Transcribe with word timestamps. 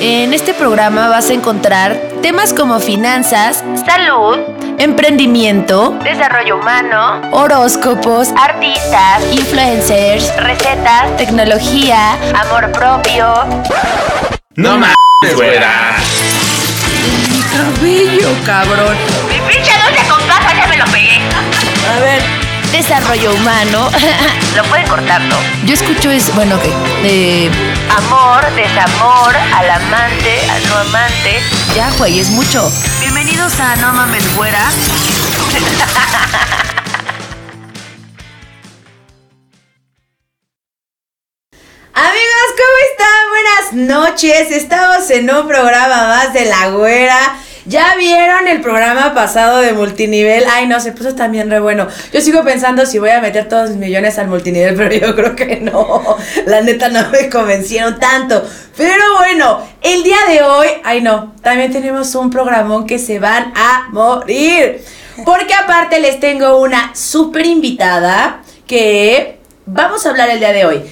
En 0.00 0.34
este 0.34 0.54
programa 0.54 1.08
vas 1.08 1.30
a 1.30 1.34
encontrar 1.34 1.98
temas 2.22 2.52
como 2.52 2.80
finanzas, 2.80 3.64
salud, 3.86 4.38
emprendimiento, 4.78 5.98
desarrollo 6.04 6.58
humano, 6.58 7.22
horóscopos, 7.32 8.28
artistas, 8.36 9.22
influencers, 9.32 10.34
recetas, 10.36 11.16
tecnología, 11.16 12.12
amor 12.34 12.70
propio. 12.72 13.26
No 14.54 14.72
mames, 14.78 15.34
güera. 15.34 15.96
mi 17.30 17.40
cabello, 17.42 18.28
cabrón. 18.44 18.96
Mi 19.28 19.40
pinche 19.50 19.72
dulce 19.72 20.08
con 20.08 20.26
casa 20.26 20.54
ya 20.54 20.66
me 20.66 20.76
lo 20.76 20.84
pegué. 20.86 21.20
A 21.90 22.00
ver, 22.00 22.45
desarrollo 22.72 23.32
humano. 23.34 23.90
Lo 24.56 24.62
pueden 24.64 24.86
cortar, 24.86 25.20
¿no? 25.22 25.36
Yo 25.64 25.74
escucho 25.74 26.10
es, 26.10 26.34
bueno, 26.34 26.58
¿qué? 26.60 26.68
De 27.06 27.50
Amor, 27.96 28.44
desamor, 28.54 29.34
al 29.36 29.70
amante, 29.70 30.40
al 30.50 30.68
no 30.68 30.76
amante. 30.78 31.40
ya, 31.74 31.90
güey, 31.98 32.20
es 32.20 32.28
mucho. 32.30 32.70
Bienvenidos 33.00 33.58
a 33.60 33.76
No 33.76 33.92
Mames 33.92 34.34
Güera. 34.36 34.70
Amigos, 41.94 42.48
¿cómo 42.50 42.76
están? 42.90 43.30
Buenas 43.30 44.00
noches. 44.10 44.50
Estamos 44.50 45.08
en 45.10 45.30
un 45.30 45.48
programa 45.48 46.08
más 46.08 46.32
de 46.34 46.44
La 46.44 46.68
Güera. 46.68 47.36
¿Ya 47.68 47.96
vieron 47.96 48.46
el 48.46 48.60
programa 48.60 49.12
pasado 49.12 49.58
de 49.58 49.72
multinivel? 49.72 50.44
Ay, 50.48 50.68
no, 50.68 50.78
se 50.78 50.92
puso 50.92 51.16
también 51.16 51.50
re 51.50 51.58
bueno. 51.58 51.88
Yo 52.12 52.20
sigo 52.20 52.44
pensando 52.44 52.86
si 52.86 53.00
voy 53.00 53.10
a 53.10 53.20
meter 53.20 53.48
todos 53.48 53.70
mis 53.70 53.78
millones 53.78 54.18
al 54.18 54.28
multinivel, 54.28 54.74
pero 54.76 54.94
yo 54.94 55.16
creo 55.16 55.34
que 55.34 55.56
no. 55.56 56.16
La 56.46 56.60
neta 56.60 56.88
no 56.90 57.10
me 57.10 57.28
convencieron 57.28 57.98
tanto. 57.98 58.44
Pero 58.76 59.02
bueno, 59.18 59.66
el 59.82 60.04
día 60.04 60.18
de 60.28 60.42
hoy, 60.42 60.68
ay 60.84 61.00
no, 61.00 61.34
también 61.42 61.72
tenemos 61.72 62.14
un 62.14 62.30
programón 62.30 62.86
que 62.86 63.00
se 63.00 63.18
van 63.18 63.52
a 63.56 63.88
morir. 63.90 64.84
Porque 65.24 65.54
aparte 65.54 65.98
les 65.98 66.20
tengo 66.20 66.60
una 66.60 66.94
súper 66.94 67.46
invitada 67.46 68.42
que 68.66 69.40
vamos 69.64 70.06
a 70.06 70.10
hablar 70.10 70.30
el 70.30 70.38
día 70.38 70.52
de 70.52 70.66
hoy. 70.66 70.82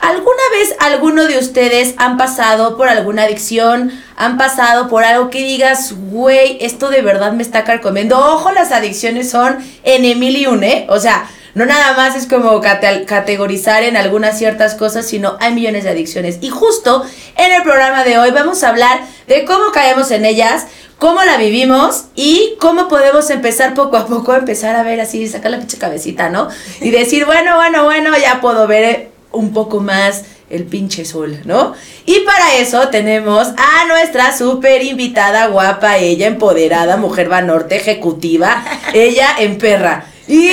¿Alguna 0.00 0.42
vez 0.52 0.76
alguno 0.78 1.24
de 1.26 1.38
ustedes 1.38 1.94
han 1.96 2.16
pasado 2.16 2.76
por 2.76 2.88
alguna 2.88 3.22
adicción? 3.24 3.90
¿Han 4.16 4.36
pasado 4.38 4.88
por 4.88 5.04
algo 5.04 5.30
que 5.30 5.38
digas, 5.42 5.94
güey, 6.10 6.58
esto 6.60 6.90
de 6.90 7.02
verdad 7.02 7.32
me 7.32 7.42
está 7.42 7.64
carcomiendo? 7.64 8.18
Ojo, 8.18 8.52
las 8.52 8.72
adicciones 8.72 9.30
son 9.30 9.58
en 9.82 10.04
y 10.04 10.46
un, 10.46 10.62
¿eh? 10.64 10.86
O 10.90 11.00
sea, 11.00 11.26
no 11.54 11.64
nada 11.64 11.94
más 11.94 12.14
es 12.14 12.26
como 12.26 12.60
cate- 12.60 13.06
categorizar 13.06 13.82
en 13.82 13.96
algunas 13.96 14.36
ciertas 14.38 14.74
cosas, 14.74 15.06
sino 15.06 15.38
hay 15.40 15.54
millones 15.54 15.84
de 15.84 15.90
adicciones. 15.90 16.38
Y 16.42 16.50
justo 16.50 17.04
en 17.36 17.52
el 17.52 17.62
programa 17.62 18.04
de 18.04 18.18
hoy 18.18 18.30
vamos 18.30 18.62
a 18.62 18.68
hablar 18.68 19.00
de 19.26 19.44
cómo 19.46 19.72
caemos 19.72 20.10
en 20.10 20.26
ellas, 20.26 20.66
cómo 20.98 21.24
la 21.24 21.38
vivimos 21.38 22.04
y 22.14 22.54
cómo 22.60 22.88
podemos 22.88 23.30
empezar 23.30 23.72
poco 23.72 23.96
a 23.96 24.06
poco 24.06 24.32
a 24.32 24.36
empezar 24.36 24.76
a 24.76 24.82
ver 24.82 25.00
así, 25.00 25.26
sacar 25.26 25.50
la 25.50 25.58
pinche 25.58 25.78
cabecita, 25.78 26.28
¿no? 26.28 26.48
Y 26.80 26.90
decir, 26.90 27.24
bueno, 27.24 27.56
bueno, 27.56 27.84
bueno, 27.84 28.16
ya 28.18 28.40
puedo 28.42 28.66
ver 28.66 29.15
un 29.32 29.52
poco 29.52 29.80
más 29.80 30.24
el 30.48 30.64
pinche 30.64 31.04
sol, 31.04 31.40
¿no? 31.44 31.74
Y 32.04 32.20
para 32.20 32.56
eso 32.56 32.88
tenemos 32.88 33.48
a 33.48 33.86
nuestra 33.88 34.36
súper 34.36 34.82
invitada, 34.82 35.48
guapa, 35.48 35.98
ella 35.98 36.26
empoderada, 36.28 36.96
mujer 36.96 37.28
vanorte, 37.28 37.76
ejecutiva, 37.76 38.64
ella 38.94 39.28
en 39.38 39.58
perra. 39.58 40.06
Y 40.28 40.52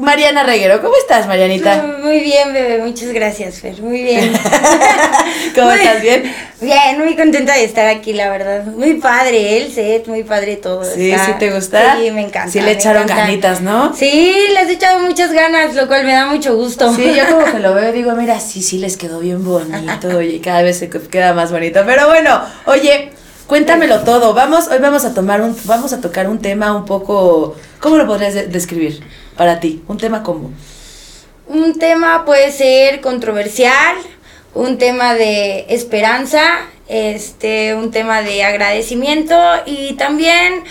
Mariana 0.00 0.44
Reguero, 0.44 0.80
¿cómo 0.80 0.94
estás, 0.96 1.26
Marianita? 1.26 1.82
Muy 2.02 2.20
bien, 2.20 2.52
bebé, 2.54 2.78
muchas 2.82 3.10
gracias, 3.12 3.60
Fer. 3.60 3.80
Muy 3.82 4.02
bien. 4.02 4.32
¿Cómo 5.54 5.66
Muy- 5.70 5.78
estás? 5.80 6.00
¿Bien? 6.02 6.34
Bien, 6.62 6.98
muy 6.98 7.16
contenta 7.16 7.54
de 7.54 7.64
estar 7.64 7.86
aquí, 7.86 8.12
la 8.12 8.28
verdad. 8.30 8.64
Muy 8.64 8.94
padre 8.94 9.56
el 9.58 9.72
set, 9.72 10.06
muy 10.08 10.24
padre 10.24 10.56
todo. 10.56 10.84
Sí, 10.84 11.10
está- 11.10 11.26
¿sí 11.26 11.32
te 11.38 11.50
gusta? 11.50 11.96
Sí, 11.98 12.10
me 12.10 12.20
encanta. 12.22 12.50
Sí 12.50 12.60
le 12.60 12.72
echaron 12.72 13.04
encanta. 13.04 13.22
ganitas, 13.24 13.60
¿no? 13.62 13.94
Sí, 13.94 14.34
les 14.54 14.68
he 14.68 14.72
echado 14.72 14.98
muchas 15.00 15.32
ganas, 15.32 15.74
lo 15.74 15.86
cual 15.86 16.04
me 16.04 16.12
da 16.12 16.26
mucho 16.26 16.54
gusto. 16.56 16.94
Sí, 16.94 17.12
yo 17.14 17.26
como 17.34 17.50
que 17.52 17.58
lo 17.60 17.74
veo 17.74 17.90
y 17.90 17.92
digo, 17.92 18.12
mira, 18.12 18.40
sí, 18.40 18.62
sí 18.62 18.78
les 18.78 18.96
quedó 18.96 19.20
bien 19.20 19.44
bonito, 19.44 20.08
oye, 20.16 20.34
y 20.36 20.40
cada 20.40 20.62
vez 20.62 20.78
se 20.78 20.88
queda 20.90 21.32
más 21.34 21.50
bonito. 21.52 21.82
Pero 21.86 22.08
bueno, 22.08 22.42
oye, 22.66 23.10
cuéntamelo 23.46 24.00
todo. 24.00 24.34
Vamos, 24.34 24.68
hoy 24.68 24.78
vamos 24.80 25.04
a 25.04 25.14
tomar 25.14 25.40
un, 25.40 25.56
vamos 25.64 25.92
a 25.92 26.00
tocar 26.00 26.28
un 26.28 26.40
tema 26.40 26.74
un 26.74 26.84
poco, 26.84 27.56
¿cómo 27.80 27.96
lo 27.96 28.06
podrías 28.06 28.34
de- 28.34 28.46
describir 28.48 29.00
para 29.36 29.60
ti? 29.60 29.82
Un 29.88 29.98
tema 29.98 30.22
como. 30.22 30.50
Un 31.46 31.78
tema 31.78 32.24
puede 32.24 32.52
ser 32.52 33.00
controversial, 33.00 33.96
un 34.54 34.78
tema 34.78 35.14
de 35.14 35.66
esperanza, 35.68 36.42
este, 36.88 37.74
un 37.74 37.90
tema 37.90 38.22
de 38.22 38.42
agradecimiento 38.44 39.36
y 39.66 39.94
también 39.94 40.64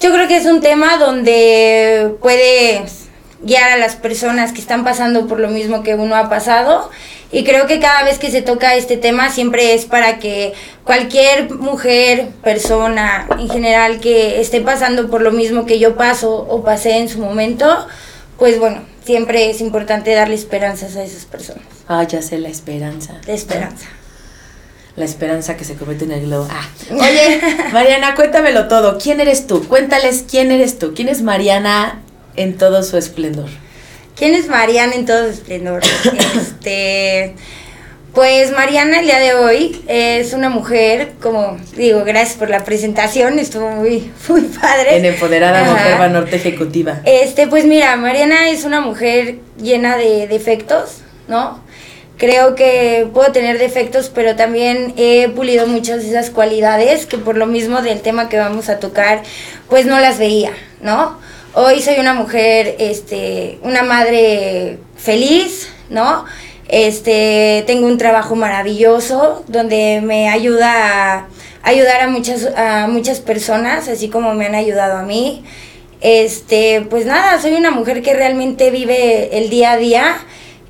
yo 0.00 0.12
creo 0.12 0.28
que 0.28 0.36
es 0.36 0.46
un 0.46 0.60
tema 0.60 0.98
donde 0.98 2.14
puede 2.20 2.84
guiar 3.42 3.70
a 3.72 3.76
las 3.76 3.96
personas 3.96 4.52
que 4.52 4.60
están 4.60 4.84
pasando 4.84 5.26
por 5.26 5.40
lo 5.40 5.48
mismo 5.48 5.82
que 5.82 5.94
uno 5.94 6.16
ha 6.16 6.28
pasado 6.28 6.90
y 7.32 7.44
creo 7.44 7.66
que 7.66 7.80
cada 7.80 8.04
vez 8.04 8.18
que 8.18 8.30
se 8.30 8.42
toca 8.42 8.76
este 8.76 8.96
tema 8.96 9.30
siempre 9.30 9.74
es 9.74 9.84
para 9.84 10.18
que 10.18 10.52
cualquier 10.84 11.50
mujer, 11.50 12.28
persona 12.42 13.26
en 13.38 13.48
general 13.48 14.00
que 14.00 14.40
esté 14.40 14.60
pasando 14.60 15.10
por 15.10 15.22
lo 15.22 15.32
mismo 15.32 15.66
que 15.66 15.78
yo 15.78 15.96
paso 15.96 16.46
o 16.48 16.62
pasé 16.62 16.98
en 16.98 17.08
su 17.08 17.18
momento, 17.18 17.86
pues 18.38 18.60
bueno, 18.60 18.82
siempre 19.04 19.50
es 19.50 19.60
importante 19.60 20.14
darle 20.14 20.36
esperanzas 20.36 20.96
a 20.96 21.02
esas 21.02 21.24
personas. 21.24 21.64
Ah, 21.88 22.04
ya 22.04 22.22
sé, 22.22 22.38
la 22.38 22.48
esperanza. 22.48 23.14
De 23.26 23.34
esperanza. 23.34 23.86
La 24.94 25.04
esperanza 25.04 25.56
que 25.56 25.64
se 25.64 25.74
comete 25.74 26.04
en 26.04 26.12
el 26.12 26.26
globo. 26.26 26.48
Ah. 26.50 26.68
Oye, 26.90 27.40
Mariana, 27.72 28.14
cuéntamelo 28.14 28.68
todo. 28.68 28.98
¿Quién 28.98 29.20
eres 29.20 29.46
tú? 29.46 29.66
Cuéntales 29.66 30.24
quién 30.30 30.52
eres 30.52 30.78
tú. 30.78 30.94
¿Quién 30.94 31.08
es 31.08 31.22
Mariana 31.22 32.00
en 32.36 32.56
todo 32.56 32.82
su 32.82 32.96
esplendor? 32.96 33.48
¿Quién 34.16 34.34
es 34.34 34.48
Mariana 34.48 34.94
en 34.94 35.04
todo 35.04 35.24
su 35.24 35.30
esplendor? 35.30 35.82
este, 36.36 37.34
pues 38.14 38.50
Mariana 38.50 39.00
el 39.00 39.04
día 39.04 39.18
de 39.18 39.34
hoy 39.34 39.84
es 39.88 40.32
una 40.32 40.48
mujer, 40.48 41.12
como 41.20 41.58
digo, 41.76 42.02
gracias 42.02 42.38
por 42.38 42.48
la 42.48 42.64
presentación, 42.64 43.38
estuvo 43.38 43.68
muy, 43.68 44.10
muy 44.28 44.40
padre. 44.40 44.96
En 44.96 45.04
Empoderada 45.04 45.60
Ajá. 45.60 45.70
Mujer 45.70 45.98
Banorte 45.98 46.36
Ejecutiva. 46.36 47.02
Este, 47.04 47.46
pues 47.46 47.66
mira, 47.66 47.94
Mariana 47.96 48.48
es 48.48 48.64
una 48.64 48.80
mujer 48.80 49.36
llena 49.60 49.98
de 49.98 50.26
defectos, 50.28 51.02
¿no? 51.28 51.62
Creo 52.16 52.54
que 52.54 53.06
puedo 53.12 53.32
tener 53.32 53.58
defectos, 53.58 54.10
pero 54.14 54.34
también 54.34 54.94
he 54.96 55.28
pulido 55.28 55.66
muchas 55.66 56.02
de 56.02 56.08
esas 56.08 56.30
cualidades 56.30 57.04
que 57.04 57.18
por 57.18 57.36
lo 57.36 57.44
mismo 57.44 57.82
del 57.82 58.00
tema 58.00 58.30
que 58.30 58.38
vamos 58.38 58.70
a 58.70 58.78
tocar, 58.78 59.22
pues 59.68 59.84
no 59.84 60.00
las 60.00 60.18
veía, 60.18 60.52
¿no? 60.80 61.18
Hoy 61.58 61.80
soy 61.80 61.98
una 61.98 62.12
mujer, 62.12 62.76
este, 62.80 63.58
una 63.62 63.82
madre 63.82 64.76
feliz, 64.94 65.70
¿no? 65.88 66.26
Este, 66.68 67.64
tengo 67.66 67.86
un 67.86 67.96
trabajo 67.96 68.36
maravilloso 68.36 69.42
donde 69.48 70.02
me 70.04 70.28
ayuda 70.28 71.14
a 71.14 71.28
ayudar 71.62 72.02
a 72.02 72.08
muchas, 72.08 72.46
a 72.54 72.88
muchas 72.88 73.20
personas, 73.20 73.88
así 73.88 74.10
como 74.10 74.34
me 74.34 74.44
han 74.44 74.54
ayudado 74.54 74.98
a 74.98 75.02
mí. 75.04 75.44
Este, 76.02 76.86
pues 76.90 77.06
nada, 77.06 77.40
soy 77.40 77.54
una 77.54 77.70
mujer 77.70 78.02
que 78.02 78.12
realmente 78.12 78.70
vive 78.70 79.38
el 79.38 79.48
día 79.48 79.72
a 79.72 79.76
día, 79.78 80.18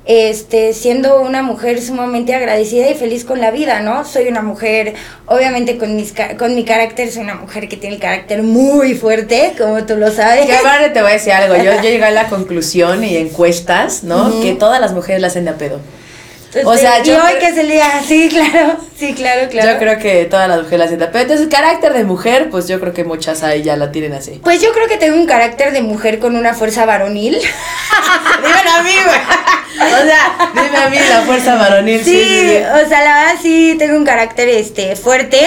este, 0.07 0.73
siendo 0.73 1.21
una 1.21 1.41
mujer 1.41 1.81
sumamente 1.81 2.33
agradecida 2.33 2.89
y 2.89 2.95
feliz 2.95 3.25
con 3.25 3.41
la 3.41 3.51
vida, 3.51 3.81
¿no? 3.81 4.05
Soy 4.05 4.29
una 4.29 4.41
mujer, 4.41 4.95
obviamente 5.25 5.77
con, 5.77 5.97
mis, 5.97 6.13
con 6.39 6.55
mi 6.55 6.63
carácter, 6.63 7.11
soy 7.11 7.23
una 7.23 7.35
mujer 7.35 7.67
que 7.67 7.75
tiene 7.75 7.95
el 7.95 8.01
carácter 8.01 8.41
muy 8.41 8.95
fuerte, 8.95 9.53
como 9.57 9.85
tú 9.85 9.97
lo 9.97 10.09
sabes. 10.09 10.45
Que 10.45 10.55
aparte 10.55 10.91
te 10.91 11.01
voy 11.01 11.11
a 11.11 11.13
decir 11.13 11.33
algo, 11.33 11.57
yo, 11.57 11.75
yo 11.75 11.81
llegué 11.81 12.05
a 12.05 12.11
la 12.11 12.29
conclusión 12.29 13.03
y 13.03 13.17
encuestas, 13.17 14.03
¿no? 14.03 14.41
Que 14.41 14.53
todas 14.53 14.79
las 14.79 14.93
mujeres 14.93 15.19
la 15.19 15.27
hacen 15.27 15.43
de 15.43 15.51
a 15.51 15.57
pedo. 15.57 15.81
Entonces, 16.53 16.65
o 16.65 16.77
sea, 16.77 17.03
y 17.03 17.03
yo 17.03 17.17
hoy 17.17 17.37
que 17.39 17.47
es 17.47 17.57
el 17.57 17.67
día, 17.67 18.01
sí, 18.07 18.29
claro, 18.29 18.77
sí, 18.97 19.13
claro, 19.13 19.49
claro. 19.49 19.73
Yo 19.73 19.77
creo 19.79 19.99
que 19.99 20.23
todas 20.25 20.47
las 20.47 20.59
mujeres 20.59 20.79
la 20.79 20.85
hacen 20.85 20.99
de 20.99 21.05
a 21.05 21.11
pedo. 21.11 21.23
Entonces, 21.23 21.47
carácter 21.49 21.93
de 21.93 22.05
mujer, 22.05 22.49
pues 22.49 22.69
yo 22.69 22.79
creo 22.79 22.93
que 22.93 23.03
muchas 23.03 23.43
ahí 23.43 23.61
ya 23.61 23.75
la 23.75 23.91
tienen 23.91 24.13
así. 24.13 24.39
Pues 24.41 24.61
yo 24.61 24.71
creo 24.71 24.87
que 24.87 24.95
tengo 24.95 25.17
un 25.17 25.25
carácter 25.25 25.73
de 25.73 25.81
mujer 25.81 26.19
con 26.19 26.37
una 26.37 26.53
fuerza 26.53 26.85
varonil. 26.85 27.33
Dímelo 28.41 28.69
a 28.71 28.83
mí, 28.83 28.91
güey. 29.03 29.19
O 29.79 30.05
sea, 30.05 30.51
dime 30.53 30.77
a 30.77 30.89
mí 30.89 30.97
la 31.09 31.21
fuerza 31.21 31.55
varonil. 31.55 32.03
Sí, 32.03 32.23
Sí, 32.27 32.57
o 32.57 32.87
sea, 32.87 33.03
la 33.03 33.15
verdad 33.15 33.41
sí 33.41 33.75
tengo 33.77 33.97
un 33.97 34.05
carácter 34.05 34.49
este 34.49 34.95
fuerte, 34.95 35.39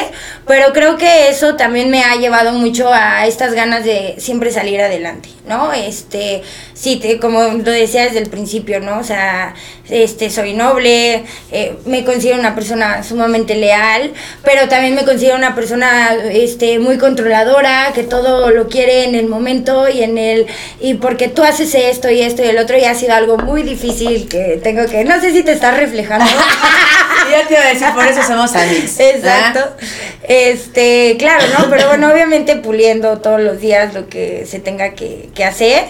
pero 0.47 0.73
creo 0.73 0.97
que 0.97 1.29
eso 1.29 1.57
también 1.57 1.91
me 1.91 2.03
ha 2.03 2.17
llevado 2.17 2.53
mucho 2.53 2.93
a 2.93 3.27
estas 3.27 3.55
ganas 3.55 3.85
de 3.85 4.17
siempre 4.19 4.51
salir 4.51 4.81
adelante, 4.81 5.29
¿no? 5.49 5.73
Este, 5.73 6.43
sí, 6.75 6.97
te, 6.97 7.19
como 7.19 7.43
lo 7.43 7.71
decía 7.71 8.05
desde 8.05 8.19
el 8.19 8.29
principio, 8.29 8.81
¿no? 8.81 8.99
O 8.99 9.05
sea, 9.05 9.55
este, 9.89 10.31
soy 10.31 10.55
noble, 10.55 11.25
eh, 11.53 11.77
me 11.87 12.05
considero 12.05 12.39
una 12.39 12.55
persona 12.55 13.03
sumamente 13.03 13.55
leal, 13.55 14.13
pero 14.45 14.69
también 14.69 14.95
me 14.95 15.05
considero 15.05 15.37
una 15.37 15.55
persona, 15.55 16.15
este, 16.31 16.79
muy 16.79 16.99
controladora, 16.99 17.93
que 17.95 18.03
todo 18.03 18.51
lo 18.51 18.69
quiere 18.69 19.05
en 19.05 19.15
el 19.15 19.27
momento 19.27 19.89
y 19.89 20.03
en 20.03 20.19
el, 20.19 20.47
y 20.81 20.95
porque 20.95 21.29
tú 21.29 21.43
haces 21.43 21.75
esto 21.75 22.11
y 22.11 22.21
esto 22.21 22.43
y 22.45 22.49
el 22.49 22.59
otro, 22.59 22.77
y 22.79 22.85
ha 22.85 22.95
sido 22.95 23.15
algo 23.15 23.39
muy 23.39 23.63
difícil 23.63 24.20
y 24.21 24.25
que 24.25 24.61
tengo 24.63 24.87
que, 24.87 25.05
no 25.05 25.21
sé 25.21 25.33
si 25.33 25.43
te 25.43 25.53
estás 25.53 25.77
reflejando. 25.77 26.25
ya 27.31 27.47
te 27.47 27.55
iba 27.55 27.63
a 27.63 27.69
decir, 27.69 27.89
por 27.95 28.07
eso 28.07 28.23
somos 28.23 28.55
amigos. 28.55 28.99
Exacto. 28.99 29.77
Este, 30.23 31.17
claro, 31.19 31.45
¿no? 31.59 31.71
Pero 31.71 31.89
bueno, 31.89 32.11
obviamente 32.13 32.57
puliendo 32.57 33.19
todos 33.19 33.41
los 33.41 33.61
días 33.61 33.95
lo 33.95 34.09
que 34.09 34.47
se 34.47 34.61
tenga 34.61 34.95
que, 34.95 35.31
que 35.35 35.45
hacer. 35.45 35.85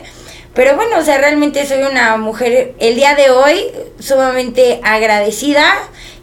Pero 0.55 0.77
bueno, 0.77 0.99
o 0.99 1.03
sea, 1.03 1.19
realmente 1.19 1.67
soy 1.67 1.83
una 1.83 2.17
mujer 2.17 2.75
el 2.79 2.97
día 2.97 3.15
de 3.15 3.31
hoy 3.31 3.67
sumamente 3.99 4.81
agradecida 4.83 5.65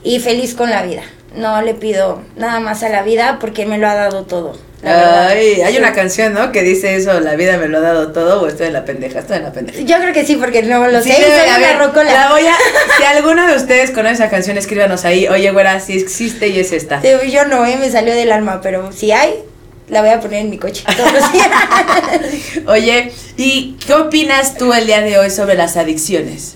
y 0.04 0.20
feliz 0.20 0.54
con 0.54 0.70
la 0.70 0.84
vida. 0.84 1.04
No 1.36 1.62
le 1.62 1.74
pido 1.74 2.22
nada 2.36 2.60
más 2.60 2.84
a 2.84 2.90
la 2.90 3.04
vida 3.04 3.38
porque 3.40 3.66
me 3.66 3.78
lo 3.78 3.88
ha 3.88 3.94
dado 3.96 4.24
todo. 4.24 4.58
Ay, 4.84 5.62
hay 5.62 5.74
Sí. 5.74 5.80
una 5.80 5.92
canción, 5.92 6.34
¿no? 6.34 6.52
Que 6.52 6.62
dice 6.62 6.96
eso, 6.96 7.20
la 7.20 7.36
vida 7.36 7.58
me 7.58 7.68
lo 7.68 7.80
ha 7.80 7.82
dado 7.82 8.12
todo, 8.12 8.42
o 8.42 8.48
estoy 8.48 8.68
en 8.68 8.74
la 8.74 8.86
pendeja, 8.86 9.20
estoy 9.20 9.38
en 9.38 9.44
la 9.44 9.52
pendeja. 9.52 9.80
Yo 9.82 9.98
creo 10.00 10.14
que 10.14 10.24
sí, 10.24 10.36
porque 10.36 10.62
no 10.64 10.88
lo 10.88 11.02
Sí, 11.02 11.12
sé. 11.12 11.20
debe 11.22 11.74
rocola. 11.74 12.12
La 12.14 12.30
voy 12.30 12.46
a, 12.46 12.54
si 12.98 13.04
alguno 13.04 13.48
de 13.48 13.56
ustedes 13.56 13.92
conoce 13.92 14.14
esa 14.16 14.30
canción, 14.30 14.58
escríbanos 14.58 15.04
ahí. 15.04 15.28
Oye, 15.28 15.52
güera, 15.52 15.80
si 15.80 15.98
existe 15.98 16.48
y 16.50 16.60
es 16.60 16.72
esta. 16.72 17.02
Sí, 17.02 17.10
yo 17.32 17.46
no, 17.46 17.66
eh, 17.66 17.76
me 17.78 17.90
salió 17.92 18.14
del 18.16 18.32
alma, 18.32 18.62
pero 18.62 18.92
si 18.92 19.12
hay, 19.12 19.34
la 19.90 20.02
voy 20.02 20.12
a 20.12 20.20
poner 20.20 20.42
en 20.42 20.50
mi 20.52 20.58
coche. 20.60 20.84
Oye, 22.68 23.12
¿y 23.36 23.78
qué 23.86 23.94
opinas 23.94 24.56
tú 24.58 24.72
el 24.74 24.86
día 24.86 25.02
de 25.02 25.18
hoy 25.18 25.30
sobre 25.32 25.56
las 25.56 25.76
adicciones? 25.76 26.56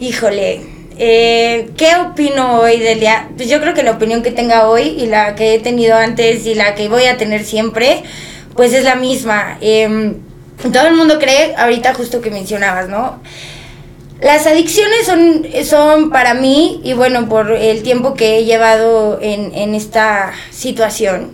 Híjole, 0.00 0.60
eh, 0.98 1.70
¿qué 1.76 1.96
opino 1.96 2.60
hoy 2.60 2.78
del 2.80 3.00
día? 3.00 3.28
Pues 3.36 3.48
yo 3.48 3.60
creo 3.60 3.74
que 3.74 3.82
la 3.82 3.92
opinión 3.92 4.22
que 4.22 4.30
tenga 4.30 4.68
hoy 4.68 4.82
y 4.82 5.06
la 5.06 5.34
que 5.34 5.54
he 5.54 5.58
tenido 5.58 5.96
antes 5.96 6.46
y 6.46 6.54
la 6.54 6.74
que 6.74 6.88
voy 6.88 7.04
a 7.04 7.16
tener 7.16 7.44
siempre, 7.44 8.02
pues 8.54 8.72
es 8.72 8.84
la 8.84 8.94
misma. 8.94 9.58
Em, 9.60 10.16
todo 10.72 10.86
el 10.86 10.94
mundo 10.94 11.18
cree, 11.18 11.54
ahorita 11.56 11.94
justo 11.94 12.20
que 12.20 12.30
mencionabas, 12.30 12.88
¿no? 12.88 13.20
Las 14.20 14.46
adicciones 14.46 15.06
son, 15.06 15.46
son 15.64 16.10
para 16.10 16.34
mí, 16.34 16.80
y 16.84 16.92
bueno, 16.94 17.28
por 17.28 17.52
el 17.52 17.82
tiempo 17.82 18.14
que 18.14 18.38
he 18.38 18.44
llevado 18.44 19.18
en, 19.20 19.54
en 19.54 19.74
esta 19.74 20.32
situación, 20.50 21.32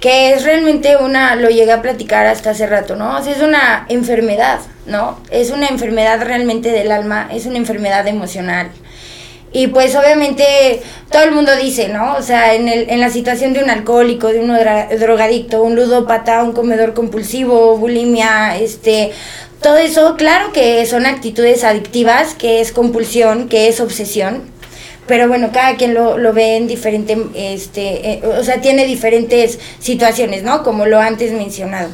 que 0.00 0.32
es 0.32 0.44
realmente 0.44 0.96
una, 0.96 1.36
lo 1.36 1.48
llegué 1.48 1.72
a 1.72 1.82
platicar 1.82 2.26
hasta 2.26 2.50
hace 2.50 2.66
rato, 2.66 2.96
¿no? 2.96 3.16
O 3.16 3.22
sea, 3.22 3.32
es 3.32 3.40
una 3.40 3.86
enfermedad, 3.88 4.60
¿no? 4.86 5.18
Es 5.30 5.50
una 5.50 5.68
enfermedad 5.68 6.20
realmente 6.22 6.70
del 6.70 6.90
alma, 6.90 7.28
es 7.32 7.46
una 7.46 7.58
enfermedad 7.58 8.06
emocional. 8.06 8.70
Y 9.56 9.68
pues 9.68 9.96
obviamente 9.96 10.82
todo 11.10 11.22
el 11.22 11.32
mundo 11.32 11.56
dice, 11.56 11.88
¿no? 11.88 12.16
O 12.16 12.22
sea, 12.22 12.54
en, 12.54 12.68
el, 12.68 12.90
en 12.90 13.00
la 13.00 13.08
situación 13.08 13.54
de 13.54 13.64
un 13.64 13.70
alcohólico, 13.70 14.28
de 14.28 14.40
un 14.40 14.48
drogadicto, 14.98 15.62
un 15.62 15.74
ludópata, 15.74 16.42
un 16.42 16.52
comedor 16.52 16.92
compulsivo, 16.92 17.78
bulimia, 17.78 18.58
este, 18.58 19.12
todo 19.62 19.78
eso, 19.78 20.16
claro 20.18 20.52
que 20.52 20.84
son 20.84 21.06
actitudes 21.06 21.64
adictivas, 21.64 22.34
que 22.34 22.60
es 22.60 22.70
compulsión, 22.70 23.48
que 23.48 23.68
es 23.68 23.80
obsesión, 23.80 24.42
pero 25.06 25.26
bueno, 25.26 25.48
cada 25.54 25.76
quien 25.76 25.94
lo, 25.94 26.18
lo 26.18 26.34
ve 26.34 26.58
en 26.58 26.66
diferente, 26.66 27.16
este, 27.34 28.10
eh, 28.10 28.22
o 28.38 28.44
sea, 28.44 28.60
tiene 28.60 28.84
diferentes 28.84 29.58
situaciones, 29.78 30.42
¿no? 30.42 30.64
Como 30.64 30.84
lo 30.84 31.00
antes 31.00 31.32
mencionado. 31.32 31.88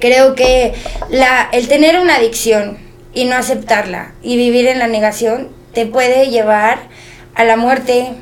Creo 0.00 0.34
que 0.34 0.74
la, 1.08 1.48
el 1.50 1.66
tener 1.66 1.98
una 1.98 2.16
adicción 2.16 2.76
y 3.14 3.24
no 3.24 3.36
aceptarla 3.36 4.12
y 4.22 4.36
vivir 4.36 4.66
en 4.66 4.80
la 4.80 4.86
negación 4.86 5.63
te 5.74 5.86
puede 5.86 6.28
llevar 6.30 6.78
a 7.34 7.44
la 7.44 7.56
muerte, 7.56 8.12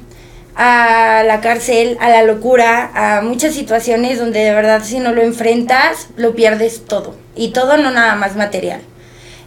a 0.56 1.22
la 1.26 1.40
cárcel, 1.40 1.96
a 2.00 2.08
la 2.08 2.22
locura, 2.22 2.90
a 2.94 3.22
muchas 3.22 3.54
situaciones 3.54 4.18
donde 4.18 4.40
de 4.40 4.52
verdad 4.52 4.82
si 4.82 4.98
no 4.98 5.12
lo 5.12 5.22
enfrentas 5.22 6.08
lo 6.16 6.34
pierdes 6.34 6.84
todo. 6.84 7.14
Y 7.36 7.52
todo 7.52 7.76
no 7.76 7.90
nada 7.90 8.14
más 8.16 8.36
material 8.36 8.80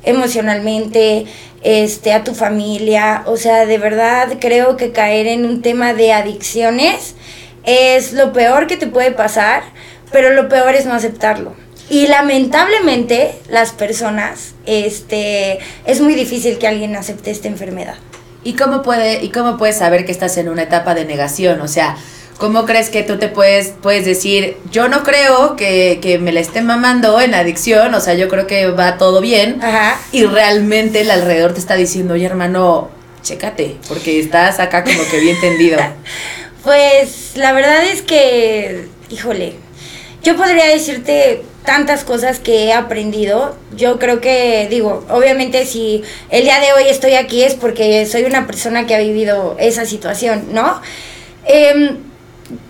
emocionalmente, 0.06 1.26
este, 1.64 2.14
a 2.14 2.24
tu 2.24 2.36
familia, 2.36 3.24
o 3.26 3.38
sea, 3.38 3.66
de 3.66 3.78
verdad 3.78 4.38
creo 4.40 4.78
que 4.78 4.92
caer 4.92 5.28
en 5.28 5.46
un 5.46 5.62
tema 5.62 5.94
de 5.94 6.14
adicciones 6.14 7.16
es 7.64 8.14
lo 8.14 8.32
peor 8.32 8.68
que 8.68 8.78
te 8.78 8.88
puede 8.88 9.12
pasar, 9.12 9.64
pero 10.12 10.30
lo 10.30 10.48
peor 10.48 10.76
es 10.76 10.86
no 10.86 10.94
aceptarlo. 10.94 11.56
Y 11.90 12.08
lamentablemente 12.08 13.36
las 13.50 13.72
personas, 13.72 14.56
este, 14.66 15.60
es 15.86 16.02
muy 16.02 16.16
difícil 16.16 16.58
que 16.58 16.68
alguien 16.68 16.96
acepte 16.96 17.32
esta 17.32 17.48
enfermedad. 17.48 17.96
¿Y 18.44 18.54
cómo, 18.54 18.82
puede, 18.82 19.24
¿Y 19.24 19.30
cómo 19.30 19.58
puedes 19.58 19.78
saber 19.78 20.06
que 20.06 20.12
estás 20.12 20.38
en 20.38 20.50
una 20.50 20.64
etapa 20.64 20.96
de 20.96 21.06
negación? 21.06 21.62
O 21.62 21.68
sea, 21.68 21.98
¿cómo 22.38 22.66
crees 22.66 22.90
que 22.90 23.04
tú 23.04 23.18
te 23.18 23.28
puedes, 23.28 23.74
puedes 23.82 24.06
decir, 24.06 24.58
yo 24.72 24.88
no 24.88 25.04
creo 25.04 25.56
que, 25.56 26.00
que 26.02 26.20
me 26.20 26.32
la 26.32 26.40
estén 26.40 26.66
mamando 26.66 27.20
en 27.22 27.34
adicción, 27.34 27.94
o 27.94 28.00
sea, 28.00 28.14
yo 28.14 28.28
creo 28.28 28.46
que 28.48 28.68
va 28.68 28.98
todo 28.98 29.22
bien, 29.22 29.64
Ajá. 29.64 30.00
y 30.12 30.26
realmente 30.26 31.02
el 31.02 31.12
alrededor 31.12 31.54
te 31.54 31.60
está 31.60 31.76
diciendo, 31.76 32.14
oye 32.16 32.26
hermano, 32.26 32.90
chécate, 33.24 33.78
porque 33.88 34.20
estás 34.20 34.60
acá 34.60 34.84
como 34.84 35.04
que 35.10 35.20
bien 35.20 35.40
tendido. 35.40 35.80
Pues 36.64 37.34
la 37.36 37.54
verdad 37.54 37.86
es 37.86 38.02
que, 38.02 38.88
híjole, 39.12 39.54
yo 40.24 40.36
podría 40.36 40.66
decirte 40.66 41.44
tantas 41.66 42.04
cosas 42.04 42.40
que 42.40 42.66
he 42.66 42.74
aprendido. 42.74 43.56
Yo 43.76 44.00
creo 44.00 44.22
que, 44.22 44.68
digo, 44.70 45.06
obviamente 45.10 45.66
si 45.66 46.04
el 46.30 46.44
día 46.44 46.60
de 46.60 46.74
hoy 46.74 46.88
estoy 46.90 47.16
aquí 47.16 47.44
es 47.44 47.56
porque 47.56 48.06
soy 48.06 48.24
una 48.24 48.48
persona 48.48 48.86
que 48.88 48.96
ha 48.96 49.00
vivido 49.00 49.56
esa 49.60 49.86
situación, 49.86 50.50
¿no? 50.54 50.82
Em, 51.46 51.98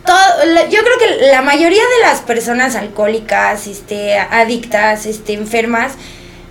todo- 0.05 0.65
yo 0.69 0.79
creo 0.81 0.97
que 0.99 1.27
la 1.31 1.41
mayoría 1.41 1.81
de 1.81 2.07
las 2.07 2.21
personas 2.21 2.75
alcohólicas, 2.75 3.67
este, 3.67 4.17
adictas, 4.17 5.05
este, 5.05 5.33
enfermas, 5.33 5.93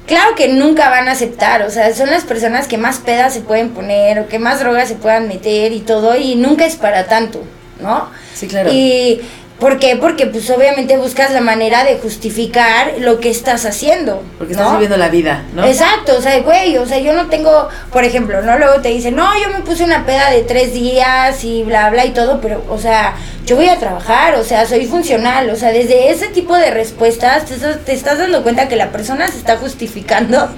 claro 0.07 0.35
que 0.35 0.49
nunca 0.49 0.91
van 0.91 1.09
a 1.09 1.13
aceptar, 1.13 1.63
o 1.63 1.71
sea, 1.71 1.95
son 1.95 2.11
las 2.11 2.25
personas 2.25 2.69
que 2.69 2.77
más 2.79 2.99
pedas 2.99 3.33
se 3.35 3.41
pueden 3.41 3.71
poner 3.71 4.19
o 4.21 4.29
que 4.29 4.39
más 4.39 4.61
drogas 4.61 4.89
se 4.89 4.95
puedan 4.95 5.29
meter 5.29 5.73
y 5.73 5.81
todo, 5.81 6.17
y 6.17 6.35
nunca 6.37 6.67
es 6.67 6.77
para 6.77 7.07
tanto, 7.07 7.43
¿no? 7.81 8.11
Sí, 8.35 8.47
claro. 8.47 8.71
Y 8.73 9.21
¿por 9.59 9.79
qué? 9.79 9.97
Porque 9.97 10.27
pues 10.27 10.51
obviamente 10.51 10.97
buscas 10.97 11.33
la 11.33 11.41
manera 11.41 11.85
de 11.85 11.99
justificar 11.99 12.95
lo 12.99 13.21
que 13.21 13.31
estás 13.31 13.65
haciendo. 13.65 14.23
Porque 14.39 14.53
estás 14.53 14.73
viviendo 14.73 14.97
la 14.97 15.09
vida, 15.09 15.45
¿no? 15.55 15.65
Exacto, 15.65 16.17
o 16.17 16.21
sea, 16.21 16.39
güey, 16.41 16.77
o 16.77 16.87
sea, 16.87 16.99
yo 16.99 17.13
no 17.13 17.29
tengo, 17.29 17.69
por 17.93 18.05
ejemplo, 18.05 18.43
¿no? 18.43 18.59
Luego 18.59 18.81
te 18.81 18.89
dicen, 18.89 19.17
no, 19.17 19.31
yo 19.41 19.49
me 19.51 19.65
puse 19.65 19.85
una 19.85 20.05
peda 20.05 20.31
de 20.31 20.43
tres 20.43 20.73
días 20.73 21.43
y 21.45 21.63
bla, 21.63 21.91
bla 21.91 22.05
y 22.05 22.11
todo, 22.11 22.41
pero, 22.41 22.65
o 22.69 22.79
sea, 22.79 23.15
yo 23.47 23.57
voy 23.57 23.69
a 23.69 23.79
trabajar, 23.79 24.35
o 24.37 24.45
sea, 24.45 24.67
soy 24.67 24.87
funcional, 24.87 25.49
o 25.51 25.57
sea, 25.57 25.71
desde 25.71 26.11
ese 26.11 26.29
tipo 26.29 26.57
de 26.57 26.71
respuestas 26.71 27.45
te 27.45 27.55
te 27.57 27.93
estás 27.93 28.19
dando 28.19 28.43
cuenta 28.43 28.69
que 28.69 28.77
la 28.77 28.91
persona 28.91 29.29
se 29.29 29.39
está 29.39 29.57
justificando 29.57 30.49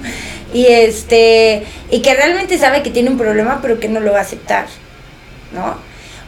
y 0.53 0.67
este, 0.67 1.65
y 1.91 2.01
que 2.01 2.15
realmente 2.15 2.59
sabe 2.59 2.83
que 2.83 2.91
tiene 2.91 3.11
un 3.11 3.19
problema, 3.19 3.59
pero 3.61 3.79
que 3.79 3.89
no 3.89 4.01
lo 4.01 4.13
va 4.13 4.19
a 4.19 4.23
aceptar, 4.23 4.67
¿no? 5.53 5.86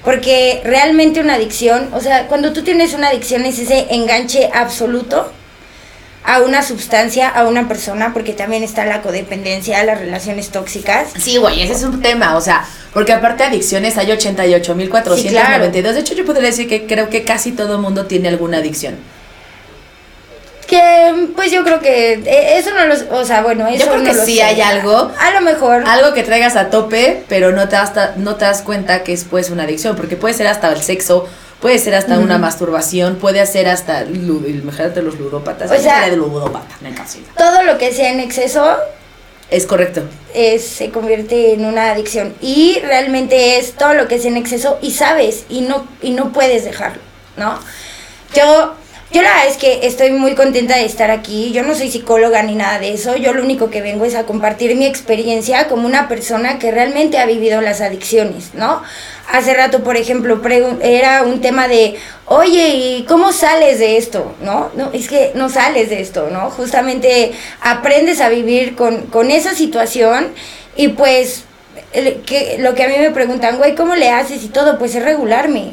Porque 0.08 0.62
realmente 0.64 1.20
una 1.20 1.34
adicción, 1.34 1.90
o 1.92 2.00
sea, 2.00 2.28
cuando 2.28 2.54
tú 2.54 2.62
tienes 2.62 2.94
una 2.94 3.08
adicción 3.08 3.44
es 3.44 3.58
ese 3.58 3.88
enganche 3.90 4.48
absoluto 4.54 5.30
a 6.24 6.40
una 6.40 6.62
sustancia, 6.62 7.28
a 7.28 7.46
una 7.46 7.68
persona, 7.68 8.14
porque 8.14 8.32
también 8.32 8.62
está 8.62 8.86
la 8.86 9.02
codependencia, 9.02 9.84
las 9.84 10.00
relaciones 10.00 10.48
tóxicas. 10.48 11.10
Sí, 11.18 11.36
güey, 11.36 11.60
ese 11.60 11.74
es 11.74 11.82
un 11.82 12.00
tema, 12.00 12.38
o 12.38 12.40
sea, 12.40 12.66
porque 12.94 13.12
aparte 13.12 13.42
de 13.42 13.50
adicciones 13.50 13.98
hay 13.98 14.06
88.492. 14.06 15.16
Sí, 15.16 15.28
claro. 15.28 15.70
De 15.70 16.00
hecho, 16.00 16.14
yo 16.14 16.24
podría 16.24 16.46
decir 16.46 16.70
que 16.70 16.86
creo 16.86 17.10
que 17.10 17.24
casi 17.24 17.52
todo 17.52 17.78
mundo 17.78 18.06
tiene 18.06 18.28
alguna 18.28 18.56
adicción. 18.56 18.94
Que, 20.68 21.28
pues 21.34 21.50
yo 21.50 21.64
creo 21.64 21.80
que 21.80 22.12
eh, 22.12 22.58
eso 22.58 22.70
no 22.74 22.84
los, 22.84 23.06
o 23.10 23.24
sea, 23.24 23.42
bueno, 23.42 23.66
eso 23.68 23.86
creo 23.86 23.98
no 23.98 24.04
que 24.04 24.12
lo 24.14 24.24
sí 24.24 24.36
sé. 24.36 24.42
hay 24.42 24.60
algo. 24.60 25.10
A 25.18 25.30
lo 25.30 25.40
mejor. 25.40 25.82
Algo 25.86 26.12
que 26.12 26.22
traigas 26.22 26.56
a 26.56 26.68
tope, 26.68 27.24
pero 27.26 27.52
no 27.52 27.68
te, 27.70 27.76
das, 27.76 27.94
ta- 27.94 28.12
no 28.16 28.36
te 28.36 28.44
das 28.44 28.60
cuenta 28.60 29.02
que 29.02 29.14
es 29.14 29.24
pues 29.24 29.48
una 29.48 29.62
adicción, 29.62 29.96
porque 29.96 30.16
puede 30.16 30.34
ser 30.34 30.46
hasta 30.46 30.70
el 30.70 30.82
sexo, 30.82 31.26
puede 31.60 31.78
ser 31.78 31.94
hasta 31.94 32.18
una 32.18 32.36
masturbación, 32.36 33.16
puede 33.16 33.44
ser 33.46 33.66
hasta, 33.66 34.02
imagínate 34.02 35.00
los 35.00 35.18
ludópatas, 35.18 35.70
O 35.70 35.74
Yo 35.74 35.80
sea- 35.80 36.06
de 36.08 36.16
ludópata, 36.16 36.76
me 36.82 36.90
encanta. 36.90 37.12
todo 37.36 37.62
lo 37.62 37.78
que 37.78 37.90
sea 37.92 38.10
en 38.12 38.20
exceso 38.20 38.76
Es 39.50 39.64
correcto. 39.64 40.02
es, 40.34 40.66
se 40.66 40.90
convierte 40.90 41.54
en 41.54 41.64
una 41.64 41.92
adicción. 41.92 42.34
Y 42.42 42.78
realmente 42.82 43.56
es 43.56 43.72
todo 43.72 43.94
lo 43.94 44.06
que 44.06 44.16
es 44.16 44.24
en 44.26 44.36
exceso 44.36 44.78
y 44.82 44.90
sabes 44.90 45.44
y 45.48 45.62
no, 45.62 45.88
y 46.02 46.10
no 46.10 46.30
puedes 46.34 46.64
dejarlo, 46.64 47.00
¿no? 47.38 47.58
Yo, 48.34 48.74
yo 49.10 49.22
la 49.22 49.28
verdad 49.30 49.46
es 49.48 49.56
que 49.56 49.86
estoy 49.86 50.10
muy 50.10 50.34
contenta 50.34 50.76
de 50.76 50.84
estar 50.84 51.10
aquí. 51.10 51.50
Yo 51.52 51.62
no 51.62 51.74
soy 51.74 51.90
psicóloga 51.90 52.42
ni 52.42 52.54
nada 52.54 52.78
de 52.78 52.92
eso. 52.92 53.16
Yo 53.16 53.32
lo 53.32 53.42
único 53.42 53.70
que 53.70 53.80
vengo 53.80 54.04
es 54.04 54.14
a 54.14 54.24
compartir 54.24 54.76
mi 54.76 54.84
experiencia 54.84 55.66
como 55.68 55.86
una 55.86 56.08
persona 56.08 56.58
que 56.58 56.70
realmente 56.70 57.18
ha 57.18 57.24
vivido 57.24 57.62
las 57.62 57.80
adicciones, 57.80 58.54
¿no? 58.54 58.82
Hace 59.30 59.54
rato, 59.54 59.82
por 59.82 59.96
ejemplo, 59.96 60.40
era 60.82 61.22
un 61.22 61.40
tema 61.40 61.68
de, 61.68 61.96
oye, 62.26 62.68
¿y 62.68 63.04
cómo 63.08 63.32
sales 63.32 63.78
de 63.78 63.96
esto? 63.96 64.34
¿No? 64.42 64.70
No, 64.74 64.90
es 64.92 65.08
que 65.08 65.32
no 65.34 65.48
sales 65.48 65.88
de 65.88 66.00
esto, 66.00 66.28
¿no? 66.30 66.50
Justamente 66.50 67.32
aprendes 67.62 68.20
a 68.20 68.28
vivir 68.28 68.76
con, 68.76 69.06
con 69.06 69.30
esa 69.30 69.54
situación 69.54 70.28
y 70.76 70.88
pues 70.88 71.44
que, 71.92 72.56
lo 72.60 72.74
que 72.74 72.84
a 72.84 72.88
mí 72.88 72.94
me 72.98 73.10
preguntan, 73.10 73.56
güey, 73.56 73.74
¿cómo 73.74 73.94
le 73.94 74.10
haces 74.10 74.44
y 74.44 74.48
todo? 74.48 74.78
Pues 74.78 74.94
es 74.94 75.02
regularme. 75.02 75.72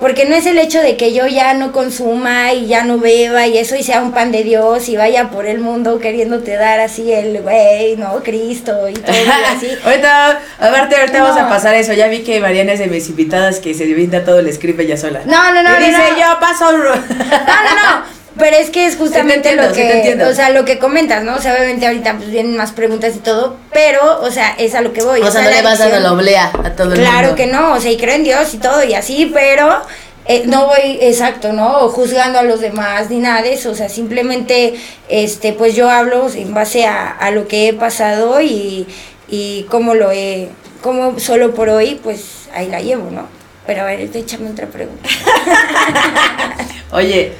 Porque 0.00 0.24
no 0.26 0.34
es 0.34 0.44
el 0.46 0.58
hecho 0.58 0.80
de 0.80 0.96
que 0.96 1.14
yo 1.14 1.26
ya 1.28 1.54
no 1.54 1.70
consuma 1.72 2.52
y 2.52 2.66
ya 2.66 2.84
no 2.84 2.98
beba 2.98 3.46
y 3.46 3.56
eso 3.58 3.76
y 3.76 3.82
sea 3.84 4.02
un 4.02 4.12
pan 4.12 4.32
de 4.32 4.42
Dios 4.42 4.88
y 4.88 4.96
vaya 4.96 5.30
por 5.30 5.46
el 5.46 5.58
mundo 5.60 5.98
queriéndote 6.00 6.56
dar 6.56 6.80
así 6.80 7.12
el 7.12 7.40
güey, 7.42 7.96
¿no? 7.96 8.22
Cristo 8.22 8.88
y 8.88 8.94
todo 8.94 9.14
y 9.14 9.28
así. 9.56 9.68
ahorita, 9.84 10.40
aparte, 10.58 10.96
ahorita 10.96 11.18
No. 11.18 11.24
vamos 11.24 11.40
a 11.40 11.48
pasar 11.48 11.74
eso. 11.76 11.92
Ya 11.92 12.08
vi 12.08 12.20
que 12.24 12.40
Mariana 12.40 12.72
es 12.72 12.80
de 12.80 12.88
mis 12.88 13.08
invitadas 13.08 13.60
que 13.60 13.72
se 13.72 13.84
inventa 13.84 14.24
todo 14.24 14.40
el 14.40 14.52
script 14.52 14.80
ella 14.80 14.96
sola. 14.96 15.20
No, 15.26 15.52
no, 15.54 15.62
no, 15.62 15.70
Y 15.70 15.80
no, 15.80 15.86
dice, 15.86 16.10
no. 16.10 16.18
yo 16.18 16.40
paso. 16.40 16.72
No, 16.72 16.84
no, 16.86 16.94
no. 16.94 18.14
Pero 18.38 18.56
es 18.56 18.70
que 18.70 18.86
es 18.86 18.96
justamente 18.96 19.50
entiendo, 19.50 19.62
lo 19.68 19.74
sí 19.74 19.80
que, 19.80 19.92
entiendo. 19.98 20.28
o 20.28 20.34
sea, 20.34 20.50
lo 20.50 20.64
que 20.64 20.78
comentas, 20.80 21.22
¿no? 21.22 21.36
O 21.36 21.40
sea, 21.40 21.54
obviamente 21.54 21.86
ahorita 21.86 22.14
pues 22.16 22.30
vienen 22.30 22.56
más 22.56 22.72
preguntas 22.72 23.14
y 23.14 23.20
todo, 23.20 23.56
pero, 23.72 24.20
o 24.22 24.30
sea, 24.30 24.54
es 24.58 24.74
a 24.74 24.80
lo 24.80 24.92
que 24.92 25.02
voy. 25.02 25.20
O 25.20 25.30
sea, 25.30 25.42
no 25.42 25.50
le 25.50 25.62
vas 25.62 25.78
dando 25.78 25.96
adicción- 25.96 26.02
la 26.02 26.12
oblea 26.12 26.46
a 26.64 26.70
todo 26.70 26.92
el 26.92 26.98
mundo. 26.98 27.10
Claro 27.10 27.36
que 27.36 27.46
no, 27.46 27.74
o 27.74 27.80
sea, 27.80 27.92
y 27.92 27.96
creo 27.96 28.14
en 28.16 28.24
Dios 28.24 28.52
y 28.54 28.58
todo 28.58 28.82
y 28.82 28.94
así, 28.94 29.30
pero 29.32 29.82
eh, 30.26 30.42
no 30.46 30.66
voy 30.66 30.98
exacto, 31.00 31.52
¿no? 31.52 31.78
O 31.84 31.90
juzgando 31.90 32.40
a 32.40 32.42
los 32.42 32.60
demás 32.60 33.08
ni 33.08 33.18
nada 33.18 33.40
de 33.42 33.52
eso, 33.52 33.70
o 33.70 33.74
sea, 33.76 33.88
simplemente, 33.88 34.74
este, 35.08 35.52
pues 35.52 35.76
yo 35.76 35.88
hablo 35.88 36.26
en 36.34 36.52
base 36.54 36.86
a, 36.86 37.08
a 37.10 37.30
lo 37.30 37.46
que 37.46 37.68
he 37.68 37.72
pasado 37.72 38.40
y, 38.40 38.86
y 39.28 39.62
cómo 39.70 39.94
lo 39.94 40.10
he, 40.10 40.48
cómo 40.82 41.20
solo 41.20 41.54
por 41.54 41.68
hoy, 41.68 42.00
pues 42.02 42.48
ahí 42.52 42.66
la 42.68 42.80
llevo, 42.80 43.10
¿no? 43.12 43.28
Pero 43.66 43.82
a 43.82 43.84
ver, 43.84 44.00
échame 44.00 44.50
otra 44.50 44.66
pregunta. 44.66 45.08
Oye, 46.92 47.32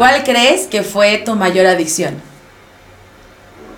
¿cuál 0.00 0.24
crees 0.24 0.62
que 0.62 0.82
fue 0.82 1.18
tu 1.18 1.34
mayor 1.34 1.66
adicción? 1.66 2.22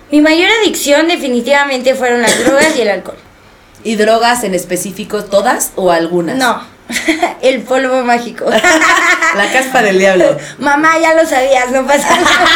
Mi 0.09 0.21
mayor 0.21 0.49
adicción 0.61 1.09
definitivamente 1.09 1.95
fueron 1.95 2.21
las 2.21 2.39
drogas 2.45 2.77
y 2.77 2.81
el 2.81 2.91
alcohol. 2.91 3.17
¿Y 3.83 3.97
drogas 3.97 4.45
en 4.45 4.55
específico 4.55 5.25
todas 5.25 5.73
o 5.75 5.91
algunas? 5.91 6.37
No, 6.37 6.63
el 7.41 7.63
polvo 7.63 8.03
mágico. 8.05 8.45
La 9.35 9.51
caspa 9.51 9.81
del 9.81 9.99
diablo. 9.99 10.37
Mamá, 10.59 10.97
ya 10.97 11.13
lo 11.13 11.27
sabías, 11.27 11.71
no 11.71 11.85
pasa 11.85 12.15
nada. 12.15 12.47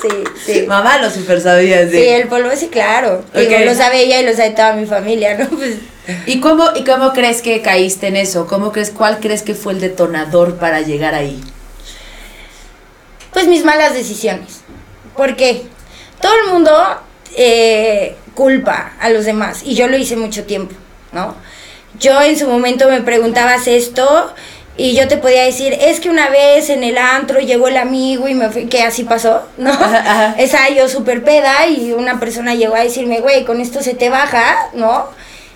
Sí, 0.00 0.08
sí. 0.46 0.64
Mamá 0.66 0.96
lo 0.96 1.10
super 1.10 1.38
sabías 1.42 1.90
Sí, 1.90 1.96
de. 1.98 2.16
el 2.16 2.28
polvo 2.28 2.48
sí, 2.56 2.68
claro. 2.68 3.22
Digo, 3.34 3.58
lo 3.62 3.74
sabe 3.74 4.04
ella 4.04 4.20
y 4.20 4.24
lo 4.24 4.32
sabe 4.32 4.52
toda 4.52 4.72
mi 4.72 4.86
familia, 4.86 5.36
¿no? 5.36 5.50
Pues, 5.50 5.74
¿Y 6.24 6.40
cómo, 6.40 6.70
¿Y 6.74 6.84
cómo 6.84 7.12
crees 7.12 7.42
que 7.42 7.60
caíste 7.60 8.06
en 8.06 8.16
eso? 8.16 8.46
¿Cómo 8.46 8.72
crees, 8.72 8.88
cuál 8.88 9.20
crees 9.20 9.42
que 9.42 9.54
fue 9.54 9.74
el 9.74 9.80
detonador 9.82 10.56
para 10.56 10.80
llegar 10.80 11.14
ahí? 11.14 11.38
Pues 13.40 13.48
mis 13.48 13.64
malas 13.64 13.94
decisiones. 13.94 14.60
¿Por 15.16 15.34
qué? 15.34 15.62
Todo 16.20 16.32
el 16.44 16.52
mundo 16.52 16.70
eh, 17.38 18.14
culpa 18.34 18.92
a 19.00 19.08
los 19.08 19.24
demás 19.24 19.62
y 19.64 19.74
yo 19.74 19.88
lo 19.88 19.96
hice 19.96 20.14
mucho 20.14 20.44
tiempo, 20.44 20.74
¿no? 21.12 21.34
Yo 21.98 22.20
en 22.20 22.38
su 22.38 22.46
momento 22.46 22.90
me 22.90 23.00
preguntabas 23.00 23.66
esto 23.66 24.34
y 24.76 24.94
yo 24.94 25.08
te 25.08 25.16
podía 25.16 25.44
decir, 25.44 25.72
es 25.72 26.00
que 26.00 26.10
una 26.10 26.28
vez 26.28 26.68
en 26.68 26.84
el 26.84 26.98
antro 26.98 27.40
llegó 27.40 27.68
el 27.68 27.78
amigo 27.78 28.28
y 28.28 28.34
me 28.34 28.50
fui, 28.50 28.66
que 28.66 28.82
así 28.82 29.04
pasó, 29.04 29.48
¿no? 29.56 29.72
Esa 30.36 30.68
yo 30.68 30.86
súper 30.90 31.24
peda 31.24 31.66
y 31.66 31.92
una 31.94 32.20
persona 32.20 32.54
llegó 32.54 32.74
a 32.74 32.80
decirme, 32.80 33.20
güey, 33.20 33.46
con 33.46 33.62
esto 33.62 33.82
se 33.82 33.94
te 33.94 34.10
baja, 34.10 34.68
¿no? 34.74 35.06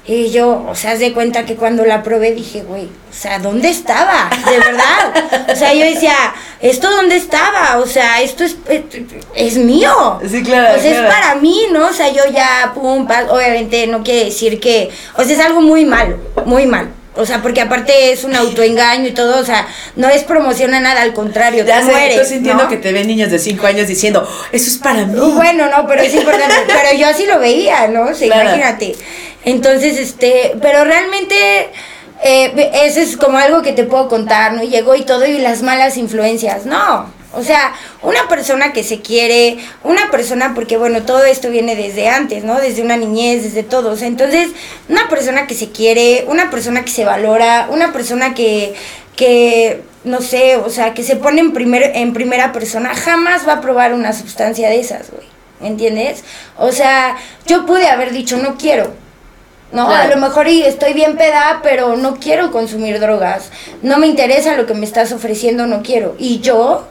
Y 0.07 0.31
yo, 0.31 0.67
o 0.69 0.75
sea, 0.75 0.91
haz 0.93 0.99
de 0.99 1.15
cuenta 1.15 1.47
que 1.47 1.55
cuando 1.55 1.83
la 1.87 2.03
probé 2.03 2.33
dije, 2.33 2.63
güey, 2.63 2.85
o 2.85 3.13
sea, 3.13 3.39
¿dónde 3.39 3.71
estaba? 3.71 4.29
De 4.51 4.59
verdad. 4.59 5.49
O 5.51 5.57
sea, 5.57 5.73
yo 5.73 5.83
decía, 5.85 6.13
¿esto 6.61 6.91
dónde 6.91 7.17
estaba? 7.17 7.79
O 7.79 7.87
sea, 7.87 8.21
esto 8.21 8.45
es, 8.45 8.57
es, 8.69 8.83
es 9.35 9.57
mío. 9.57 10.21
Sí, 10.29 10.43
claro, 10.43 10.77
O 10.79 10.83
sea, 10.83 10.91
claro. 10.93 11.09
es 11.09 11.15
para 11.15 11.35
mí, 11.37 11.59
¿no? 11.73 11.87
O 11.87 11.93
sea, 11.95 12.11
yo 12.13 12.23
ya, 12.35 12.73
pum, 12.75 13.07
pa- 13.07 13.25
obviamente 13.31 13.87
no 13.87 14.03
quiere 14.03 14.27
decir 14.27 14.61
que, 14.61 14.91
o 15.17 15.25
sea, 15.25 15.33
es 15.33 15.41
algo 15.41 15.63
muy 15.63 15.87
malo, 15.87 16.19
muy 16.45 16.67
malo. 16.67 16.89
O 17.17 17.25
sea, 17.25 17.41
porque 17.41 17.61
aparte 17.63 18.11
es 18.13 18.25
un 18.25 18.35
autoengaño 18.35 19.07
y 19.09 19.13
todo, 19.13 19.39
o 19.41 19.45
sea, 19.45 19.67
no 19.95 20.09
es 20.09 20.25
promoción 20.25 20.75
a 20.75 20.81
nada, 20.81 21.01
al 21.01 21.15
contrario, 21.15 21.65
Ya 21.65 21.79
te 21.79 21.87
sé, 21.87 21.93
mueres, 21.93 22.17
estoy 22.17 22.27
sintiendo 22.35 22.65
¿no? 22.65 22.69
que 22.69 22.77
te 22.77 22.93
ven 22.93 23.07
niños 23.07 23.31
de 23.31 23.39
5 23.39 23.67
años 23.69 23.87
diciendo, 23.87 24.29
eso 24.53 24.69
es 24.69 24.77
para 24.79 25.07
mí. 25.07 25.19
Bueno, 25.35 25.71
no, 25.71 25.87
pero 25.87 26.03
es 26.03 26.13
importante. 26.13 26.57
pero 26.67 26.99
yo 26.99 27.07
así 27.07 27.25
lo 27.25 27.39
veía, 27.39 27.87
¿no? 27.87 28.03
O 28.11 28.15
sea, 28.15 28.27
Claro. 28.27 28.43
imagínate. 28.51 28.97
Entonces, 29.45 29.99
este, 29.99 30.57
pero 30.61 30.85
realmente 30.85 31.35
eh, 32.23 32.71
ese 32.85 33.03
es 33.03 33.17
como 33.17 33.39
algo 33.39 33.63
que 33.63 33.73
te 33.73 33.85
puedo 33.85 34.09
contar, 34.09 34.55
¿no? 34.55 34.63
Llegó 34.63 34.95
y 34.95 35.03
todo 35.03 35.27
y 35.27 35.39
las 35.39 35.63
malas 35.63 35.97
influencias. 35.97 36.65
No. 36.67 37.13
O 37.37 37.43
sea, 37.43 37.75
una 38.03 38.29
persona 38.29 38.73
que 38.73 38.85
se 38.85 39.01
quiere, 39.01 39.59
una 39.83 40.11
persona, 40.11 40.53
porque 40.55 40.77
bueno, 40.77 41.03
todo 41.03 41.25
esto 41.25 41.51
viene 41.51 41.75
desde 41.75 42.09
antes, 42.09 42.45
¿no? 42.45 42.61
Desde 42.61 42.83
una 42.83 42.97
niñez, 42.97 43.43
desde 43.43 43.65
todo. 43.65 43.91
O 43.91 43.97
sea, 43.97 44.07
entonces, 44.07 44.51
una 44.89 45.09
persona 45.09 45.47
que 45.47 45.55
se 45.55 45.71
quiere, 45.71 46.25
una 46.29 46.51
persona 46.51 46.85
que 46.85 46.93
se 46.93 47.05
valora, 47.05 47.69
una 47.71 47.93
persona 47.93 48.35
que, 48.35 48.75
que 49.17 49.83
no 50.05 50.21
sé, 50.21 50.57
o 50.57 50.71
sea, 50.71 50.95
que 50.95 51.03
se 51.03 51.17
pone 51.17 51.41
en, 51.41 51.53
primer, 51.53 51.93
en 51.97 52.13
primera 52.13 52.53
persona, 52.53 52.95
jamás 52.95 53.47
va 53.49 53.55
a 53.55 53.61
probar 53.61 53.95
una 53.95 54.13
sustancia 54.13 54.69
de 54.69 54.81
esas, 54.81 55.11
güey. 55.11 55.27
¿Entiendes? 55.61 56.25
O 56.57 56.73
sea, 56.73 57.17
yo 57.47 57.67
pude 57.67 57.89
haber 57.89 58.13
dicho, 58.13 58.37
no 58.37 58.57
quiero. 58.57 58.93
No, 59.73 59.87
Claro. 59.87 60.13
a 60.13 60.15
lo 60.15 60.21
mejor 60.21 60.47
y 60.49 60.63
estoy 60.63 60.93
bien 60.93 61.17
peda, 61.17 61.61
pero 61.63 61.97
no 61.97 62.17
quiero 62.17 62.53
consumir 62.53 63.01
drogas. 63.01 63.51
No 63.83 63.99
me 63.99 64.07
interesa 64.07 64.55
lo 64.57 64.67
que 64.67 64.75
me 64.75 64.87
estás 64.87 65.11
ofreciendo, 65.13 65.67
no 65.67 65.83
quiero. 65.83 66.15
Y 66.19 66.39
yo 66.41 66.87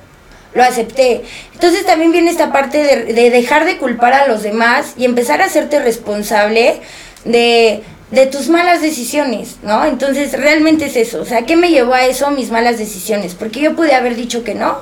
lo 0.53 0.63
acepté. 0.63 1.23
Entonces 1.53 1.85
también 1.85 2.11
viene 2.11 2.29
esta 2.29 2.51
parte 2.51 2.83
de, 2.83 3.13
de 3.13 3.29
dejar 3.29 3.65
de 3.65 3.77
culpar 3.77 4.13
a 4.13 4.27
los 4.27 4.43
demás 4.43 4.93
y 4.97 5.05
empezar 5.05 5.41
a 5.41 5.45
hacerte 5.45 5.79
responsable 5.79 6.81
de, 7.25 7.83
de 8.11 8.25
tus 8.27 8.49
malas 8.49 8.81
decisiones, 8.81 9.55
¿no? 9.63 9.85
Entonces 9.85 10.33
realmente 10.33 10.85
es 10.87 10.95
eso. 10.97 11.21
O 11.21 11.25
sea, 11.25 11.43
¿qué 11.45 11.55
me 11.55 11.69
llevó 11.69 11.93
a 11.93 12.05
eso? 12.05 12.29
Mis 12.31 12.51
malas 12.51 12.77
decisiones. 12.77 13.33
Porque 13.33 13.61
yo 13.61 13.75
pude 13.75 13.95
haber 13.95 14.15
dicho 14.15 14.43
que 14.43 14.55
no 14.55 14.79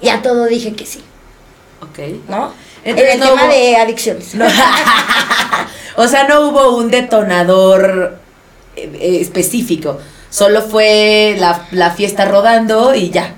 y 0.00 0.08
a 0.08 0.22
todo 0.22 0.46
dije 0.46 0.72
que 0.74 0.86
sí, 0.86 1.04
Ok. 1.82 1.98
¿no? 2.28 2.52
Entonces, 2.84 3.14
en 3.14 3.20
el 3.20 3.20
no 3.20 3.26
tema 3.34 3.44
hubo- 3.44 3.52
de 3.52 3.76
adicciones. 3.76 4.34
No. 4.34 4.46
o 5.96 6.08
sea, 6.08 6.26
no 6.28 6.48
hubo 6.48 6.76
un 6.76 6.90
detonador 6.90 8.18
eh, 8.76 8.90
eh, 9.00 9.18
específico. 9.20 9.98
Solo 10.30 10.62
fue 10.62 11.36
la, 11.38 11.66
la 11.70 11.92
fiesta 11.92 12.24
rodando 12.24 12.94
y 12.94 13.10
ya. 13.10 13.34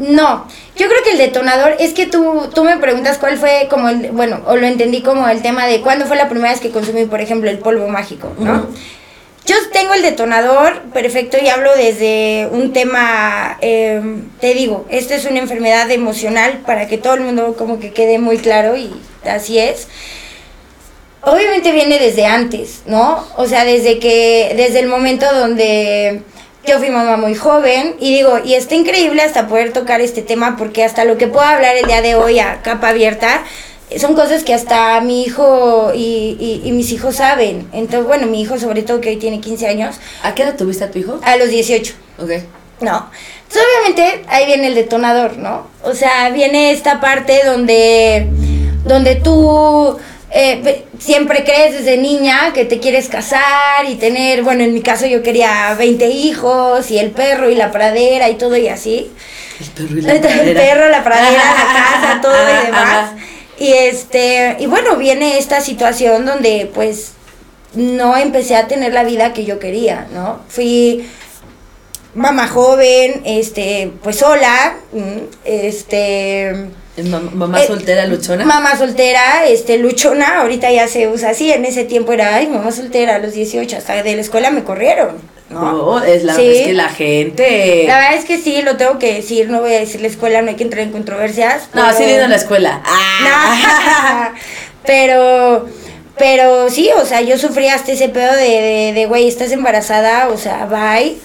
No, 0.00 0.46
yo 0.76 0.88
creo 0.88 1.02
que 1.04 1.12
el 1.12 1.18
detonador 1.18 1.76
es 1.78 1.92
que 1.92 2.06
tú, 2.06 2.48
tú 2.54 2.64
me 2.64 2.78
preguntas 2.78 3.18
cuál 3.18 3.36
fue 3.36 3.68
como 3.68 3.90
el, 3.90 4.10
bueno, 4.12 4.40
o 4.46 4.56
lo 4.56 4.66
entendí 4.66 5.02
como 5.02 5.28
el 5.28 5.42
tema 5.42 5.66
de 5.66 5.82
cuándo 5.82 6.06
fue 6.06 6.16
la 6.16 6.28
primera 6.30 6.52
vez 6.52 6.60
que 6.60 6.70
consumí, 6.70 7.04
por 7.04 7.20
ejemplo, 7.20 7.50
el 7.50 7.58
polvo 7.58 7.86
mágico, 7.86 8.32
¿no? 8.38 8.66
Yo 9.44 9.56
tengo 9.72 9.92
el 9.94 10.02
detonador 10.02 10.80
perfecto 10.94 11.36
y 11.42 11.48
hablo 11.48 11.70
desde 11.76 12.48
un 12.50 12.72
tema, 12.72 13.58
eh, 13.60 14.00
te 14.40 14.54
digo, 14.54 14.86
esta 14.88 15.14
es 15.16 15.26
una 15.26 15.40
enfermedad 15.40 15.90
emocional 15.90 16.62
para 16.64 16.88
que 16.88 16.98
todo 16.98 17.14
el 17.14 17.20
mundo 17.20 17.54
como 17.58 17.78
que 17.78 17.92
quede 17.92 18.18
muy 18.18 18.38
claro 18.38 18.76
y 18.76 18.90
así 19.24 19.58
es. 19.58 19.86
Obviamente 21.22 21.72
viene 21.72 21.98
desde 21.98 22.24
antes, 22.26 22.82
¿no? 22.86 23.24
O 23.36 23.46
sea, 23.46 23.64
desde 23.64 23.98
que, 23.98 24.54
desde 24.56 24.80
el 24.80 24.88
momento 24.88 25.26
donde 25.34 26.22
yo 26.66 26.78
fui 26.78 26.88
mamá 26.90 27.16
muy 27.18 27.34
joven 27.34 27.96
y 28.00 28.14
digo, 28.14 28.38
y 28.44 28.54
está 28.54 28.74
increíble 28.74 29.22
hasta 29.22 29.46
poder 29.46 29.72
tocar 29.72 30.00
este 30.00 30.22
tema 30.22 30.56
porque 30.56 30.82
hasta 30.84 31.04
lo 31.04 31.18
que 31.18 31.26
puedo 31.26 31.44
hablar 31.44 31.76
el 31.76 31.86
día 31.86 32.00
de 32.00 32.14
hoy 32.14 32.38
a 32.38 32.62
capa 32.62 32.88
abierta 32.88 33.42
son 33.98 34.14
cosas 34.14 34.44
que 34.44 34.54
hasta 34.54 35.00
mi 35.00 35.24
hijo 35.24 35.90
y, 35.94 36.36
y- 36.38 36.62
y 36.64 36.72
mis 36.72 36.92
hijos 36.92 37.16
saben. 37.16 37.68
Entonces, 37.72 38.06
bueno, 38.06 38.26
mi 38.26 38.40
hijo 38.40 38.58
sobre 38.58 38.82
todo 38.82 39.00
que 39.00 39.08
hoy 39.10 39.16
tiene 39.16 39.40
15 39.40 39.66
años, 39.66 39.96
¿A 40.22 40.34
qué 40.34 40.44
edad 40.44 40.56
tuviste 40.56 40.84
a 40.84 40.90
tu 40.90 41.00
hijo? 41.00 41.18
a 41.22 41.36
los 41.36 41.48
18. 41.50 41.94
Ok. 42.18 42.30
No. 42.80 43.10
Entonces, 43.42 43.62
obviamente, 43.78 44.24
ahí 44.28 44.46
viene 44.46 44.68
el 44.68 44.74
detonador, 44.74 45.36
¿no? 45.38 45.66
O 45.82 45.92
sea, 45.94 46.30
viene 46.30 46.70
esta 46.70 47.00
parte 47.00 47.40
donde, 47.44 48.26
donde 48.84 49.16
tú 49.16 49.98
eh, 50.32 50.84
siempre 50.98 51.44
crees 51.44 51.72
desde 51.78 51.96
niña 51.96 52.52
que 52.54 52.64
te 52.64 52.78
quieres 52.78 53.08
casar 53.08 53.84
y 53.88 53.96
tener, 53.96 54.42
bueno, 54.42 54.62
en 54.64 54.72
mi 54.74 54.80
caso 54.82 55.06
yo 55.06 55.22
quería 55.22 55.74
20 55.78 56.06
hijos 56.08 56.90
y 56.90 56.98
el 56.98 57.10
perro 57.10 57.50
y 57.50 57.54
la 57.54 57.70
pradera 57.72 58.28
y 58.28 58.34
todo 58.36 58.56
y 58.56 58.68
así. 58.68 59.10
El 59.60 59.66
perro 59.70 59.98
y 59.98 60.02
la 60.02 60.12
El 60.14 60.20
pradera. 60.20 60.60
perro, 60.60 60.88
la 60.88 61.04
pradera, 61.04 61.42
la 61.44 61.72
casa, 61.74 62.20
todo 62.22 62.34
y 62.34 62.66
demás. 62.66 63.10
Y 63.58 63.72
este, 63.72 64.56
y 64.60 64.66
bueno, 64.66 64.96
viene 64.96 65.36
esta 65.38 65.60
situación 65.60 66.24
donde 66.24 66.70
pues 66.72 67.12
no 67.74 68.16
empecé 68.16 68.56
a 68.56 68.66
tener 68.68 68.92
la 68.94 69.04
vida 69.04 69.32
que 69.32 69.44
yo 69.44 69.58
quería, 69.58 70.06
¿no? 70.12 70.40
Fui 70.48 71.06
mamá 72.14 72.48
joven, 72.48 73.22
este, 73.24 73.92
pues 74.02 74.16
sola, 74.16 74.76
mm, 74.92 75.18
este, 75.44 76.50
¿Es 76.50 76.56
mam- 76.56 76.70
mamá 77.04 77.62
eh, 77.62 77.66
soltera 77.66 78.06
luchona? 78.06 78.44
Mamá 78.44 78.76
soltera, 78.76 79.46
este, 79.46 79.78
luchona, 79.78 80.40
ahorita 80.40 80.70
ya 80.70 80.88
se 80.88 81.08
usa 81.08 81.30
así, 81.30 81.52
en 81.52 81.64
ese 81.64 81.84
tiempo 81.84 82.12
era, 82.12 82.34
ay, 82.36 82.46
mamá 82.48 82.70
soltera 82.72 83.16
a 83.16 83.18
los 83.18 83.32
18, 83.32 83.76
hasta 83.76 84.02
de 84.02 84.14
la 84.14 84.20
escuela 84.20 84.50
me 84.50 84.64
corrieron, 84.64 85.16
¿no? 85.48 85.72
No, 85.72 86.02
es, 86.04 86.24
la, 86.24 86.34
Sí. 86.34 86.46
es 86.46 86.66
que 86.66 86.72
la 86.72 86.88
gente... 86.88 87.84
La 87.86 87.96
verdad 87.98 88.14
es 88.14 88.24
que 88.24 88.38
sí, 88.38 88.62
lo 88.62 88.76
tengo 88.76 88.98
que 88.98 89.14
decir, 89.14 89.48
no 89.50 89.60
voy 89.60 89.74
a 89.74 89.80
decir 89.80 90.00
la 90.00 90.06
escuela, 90.08 90.42
no 90.42 90.48
hay 90.50 90.56
que 90.56 90.64
entrar 90.64 90.82
en 90.84 90.92
controversias. 90.92 91.68
No, 91.74 91.82
pero- 91.86 91.96
sí 91.98 92.04
vino 92.04 92.24
a 92.24 92.28
la 92.28 92.36
escuela. 92.36 92.80
Ah. 92.84 94.30
No, 94.32 94.38
pero, 94.86 95.66
pero 96.16 96.70
sí, 96.70 96.90
o 97.00 97.04
sea, 97.04 97.20
yo 97.20 97.38
sufrí 97.38 97.68
hasta 97.68 97.92
ese 97.92 98.08
pedo 98.08 98.32
de, 98.32 98.42
de, 98.42 98.92
de, 98.94 99.06
güey, 99.06 99.28
estás 99.28 99.52
embarazada, 99.52 100.28
o 100.28 100.36
sea, 100.36 100.66
bye. 100.66 101.16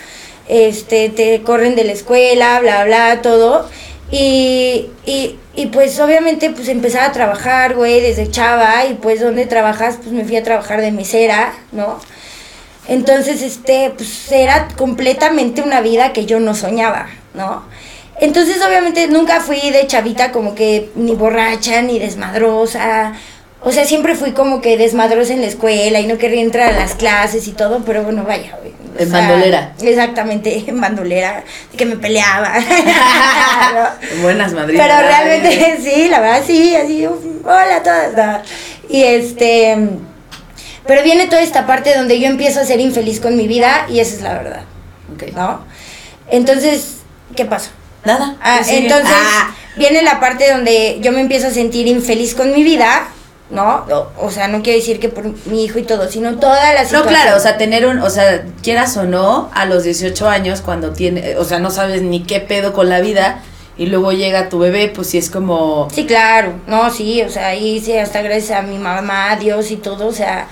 este, 0.47 1.09
te 1.09 1.41
corren 1.43 1.75
de 1.75 1.83
la 1.83 1.91
escuela, 1.93 2.59
bla, 2.59 2.85
bla, 2.85 3.21
todo. 3.21 3.67
Y, 4.11 4.87
y, 5.05 5.37
y 5.55 5.65
pues 5.67 5.99
obviamente 5.99 6.49
pues 6.51 6.67
empezaba 6.67 7.05
a 7.05 7.11
trabajar, 7.11 7.75
güey, 7.75 8.01
desde 8.01 8.29
chava 8.29 8.85
y 8.85 8.95
pues 8.95 9.19
donde 9.19 9.45
trabajas, 9.45 9.97
pues 9.97 10.11
me 10.11 10.23
fui 10.23 10.35
a 10.35 10.43
trabajar 10.43 10.81
de 10.81 10.91
mesera, 10.91 11.53
¿no? 11.71 11.99
Entonces, 12.87 13.41
este, 13.41 13.91
pues 13.95 14.31
era 14.31 14.67
completamente 14.77 15.61
una 15.61 15.81
vida 15.81 16.13
que 16.13 16.25
yo 16.25 16.39
no 16.39 16.53
soñaba, 16.53 17.07
¿no? 17.33 17.63
Entonces, 18.19 18.57
obviamente, 18.65 19.07
nunca 19.07 19.41
fui 19.41 19.71
de 19.71 19.87
chavita 19.87 20.31
como 20.31 20.55
que 20.55 20.89
ni 20.95 21.13
borracha, 21.15 21.81
ni 21.81 21.99
desmadrosa. 21.99 23.13
O 23.61 23.71
sea, 23.71 23.85
siempre 23.85 24.15
fui 24.15 24.31
como 24.31 24.61
que 24.61 24.77
desmadrosa 24.77 25.33
en 25.33 25.41
la 25.41 25.47
escuela 25.47 25.99
y 25.99 26.07
no 26.07 26.17
quería 26.17 26.41
entrar 26.41 26.73
a 26.73 26.77
las 26.77 26.93
clases 26.93 27.47
y 27.47 27.51
todo, 27.53 27.81
pero 27.85 28.03
bueno, 28.03 28.23
vaya, 28.23 28.55
güey. 28.61 28.84
En 28.97 29.09
sea, 29.09 29.19
bandolera. 29.19 29.73
Exactamente, 29.81 30.63
en 30.67 30.79
bandolera, 30.81 31.43
que 31.77 31.85
me 31.85 31.95
peleaba. 31.97 32.53
¿no? 33.73 34.21
Buenas 34.21 34.53
madrinas. 34.53 34.87
Pero 34.87 34.99
realmente 35.07 35.77
sí, 35.83 36.07
la 36.07 36.19
verdad 36.19 36.41
sí, 36.45 36.75
así, 36.75 37.05
hola 37.05 37.75
a 37.77 37.83
todas. 37.83 38.13
no. 38.15 38.41
Y 38.89 39.03
este, 39.03 39.77
pero 40.85 41.01
viene 41.03 41.27
toda 41.27 41.41
esta 41.41 41.65
parte 41.65 41.95
donde 41.95 42.19
yo 42.19 42.27
empiezo 42.27 42.59
a 42.59 42.65
ser 42.65 42.79
infeliz 42.79 43.19
con 43.19 43.35
mi 43.35 43.47
vida 43.47 43.87
y 43.89 43.99
esa 43.99 44.15
es 44.15 44.21
la 44.21 44.33
verdad, 44.33 44.61
Ok. 45.13 45.33
¿no? 45.35 45.61
Entonces, 46.29 46.97
¿qué 47.35 47.45
pasa? 47.45 47.71
Nada. 48.03 48.35
Ah, 48.41 48.59
entonces 48.67 49.09
Ah, 49.15 49.55
viene 49.77 50.03
la 50.03 50.19
parte 50.19 50.51
donde 50.51 50.99
yo 51.01 51.11
me 51.11 51.21
empiezo 51.21 51.47
a 51.47 51.51
sentir 51.51 51.87
infeliz 51.87 52.35
con 52.35 52.51
mi 52.53 52.63
vida, 52.63 53.07
¿no? 53.55 53.85
O, 53.89 54.27
o 54.27 54.31
sea, 54.31 54.47
no 54.47 54.61
quiero 54.61 54.77
decir 54.79 54.99
que 54.99 55.09
por 55.09 55.25
mi 55.47 55.63
hijo 55.63 55.79
y 55.79 55.83
todo, 55.83 56.09
sino 56.09 56.35
toda 56.35 56.73
la 56.73 56.83
No, 56.83 57.05
claro, 57.05 57.37
o 57.37 57.39
sea, 57.39 57.57
tener 57.57 57.87
un, 57.87 57.99
o 57.99 58.09
sea, 58.09 58.45
quieras 58.61 58.95
o 58.97 59.03
no, 59.03 59.49
a 59.53 59.65
los 59.65 59.83
18 59.83 60.29
años, 60.29 60.61
cuando 60.61 60.91
tiene, 60.91 61.37
o 61.37 61.45
sea, 61.45 61.59
no 61.59 61.71
sabes 61.71 62.01
ni 62.01 62.23
qué 62.23 62.39
pedo 62.39 62.73
con 62.73 62.89
la 62.89 62.99
vida, 62.99 63.41
y 63.77 63.87
luego 63.87 64.11
llega 64.11 64.49
tu 64.49 64.59
bebé, 64.59 64.91
pues 64.93 65.09
sí 65.09 65.17
es 65.17 65.29
como, 65.29 65.87
Sí, 65.91 66.05
claro, 66.05 66.53
no, 66.67 66.91
sí, 66.91 67.21
o 67.23 67.29
sea, 67.29 67.47
ahí 67.47 67.81
sí, 67.81 67.97
hasta 67.97 68.21
gracias 68.21 68.59
a 68.59 68.61
mi 68.61 68.77
mamá, 68.77 69.31
a 69.31 69.35
Dios 69.37 69.71
y 69.71 69.77
todo, 69.77 70.07
o 70.07 70.13
sea, 70.13 70.47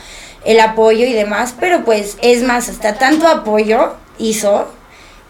el 0.45 0.60
apoyo 0.60 1.05
y 1.05 1.13
demás, 1.13 1.53
pero 1.60 1.86
pues 1.86 2.17
es 2.22 2.43
más, 2.43 2.69
hasta 2.69 2.95
tanto 2.95 3.27
apoyo 3.27 3.93
hizo 4.17 4.67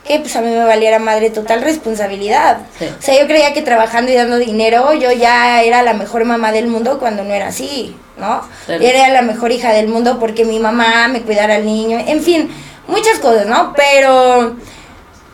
que 0.06 0.20
pues 0.20 0.36
a 0.36 0.42
mí 0.42 0.50
me 0.50 0.66
valiera 0.66 1.00
madre 1.00 1.30
total 1.30 1.62
responsabilidad. 1.62 2.60
Sí. 2.78 2.86
O 2.86 3.02
sea, 3.02 3.20
yo 3.20 3.26
creía 3.26 3.54
que 3.54 3.62
trabajando 3.62 4.12
y 4.12 4.16
dando 4.16 4.38
dinero 4.38 4.94
yo 4.94 5.12
ya 5.12 5.62
era 5.64 5.82
la 5.82 5.94
mejor 5.94 6.26
mamá 6.26 6.52
del 6.52 6.68
mundo 6.68 7.00
cuando 7.00 7.24
no 7.24 7.34
era 7.34 7.48
así, 7.48 7.96
¿no? 8.18 8.42
Claro. 8.66 8.82
Yo 8.82 8.90
era 8.90 9.10
la 9.10 9.22
mejor 9.22 9.52
hija 9.52 9.72
del 9.72 9.88
mundo 9.88 10.20
porque 10.20 10.46
mi 10.46 10.60
mamá 10.60 11.08
me 11.08 11.22
cuidara 11.22 11.56
al 11.56 11.66
niño, 11.66 12.04
en 12.06 12.22
fin, 12.22 12.50
muchas 12.88 13.20
cosas, 13.20 13.48
¿no? 13.48 13.74
Pero 13.76 14.56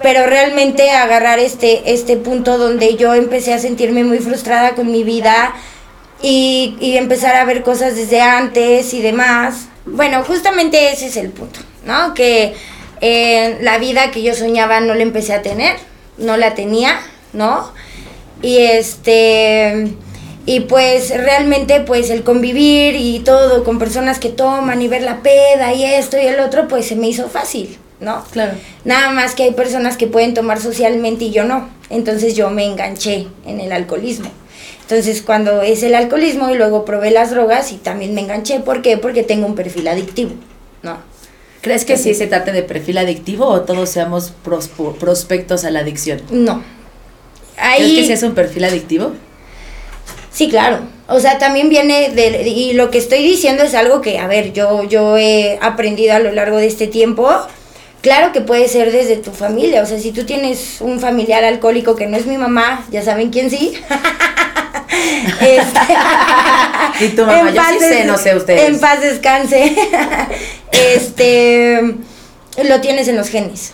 pero 0.01 0.25
realmente 0.25 0.91
agarrar 0.91 1.39
este, 1.39 1.93
este 1.93 2.15
punto 2.15 2.57
donde 2.57 2.95
yo 2.95 3.13
empecé 3.15 3.53
a 3.53 3.59
sentirme 3.59 4.03
muy 4.03 4.19
frustrada 4.19 4.71
con 4.71 4.89
mi 4.91 5.03
vida 5.03 5.53
y, 6.21 6.77
y 6.79 6.97
empezar 6.97 7.35
a 7.35 7.43
ver 7.43 7.63
cosas 7.63 7.95
desde 7.95 8.21
antes 8.21 8.93
y 8.93 9.01
demás. 9.01 9.67
Bueno, 9.85 10.23
justamente 10.23 10.91
ese 10.91 11.07
es 11.07 11.17
el 11.17 11.31
punto, 11.31 11.59
¿no? 11.85 12.13
Que 12.13 12.55
eh, 13.01 13.57
la 13.61 13.77
vida 13.77 14.11
que 14.11 14.21
yo 14.21 14.33
soñaba 14.33 14.79
no 14.79 14.93
la 14.93 15.03
empecé 15.03 15.33
a 15.33 15.41
tener, 15.41 15.75
no 16.17 16.37
la 16.37 16.55
tenía, 16.55 16.99
¿no? 17.33 17.71
Y 18.41 18.57
este 18.57 19.93
y 20.45 20.61
pues 20.61 21.11
realmente 21.11 21.81
pues 21.81 22.09
el 22.09 22.23
convivir 22.23 22.95
y 22.95 23.19
todo 23.19 23.63
con 23.63 23.77
personas 23.77 24.17
que 24.17 24.29
toman 24.29 24.81
y 24.81 24.87
ver 24.87 25.03
la 25.03 25.21
peda 25.21 25.73
y 25.73 25.83
esto 25.83 26.17
y 26.17 26.25
el 26.25 26.39
otro 26.39 26.67
pues 26.67 26.87
se 26.87 26.95
me 26.95 27.07
hizo 27.07 27.29
fácil, 27.29 27.77
¿no? 27.99 28.23
claro. 28.31 28.53
Nada 28.83 29.11
más 29.11 29.35
que 29.35 29.43
hay 29.43 29.51
personas 29.51 29.95
que 29.95 30.07
pueden 30.07 30.33
tomar 30.33 30.59
socialmente 30.59 31.25
y 31.25 31.31
yo 31.31 31.43
no. 31.43 31.69
Entonces 31.91 32.35
yo 32.35 32.49
me 32.49 32.65
enganché 32.65 33.27
en 33.45 33.59
el 33.59 33.71
alcoholismo. 33.71 34.31
Entonces 34.81 35.21
cuando 35.21 35.61
es 35.61 35.83
el 35.83 35.93
alcoholismo 35.93 36.49
y 36.49 36.55
luego 36.55 36.83
probé 36.83 37.11
las 37.11 37.29
drogas 37.29 37.71
y 37.71 37.75
también 37.75 38.15
me 38.15 38.21
enganché. 38.21 38.59
¿Por 38.59 38.81
qué? 38.81 38.97
Porque 38.97 39.21
tengo 39.21 39.45
un 39.45 39.53
perfil 39.53 39.87
adictivo, 39.87 40.31
¿no? 40.81 40.97
¿Crees 41.61 41.83
que 41.85 41.97
sí 41.97 42.13
se 42.13 42.27
trate 42.27 42.51
de 42.53 42.63
perfil 42.63 42.97
adictivo 42.97 43.45
o 43.45 43.61
todos 43.61 43.89
seamos 43.89 44.31
prospo- 44.45 44.95
prospectos 44.95 45.65
a 45.65 45.71
la 45.71 45.79
adicción? 45.81 46.21
No. 46.31 46.63
¿Crees 47.55 47.81
Ahí, 47.81 47.95
que 47.97 48.05
sí 48.05 48.13
es 48.13 48.23
un 48.23 48.33
perfil 48.33 48.63
adictivo? 48.63 49.11
Sí, 50.31 50.47
claro. 50.49 50.79
O 51.09 51.19
sea, 51.19 51.37
también 51.37 51.67
viene 51.69 52.09
de... 52.11 52.47
Y 52.47 52.73
lo 52.73 52.89
que 52.91 52.97
estoy 52.99 53.21
diciendo 53.23 53.63
es 53.63 53.73
algo 53.75 53.99
que, 54.01 54.19
a 54.19 54.27
ver, 54.27 54.53
yo, 54.53 54.83
yo 54.85 55.17
he 55.17 55.57
aprendido 55.61 56.13
a 56.15 56.19
lo 56.19 56.31
largo 56.31 56.57
de 56.57 56.67
este 56.67 56.87
tiempo. 56.87 57.29
Claro 58.01 58.31
que 58.31 58.39
puede 58.39 58.69
ser 58.69 58.91
desde 58.93 59.17
tu 59.17 59.31
familia. 59.31 59.81
O 59.83 59.85
sea, 59.85 59.99
si 59.99 60.11
tú 60.13 60.23
tienes 60.23 60.77
un 60.79 61.01
familiar 61.01 61.43
alcohólico 61.43 61.95
que 61.97 62.07
no 62.07 62.15
es 62.15 62.25
mi 62.25 62.37
mamá, 62.37 62.85
ya 62.91 63.01
saben 63.01 63.31
quién 63.31 63.49
sí. 63.49 63.73
Este- 65.41 65.79
Y 67.05 67.09
tu 67.09 67.25
mamá, 67.25 67.51
yo 67.51 67.61
sí 67.71 67.79
sé, 67.79 68.05
no 68.05 68.17
sé 68.17 68.35
ustedes. 68.35 68.69
En 68.69 68.79
paz 68.79 69.01
descanse. 69.01 69.75
este... 70.71 71.95
Lo 72.63 72.81
tienes 72.81 73.07
en 73.07 73.15
los 73.15 73.29
genes. 73.29 73.73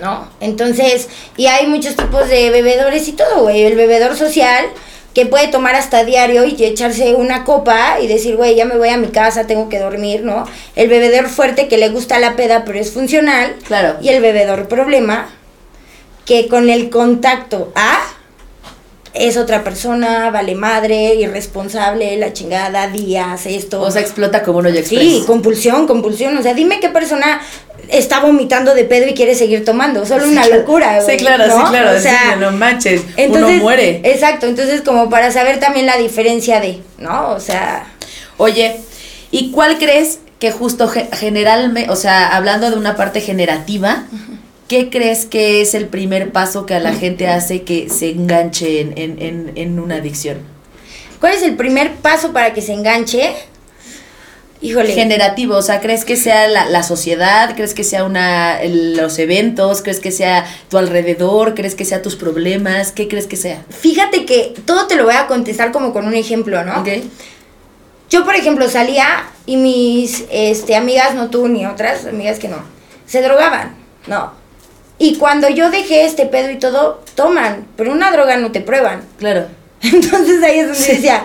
¿no? 0.00 0.28
Entonces, 0.40 1.08
y 1.36 1.46
hay 1.46 1.66
muchos 1.66 1.96
tipos 1.96 2.28
de 2.28 2.50
bebedores 2.50 3.08
y 3.08 3.12
todo, 3.12 3.42
güey. 3.42 3.64
El 3.64 3.76
bebedor 3.76 4.16
social 4.16 4.66
que 5.14 5.26
puede 5.26 5.46
tomar 5.48 5.76
hasta 5.76 6.04
diario 6.04 6.44
y 6.44 6.62
echarse 6.64 7.14
una 7.14 7.44
copa 7.44 8.00
y 8.00 8.08
decir, 8.08 8.36
güey, 8.36 8.56
ya 8.56 8.64
me 8.64 8.76
voy 8.76 8.88
a 8.88 8.96
mi 8.96 9.08
casa, 9.08 9.46
tengo 9.46 9.68
que 9.68 9.78
dormir, 9.78 10.24
¿no? 10.24 10.44
El 10.74 10.88
bebedor 10.88 11.28
fuerte 11.28 11.68
que 11.68 11.78
le 11.78 11.88
gusta 11.90 12.18
la 12.18 12.34
peda 12.34 12.64
pero 12.64 12.80
es 12.80 12.92
funcional. 12.92 13.54
Claro. 13.66 13.96
Y 14.02 14.08
el 14.08 14.20
bebedor 14.20 14.66
problema 14.66 15.28
que 16.26 16.48
con 16.48 16.68
el 16.68 16.90
contacto 16.90 17.72
a 17.76 18.00
es 19.14 19.36
otra 19.36 19.64
persona, 19.64 20.30
vale 20.30 20.54
madre, 20.54 21.14
irresponsable, 21.14 22.16
la 22.16 22.32
chingada, 22.32 22.88
días, 22.88 23.46
esto. 23.46 23.80
O 23.80 23.90
sea, 23.90 24.02
explota 24.02 24.42
como 24.42 24.58
hoyo 24.58 24.78
express. 24.78 25.00
Sí, 25.00 25.24
compulsión, 25.26 25.86
compulsión. 25.86 26.36
O 26.36 26.42
sea, 26.42 26.52
dime 26.52 26.80
qué 26.80 26.88
persona 26.90 27.40
está 27.88 28.20
vomitando 28.20 28.74
de 28.74 28.84
pedo 28.84 29.08
y 29.08 29.14
quiere 29.14 29.34
seguir 29.34 29.64
tomando. 29.64 30.04
Solo 30.04 30.26
una 30.26 30.46
locura. 30.48 31.00
Sí, 31.00 31.16
claro, 31.16 31.46
¿no? 31.46 31.56
sí, 31.56 31.70
claro. 31.70 31.96
O 31.96 32.00
sea, 32.00 32.36
no 32.36 32.50
manches. 32.52 33.02
entonces, 33.16 33.56
uno 33.56 33.62
muere. 33.62 34.00
Exacto, 34.04 34.46
entonces 34.46 34.82
como 34.82 35.08
para 35.08 35.30
saber 35.30 35.60
también 35.60 35.86
la 35.86 35.96
diferencia 35.96 36.60
de, 36.60 36.80
¿no? 36.98 37.30
O 37.30 37.40
sea, 37.40 37.86
Oye, 38.36 38.76
¿y 39.30 39.50
cuál 39.50 39.78
crees 39.78 40.18
que 40.38 40.50
justo 40.50 40.90
generalmente, 41.12 41.90
o 41.90 41.96
sea, 41.96 42.34
hablando 42.36 42.70
de 42.70 42.76
una 42.76 42.96
parte 42.96 43.20
generativa, 43.20 44.04
¿qué 44.68 44.90
crees 44.90 45.26
que 45.26 45.60
es 45.60 45.74
el 45.74 45.86
primer 45.86 46.32
paso 46.32 46.66
que 46.66 46.74
a 46.74 46.80
la 46.80 46.92
gente 46.92 47.28
hace 47.28 47.62
que 47.62 47.88
se 47.88 48.10
enganche 48.10 48.80
en, 48.80 48.96
en, 48.96 49.22
en, 49.22 49.52
en 49.54 49.80
una 49.80 49.96
adicción? 49.96 50.54
¿cuál 51.24 51.32
es 51.32 51.42
el 51.42 51.56
primer 51.56 51.94
paso 51.94 52.34
para 52.34 52.52
que 52.52 52.60
se 52.60 52.74
enganche? 52.74 53.34
Híjole. 54.60 54.92
Generativo, 54.92 55.56
o 55.56 55.62
sea, 55.62 55.80
¿crees 55.80 56.04
que 56.04 56.16
sea 56.16 56.48
la, 56.48 56.66
la 56.66 56.82
sociedad? 56.82 57.56
¿Crees 57.56 57.72
que 57.72 57.82
sea 57.82 58.04
una 58.04 58.62
los 58.62 59.18
eventos? 59.18 59.80
¿Crees 59.80 60.00
que 60.00 60.10
sea 60.10 60.44
tu 60.68 60.76
alrededor? 60.76 61.54
¿Crees 61.54 61.74
que 61.74 61.86
sea 61.86 62.02
tus 62.02 62.16
problemas? 62.16 62.92
¿Qué 62.92 63.08
crees 63.08 63.26
que 63.26 63.36
sea? 63.36 63.64
Fíjate 63.70 64.26
que 64.26 64.52
todo 64.66 64.86
te 64.86 64.96
lo 64.96 65.04
voy 65.04 65.14
a 65.14 65.26
contestar 65.26 65.72
como 65.72 65.94
con 65.94 66.06
un 66.06 66.12
ejemplo, 66.12 66.62
¿no? 66.62 66.80
¿Ok? 66.80 66.88
Yo, 68.10 68.26
por 68.26 68.34
ejemplo, 68.34 68.68
salía 68.68 69.24
y 69.46 69.56
mis 69.56 70.26
este, 70.30 70.76
amigas, 70.76 71.14
no 71.14 71.30
tú 71.30 71.48
ni 71.48 71.64
otras 71.64 72.04
amigas 72.04 72.38
que 72.38 72.48
no, 72.48 72.58
se 73.06 73.22
drogaban, 73.22 73.74
¿no? 74.08 74.32
Y 74.98 75.16
cuando 75.16 75.48
yo 75.48 75.70
dejé 75.70 76.04
este 76.04 76.26
pedo 76.26 76.50
y 76.50 76.58
todo, 76.58 77.02
toman, 77.14 77.66
pero 77.76 77.92
una 77.92 78.10
droga 78.12 78.36
no 78.36 78.52
te 78.52 78.60
prueban. 78.60 79.02
Claro. 79.18 79.46
Entonces 79.82 80.42
ahí 80.42 80.60
es 80.60 80.66
donde 80.68 80.86
decía, 80.94 81.24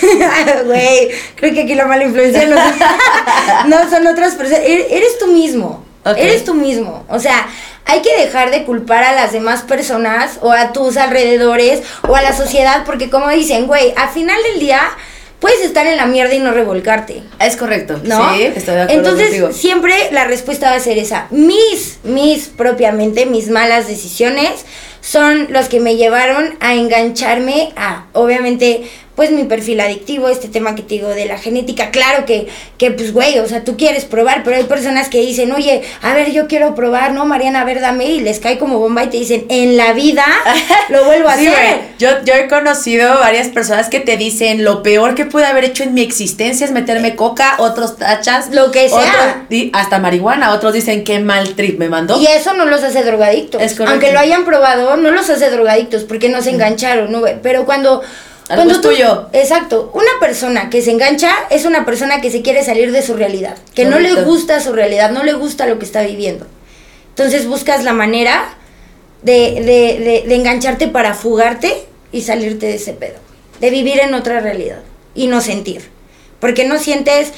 güey, 0.64 1.10
creo 1.36 1.52
que 1.52 1.62
aquí 1.62 1.74
la 1.74 1.86
mala 1.86 2.04
influencia 2.04 2.46
no, 2.46 2.56
no 3.66 3.90
son 3.90 4.06
otras 4.06 4.34
personas, 4.34 4.62
Er- 4.64 4.86
eres 4.90 5.18
tú 5.18 5.26
mismo, 5.28 5.84
eres 6.16 6.44
tú 6.44 6.54
mismo. 6.54 7.04
O 7.08 7.18
sea, 7.18 7.46
hay 7.84 8.00
que 8.02 8.16
dejar 8.16 8.50
de 8.50 8.64
culpar 8.64 9.04
a 9.04 9.12
las 9.14 9.32
demás 9.32 9.62
personas 9.62 10.38
o 10.40 10.52
a 10.52 10.72
tus 10.72 10.96
alrededores 10.96 11.82
o 12.06 12.14
a 12.14 12.22
la 12.22 12.34
sociedad, 12.34 12.84
porque 12.86 13.10
como 13.10 13.28
dicen, 13.30 13.66
güey, 13.66 13.92
al 13.96 14.08
final 14.10 14.40
del 14.52 14.60
día 14.60 14.80
puedes 15.40 15.60
estar 15.62 15.86
en 15.86 15.96
la 15.96 16.06
mierda 16.06 16.34
y 16.34 16.38
no 16.40 16.52
revolcarte. 16.52 17.22
Es 17.38 17.56
correcto. 17.56 18.00
¿no? 18.04 18.34
Sí, 18.34 18.42
estoy 18.44 18.74
de 18.74 18.82
acuerdo 18.82 19.00
Entonces, 19.00 19.26
contigo. 19.26 19.52
siempre 19.52 19.94
la 20.10 20.24
respuesta 20.24 20.70
va 20.70 20.76
a 20.76 20.80
ser 20.80 20.98
esa. 20.98 21.26
Mis, 21.30 21.98
mis 22.04 22.48
propiamente, 22.48 23.26
mis 23.26 23.48
malas 23.48 23.88
decisiones 23.88 24.64
son 25.00 25.46
los 25.50 25.68
que 25.68 25.80
me 25.80 25.96
llevaron 25.96 26.56
a 26.60 26.74
engancharme 26.74 27.72
a, 27.76 28.06
obviamente, 28.12 28.88
pues 29.18 29.32
mi 29.32 29.42
perfil 29.42 29.80
adictivo, 29.80 30.28
este 30.28 30.46
tema 30.46 30.76
que 30.76 30.82
te 30.82 30.94
digo 30.94 31.08
de 31.08 31.26
la 31.26 31.38
genética, 31.38 31.90
claro 31.90 32.24
que, 32.24 32.46
que 32.78 32.92
pues 32.92 33.12
güey, 33.12 33.40
o 33.40 33.48
sea, 33.48 33.64
tú 33.64 33.76
quieres 33.76 34.04
probar, 34.04 34.44
pero 34.44 34.56
hay 34.56 34.62
personas 34.62 35.08
que 35.08 35.18
dicen, 35.20 35.50
oye, 35.50 35.82
a 36.02 36.14
ver, 36.14 36.30
yo 36.30 36.46
quiero 36.46 36.76
probar, 36.76 37.10
¿no? 37.14 37.24
Mariana, 37.26 37.62
a 37.62 37.64
ver, 37.64 37.80
dame, 37.80 38.04
y 38.04 38.20
les 38.20 38.38
cae 38.38 38.58
como 38.58 38.78
bomba 38.78 39.02
y 39.02 39.08
te 39.08 39.16
dicen, 39.16 39.44
en 39.48 39.76
la 39.76 39.92
vida 39.92 40.24
lo 40.88 41.04
vuelvo 41.04 41.28
a 41.28 41.36
Sí, 41.36 41.48
hacer. 41.48 41.80
Yo, 41.98 42.10
yo 42.24 42.34
he 42.34 42.46
conocido 42.46 43.18
varias 43.18 43.48
personas 43.48 43.88
que 43.88 43.98
te 43.98 44.16
dicen 44.16 44.62
lo 44.62 44.84
peor 44.84 45.16
que 45.16 45.24
pude 45.24 45.46
haber 45.46 45.64
hecho 45.64 45.82
en 45.82 45.94
mi 45.94 46.02
existencia 46.02 46.64
es 46.64 46.70
meterme 46.70 47.16
coca, 47.16 47.56
otros 47.58 47.96
tachas, 47.96 48.54
Lo 48.54 48.70
que 48.70 48.88
sea. 48.88 49.44
otros 49.48 49.70
hasta 49.72 49.98
marihuana, 49.98 50.52
otros 50.52 50.74
dicen 50.74 51.02
qué 51.02 51.18
mal 51.18 51.56
trip 51.56 51.76
me 51.80 51.88
mandó. 51.88 52.20
Y 52.20 52.26
eso 52.26 52.54
no 52.54 52.66
los 52.66 52.84
hace 52.84 53.02
drogadictos. 53.02 53.60
Es. 53.60 53.80
Aunque 53.80 54.12
lo 54.12 54.20
hayan 54.20 54.44
probado, 54.44 54.96
no 54.96 55.10
los 55.10 55.28
hace 55.28 55.50
drogadictos 55.50 56.04
porque 56.04 56.28
no 56.28 56.40
se 56.40 56.50
engancharon, 56.50 57.10
¿no? 57.10 57.22
Pero 57.42 57.64
cuando... 57.64 58.02
Algo 58.48 58.64
cuando 58.64 58.74
es 58.74 58.80
tuyo. 58.80 59.28
Exacto. 59.32 59.90
Una 59.94 60.10
persona 60.20 60.70
que 60.70 60.80
se 60.82 60.90
engancha 60.90 61.30
es 61.50 61.64
una 61.64 61.84
persona 61.84 62.20
que 62.20 62.30
se 62.30 62.42
quiere 62.42 62.64
salir 62.64 62.92
de 62.92 63.02
su 63.02 63.14
realidad. 63.14 63.56
Que 63.74 63.84
no 63.84 63.98
le 63.98 64.22
gusta 64.22 64.60
su 64.60 64.72
realidad, 64.72 65.10
no 65.10 65.22
le 65.22 65.34
gusta 65.34 65.66
lo 65.66 65.78
que 65.78 65.84
está 65.84 66.02
viviendo. 66.02 66.46
Entonces 67.10 67.46
buscas 67.46 67.84
la 67.84 67.92
manera 67.92 68.56
de, 69.22 69.54
de, 69.54 70.04
de, 70.04 70.24
de 70.26 70.34
engancharte 70.34 70.88
para 70.88 71.14
fugarte 71.14 71.84
y 72.12 72.22
salirte 72.22 72.66
de 72.66 72.76
ese 72.76 72.92
pedo. 72.92 73.18
De 73.60 73.70
vivir 73.70 73.98
en 74.00 74.14
otra 74.14 74.40
realidad 74.40 74.80
y 75.14 75.26
no 75.26 75.40
sentir. 75.40 75.90
Porque 76.40 76.64
no 76.64 76.78
sientes 76.78 77.32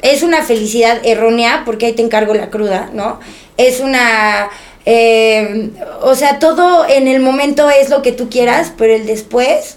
es 0.00 0.24
una 0.24 0.42
felicidad 0.42 0.98
errónea, 1.04 1.62
porque 1.64 1.86
ahí 1.86 1.92
te 1.92 2.02
encargo 2.02 2.34
la 2.34 2.50
cruda, 2.50 2.90
¿no? 2.92 3.20
Es 3.56 3.78
una... 3.78 4.48
eh, 4.84 5.70
o 6.00 6.16
sea, 6.16 6.40
todo 6.40 6.88
en 6.88 7.06
el 7.06 7.20
momento 7.20 7.70
es 7.70 7.88
lo 7.88 8.02
que 8.02 8.10
tú 8.10 8.28
quieras, 8.28 8.72
pero 8.76 8.94
el 8.94 9.06
después 9.06 9.76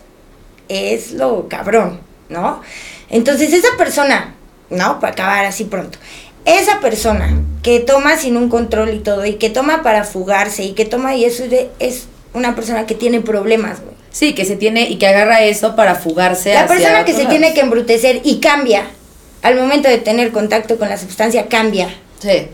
es 0.70 1.12
lo 1.12 1.48
cabrón, 1.48 2.00
¿no? 2.30 2.62
Entonces 3.10 3.54
esa 3.54 3.70
persona, 3.78 4.34
¿no? 4.70 5.00
Para 5.00 5.14
acabar 5.14 5.46
así 5.46 5.66
pronto. 5.66 5.98
Esa 6.46 6.80
persona 6.80 7.42
que 7.64 7.80
toma 7.80 8.18
sin 8.18 8.38
un 8.38 8.50
control 8.50 8.94
y 8.94 9.00
todo, 9.00 9.26
y 9.26 9.36
que 9.36 9.50
toma 9.50 9.82
para 9.84 10.04
fugarse, 10.04 10.64
y 10.64 10.74
que 10.74 10.86
toma, 10.86 11.16
y 11.16 11.26
eso 11.26 11.44
es, 11.46 11.50
de- 11.50 11.70
es 11.80 12.06
una 12.34 12.54
persona 12.56 12.86
que 12.86 12.94
tiene 12.96 13.22
problemas, 13.22 13.82
güey. 13.82 13.96
Sí, 14.12 14.34
que 14.34 14.46
se 14.46 14.56
tiene 14.56 14.90
y 14.90 14.98
que 14.98 15.08
agarra 15.08 15.42
eso 15.42 15.76
para 15.76 15.96
fugarse. 15.96 16.54
La 16.54 16.62
hacia 16.62 16.76
persona 16.76 17.06
que 17.06 17.14
se 17.14 17.26
tiene 17.26 17.54
que 17.54 17.62
embrutecer 17.62 18.22
y 18.24 18.40
cambia 18.40 18.86
al 19.42 19.56
momento 19.58 19.90
de 19.90 19.98
tener 19.98 20.32
contacto 20.32 20.78
con 20.78 20.88
la 20.90 20.98
sustancia, 20.98 21.48
cambia. 21.48 21.90
Sí, 22.20 22.48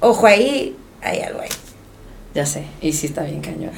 Ojo 0.00 0.26
ahí, 0.26 0.76
hay 1.02 1.20
algo 1.20 1.40
ahí. 1.40 1.48
ya 2.34 2.44
sé. 2.44 2.64
Y 2.82 2.92
sí 2.92 3.06
está 3.06 3.22
bien 3.22 3.40
cañón. 3.40 3.70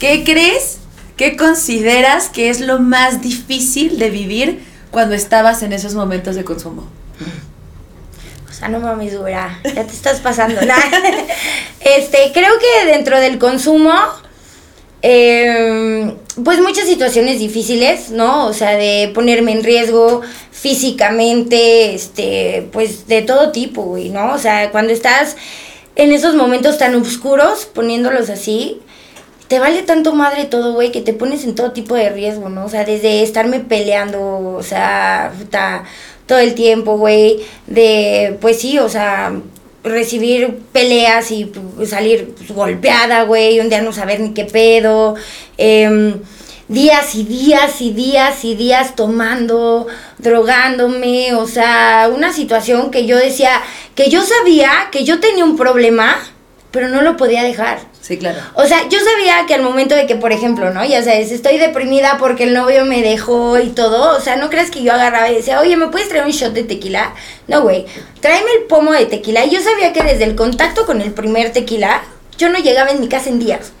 ¿Qué 0.00 0.24
crees? 0.24 0.78
¿Qué 1.16 1.36
consideras 1.36 2.28
que 2.28 2.50
es 2.50 2.60
lo 2.60 2.78
más 2.78 3.22
difícil 3.22 3.98
de 3.98 4.10
vivir 4.10 4.62
cuando 4.90 5.14
estabas 5.14 5.62
en 5.62 5.72
esos 5.72 5.94
momentos 5.94 6.36
de 6.36 6.44
consumo? 6.44 6.86
O 8.48 8.52
sea, 8.52 8.68
no 8.68 8.80
mames, 8.80 9.18
güera, 9.18 9.58
ya 9.64 9.84
te 9.84 9.92
estás 9.92 10.20
pasando. 10.20 10.60
Nah. 10.66 10.76
este, 11.80 12.32
creo 12.32 12.52
que 12.58 12.90
dentro 12.90 13.18
del 13.20 13.38
consumo, 13.38 13.92
eh, 15.02 16.14
pues 16.42 16.60
muchas 16.60 16.86
situaciones 16.86 17.38
difíciles, 17.38 18.10
¿no? 18.10 18.46
O 18.46 18.52
sea, 18.52 18.76
de 18.76 19.10
ponerme 19.14 19.52
en 19.52 19.64
riesgo 19.64 20.22
físicamente, 20.50 21.94
este, 21.94 22.68
pues 22.72 23.06
de 23.06 23.22
todo 23.22 23.52
tipo, 23.52 23.82
güey, 23.82 24.10
¿no? 24.10 24.32
O 24.34 24.38
sea, 24.38 24.70
cuando 24.70 24.92
estás 24.92 25.36
en 25.94 26.12
esos 26.12 26.34
momentos 26.34 26.76
tan 26.76 26.94
oscuros, 26.94 27.66
poniéndolos 27.66 28.28
así, 28.28 28.82
te 29.48 29.58
vale 29.58 29.82
tanto 29.82 30.14
madre 30.14 30.44
todo, 30.46 30.72
güey, 30.74 30.90
que 30.90 31.00
te 31.00 31.12
pones 31.12 31.44
en 31.44 31.54
todo 31.54 31.72
tipo 31.72 31.94
de 31.94 32.10
riesgo, 32.10 32.48
¿no? 32.48 32.64
O 32.64 32.68
sea, 32.68 32.84
desde 32.84 33.22
estarme 33.22 33.60
peleando, 33.60 34.20
o 34.38 34.62
sea, 34.62 35.32
puta, 35.38 35.84
todo 36.26 36.38
el 36.38 36.54
tiempo, 36.54 36.98
güey, 36.98 37.40
de, 37.66 38.36
pues 38.40 38.60
sí, 38.60 38.78
o 38.78 38.88
sea, 38.88 39.32
recibir 39.84 40.58
peleas 40.72 41.30
y 41.30 41.44
pues, 41.44 41.90
salir 41.90 42.34
pues, 42.36 42.50
golpeada, 42.50 43.22
güey, 43.22 43.60
un 43.60 43.68
día 43.68 43.82
no 43.82 43.92
saber 43.92 44.20
ni 44.20 44.34
qué 44.34 44.44
pedo, 44.44 45.14
em, 45.58 46.14
días 46.68 47.14
y 47.14 47.22
días 47.22 47.80
y 47.80 47.92
días 47.92 48.44
y 48.44 48.56
días 48.56 48.96
tomando, 48.96 49.86
drogándome, 50.18 51.34
o 51.34 51.46
sea, 51.46 52.10
una 52.12 52.32
situación 52.32 52.90
que 52.90 53.06
yo 53.06 53.16
decía, 53.16 53.62
que 53.94 54.10
yo 54.10 54.22
sabía 54.22 54.88
que 54.90 55.04
yo 55.04 55.20
tenía 55.20 55.44
un 55.44 55.56
problema, 55.56 56.18
pero 56.72 56.88
no 56.88 57.02
lo 57.02 57.16
podía 57.16 57.44
dejar. 57.44 57.78
Sí, 58.06 58.18
claro. 58.18 58.38
O 58.54 58.64
sea, 58.66 58.88
yo 58.88 59.00
sabía 59.00 59.46
que 59.48 59.54
al 59.54 59.62
momento 59.62 59.96
de 59.96 60.06
que, 60.06 60.14
por 60.14 60.30
ejemplo, 60.30 60.70
¿no? 60.72 60.84
Ya 60.84 61.02
sabes, 61.02 61.32
estoy 61.32 61.58
deprimida 61.58 62.18
porque 62.20 62.44
el 62.44 62.54
novio 62.54 62.84
me 62.84 63.02
dejó 63.02 63.58
y 63.58 63.70
todo. 63.70 64.16
O 64.16 64.20
sea, 64.20 64.36
no 64.36 64.48
crees 64.48 64.70
que 64.70 64.84
yo 64.84 64.92
agarraba 64.92 65.28
y 65.28 65.34
decía, 65.34 65.58
oye, 65.58 65.76
¿me 65.76 65.88
puedes 65.88 66.08
traer 66.08 66.24
un 66.24 66.30
shot 66.30 66.52
de 66.52 66.62
tequila? 66.62 67.14
No, 67.48 67.62
güey. 67.62 67.84
Tráeme 68.20 68.48
el 68.60 68.64
pomo 68.68 68.92
de 68.92 69.06
tequila. 69.06 69.44
Y 69.44 69.50
yo 69.50 69.60
sabía 69.60 69.92
que 69.92 70.04
desde 70.04 70.22
el 70.22 70.36
contacto 70.36 70.86
con 70.86 71.00
el 71.00 71.10
primer 71.14 71.52
tequila, 71.52 72.00
yo 72.38 72.48
no 72.48 72.58
llegaba 72.60 72.90
en 72.90 73.00
mi 73.00 73.08
casa 73.08 73.28
en 73.28 73.40
días. 73.40 73.72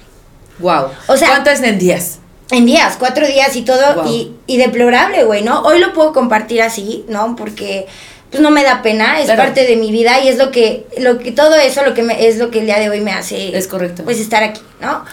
Wow. 0.58 0.86
O 1.06 1.16
sea- 1.16 1.28
¿cuánto 1.28 1.50
es 1.50 1.62
en 1.62 1.78
días? 1.78 2.18
En 2.50 2.66
días, 2.66 2.96
cuatro 2.98 3.26
días 3.28 3.54
y 3.54 3.62
todo. 3.62 4.08
Y, 4.08 4.32
y 4.48 4.56
deplorable, 4.56 5.22
güey, 5.22 5.42
¿no? 5.42 5.62
Hoy 5.62 5.78
lo 5.78 5.92
puedo 5.92 6.12
compartir 6.12 6.62
así, 6.62 7.04
¿no? 7.08 7.36
Porque 7.36 7.86
pues 8.30 8.42
no 8.42 8.50
me 8.50 8.64
da 8.64 8.82
pena, 8.82 9.18
es 9.20 9.26
Claro. 9.26 9.42
parte 9.42 9.64
de 9.66 9.76
mi 9.76 9.90
vida 9.92 10.20
y 10.20 10.28
es 10.28 10.36
lo 10.36 10.50
que, 10.50 10.86
lo 10.98 11.18
que, 11.18 11.32
todo 11.32 11.54
eso 11.56 11.84
lo 11.84 11.94
que 11.94 12.02
me, 12.02 12.26
es 12.26 12.38
lo 12.38 12.50
que 12.50 12.60
el 12.60 12.66
día 12.66 12.78
de 12.78 12.90
hoy 12.90 13.00
me 13.00 13.12
hace 13.12 13.56
Es 13.56 13.68
correcto. 13.68 14.02
pues 14.04 14.18
estar 14.20 14.42
aquí, 14.42 14.60
¿no? 14.80 15.04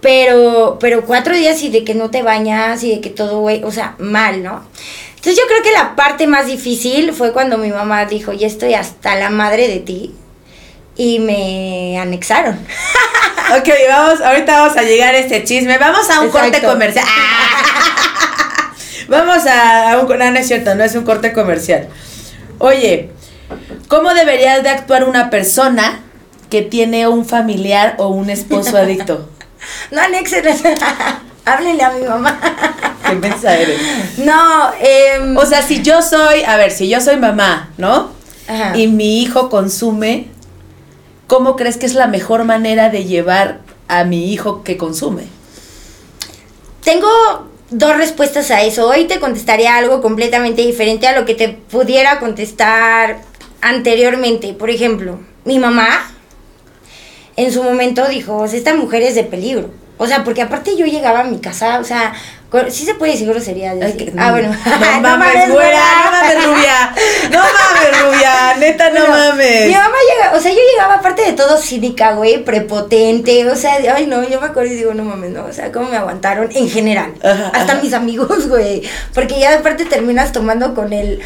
Pero, 0.00 0.78
pero 0.80 1.04
cuatro 1.04 1.34
días 1.34 1.62
y 1.62 1.68
de 1.70 1.84
que 1.84 1.94
no 1.94 2.10
te 2.10 2.22
bañas 2.22 2.82
y 2.84 2.90
de 2.96 3.00
que 3.00 3.10
todo, 3.10 3.40
güey, 3.40 3.62
o 3.64 3.70
sea, 3.70 3.94
mal, 3.98 4.42
¿no? 4.42 4.64
Entonces 5.16 5.36
yo 5.36 5.46
creo 5.46 5.62
que 5.62 5.72
la 5.72 5.94
parte 5.96 6.26
más 6.26 6.46
difícil 6.46 7.12
fue 7.12 7.32
cuando 7.32 7.58
mi 7.58 7.68
mamá 7.68 8.06
dijo, 8.06 8.32
ya 8.32 8.46
estoy 8.46 8.72
hasta 8.74 9.16
la 9.16 9.28
madre 9.28 9.68
de 9.68 9.80
ti. 9.80 10.14
Y 10.96 11.18
me 11.18 11.98
anexaron. 11.98 12.58
Ok, 13.58 13.68
vamos, 13.88 14.20
ahorita 14.20 14.60
vamos 14.60 14.76
a 14.76 14.82
llegar 14.82 15.12
a 15.12 15.18
este 15.18 15.42
chisme. 15.42 15.76
Vamos 15.76 16.08
a 16.08 16.20
un 16.20 16.28
Exacto. 16.28 16.50
corte 16.52 16.62
comercial. 16.64 17.04
Vamos 19.08 19.44
a, 19.46 19.92
a 19.92 19.98
un... 19.98 20.08
No, 20.08 20.30
no 20.30 20.38
es 20.38 20.46
cierto, 20.46 20.72
no 20.76 20.84
es 20.84 20.94
un 20.94 21.04
corte 21.04 21.32
comercial. 21.32 21.88
Oye, 22.60 23.10
¿cómo 23.88 24.12
debería 24.12 24.60
de 24.60 24.68
actuar 24.68 25.04
una 25.04 25.30
persona 25.30 26.02
que 26.50 26.60
tiene 26.60 27.08
un 27.08 27.24
familiar 27.24 27.94
o 27.98 28.08
un 28.08 28.30
esposo 28.30 28.76
adicto? 28.76 29.28
No 29.90 30.00
anexen, 30.00 30.42
háblenle 31.44 31.82
a 31.82 31.90
mi 31.90 32.06
mamá. 32.06 32.40
¿Qué 33.06 33.14
mensa 33.14 33.54
eres? 33.54 33.78
No, 34.18 34.72
eh, 34.80 35.34
O 35.36 35.44
sea, 35.44 35.60
si 35.60 35.82
yo 35.82 36.00
soy, 36.00 36.42
a 36.44 36.56
ver, 36.56 36.70
si 36.70 36.88
yo 36.88 36.98
soy 37.02 37.18
mamá, 37.18 37.68
¿no? 37.76 38.08
Ajá. 38.48 38.74
Y 38.74 38.88
mi 38.88 39.20
hijo 39.20 39.50
consume, 39.50 40.28
¿cómo 41.26 41.56
crees 41.56 41.76
que 41.76 41.84
es 41.84 41.92
la 41.92 42.06
mejor 42.06 42.44
manera 42.44 42.88
de 42.88 43.04
llevar 43.04 43.58
a 43.86 44.04
mi 44.04 44.32
hijo 44.32 44.62
que 44.64 44.78
consume? 44.78 45.24
Tengo 46.82 47.49
dos 47.70 47.96
respuestas 47.96 48.50
a 48.50 48.62
eso. 48.62 48.88
Hoy 48.88 49.04
te 49.06 49.20
contestaría 49.20 49.76
algo 49.76 50.00
completamente 50.02 50.62
diferente 50.62 51.06
a 51.08 51.18
lo 51.18 51.24
que 51.24 51.34
te 51.34 51.48
pudiera 51.48 52.18
contestar 52.18 53.18
anteriormente. 53.60 54.52
Por 54.54 54.70
ejemplo, 54.70 55.20
mi 55.44 55.58
mamá 55.58 56.10
en 57.36 57.52
su 57.52 57.62
momento 57.62 58.06
dijo, 58.08 58.36
"O 58.38 58.48
sea, 58.48 58.58
esta 58.58 58.74
mujer 58.74 59.02
es 59.02 59.14
de 59.14 59.24
peligro. 59.24 59.70
O 59.98 60.06
sea, 60.06 60.24
porque 60.24 60.40
aparte 60.42 60.76
yo 60.76 60.86
llegaba 60.86 61.20
a 61.20 61.24
mi 61.24 61.40
casa, 61.40 61.78
o 61.78 61.84
sea, 61.84 62.14
co- 62.50 62.70
sí 62.70 62.86
se 62.86 62.94
puede 62.94 63.12
decir 63.12 63.28
grosería. 63.28 63.78
Que- 63.78 64.12
ah, 64.16 64.30
bueno. 64.30 64.48
No, 64.48 65.00
mames, 65.02 65.50
güera, 65.50 65.82
no 66.06 66.10
mames, 66.10 66.44
rubia. 66.46 66.94
No 67.30 67.38
mames, 67.38 68.02
rubia, 68.02 68.56
neta, 68.58 68.88
no 68.90 69.00
Bueno, 69.00 69.14
mames. 69.14 69.66
Mi 69.66 69.74
mamá 69.74 69.96
o 70.40 70.42
sea, 70.42 70.52
yo 70.52 70.58
llegaba 70.72 70.94
aparte 70.94 71.22
de 71.22 71.34
todo 71.34 71.58
cínica, 71.58 72.14
güey, 72.14 72.42
prepotente, 72.42 73.46
o 73.48 73.54
sea, 73.56 73.78
de- 73.78 73.90
ay 73.90 74.06
no, 74.06 74.26
yo 74.26 74.40
me 74.40 74.46
acuerdo 74.46 74.72
y 74.72 74.76
digo, 74.76 74.94
no 74.94 75.04
mames, 75.04 75.30
no, 75.32 75.44
o 75.44 75.52
sea, 75.52 75.70
cómo 75.70 75.90
me 75.90 75.96
aguantaron 75.98 76.48
en 76.54 76.68
general, 76.70 77.12
Ajá, 77.22 77.48
hasta 77.54 77.72
ajá. 77.74 77.82
mis 77.82 77.92
amigos, 77.92 78.48
güey, 78.48 78.82
porque 79.14 79.38
ya 79.38 79.54
aparte 79.58 79.84
terminas 79.84 80.32
tomando 80.32 80.74
con 80.74 80.92
el 80.94 81.20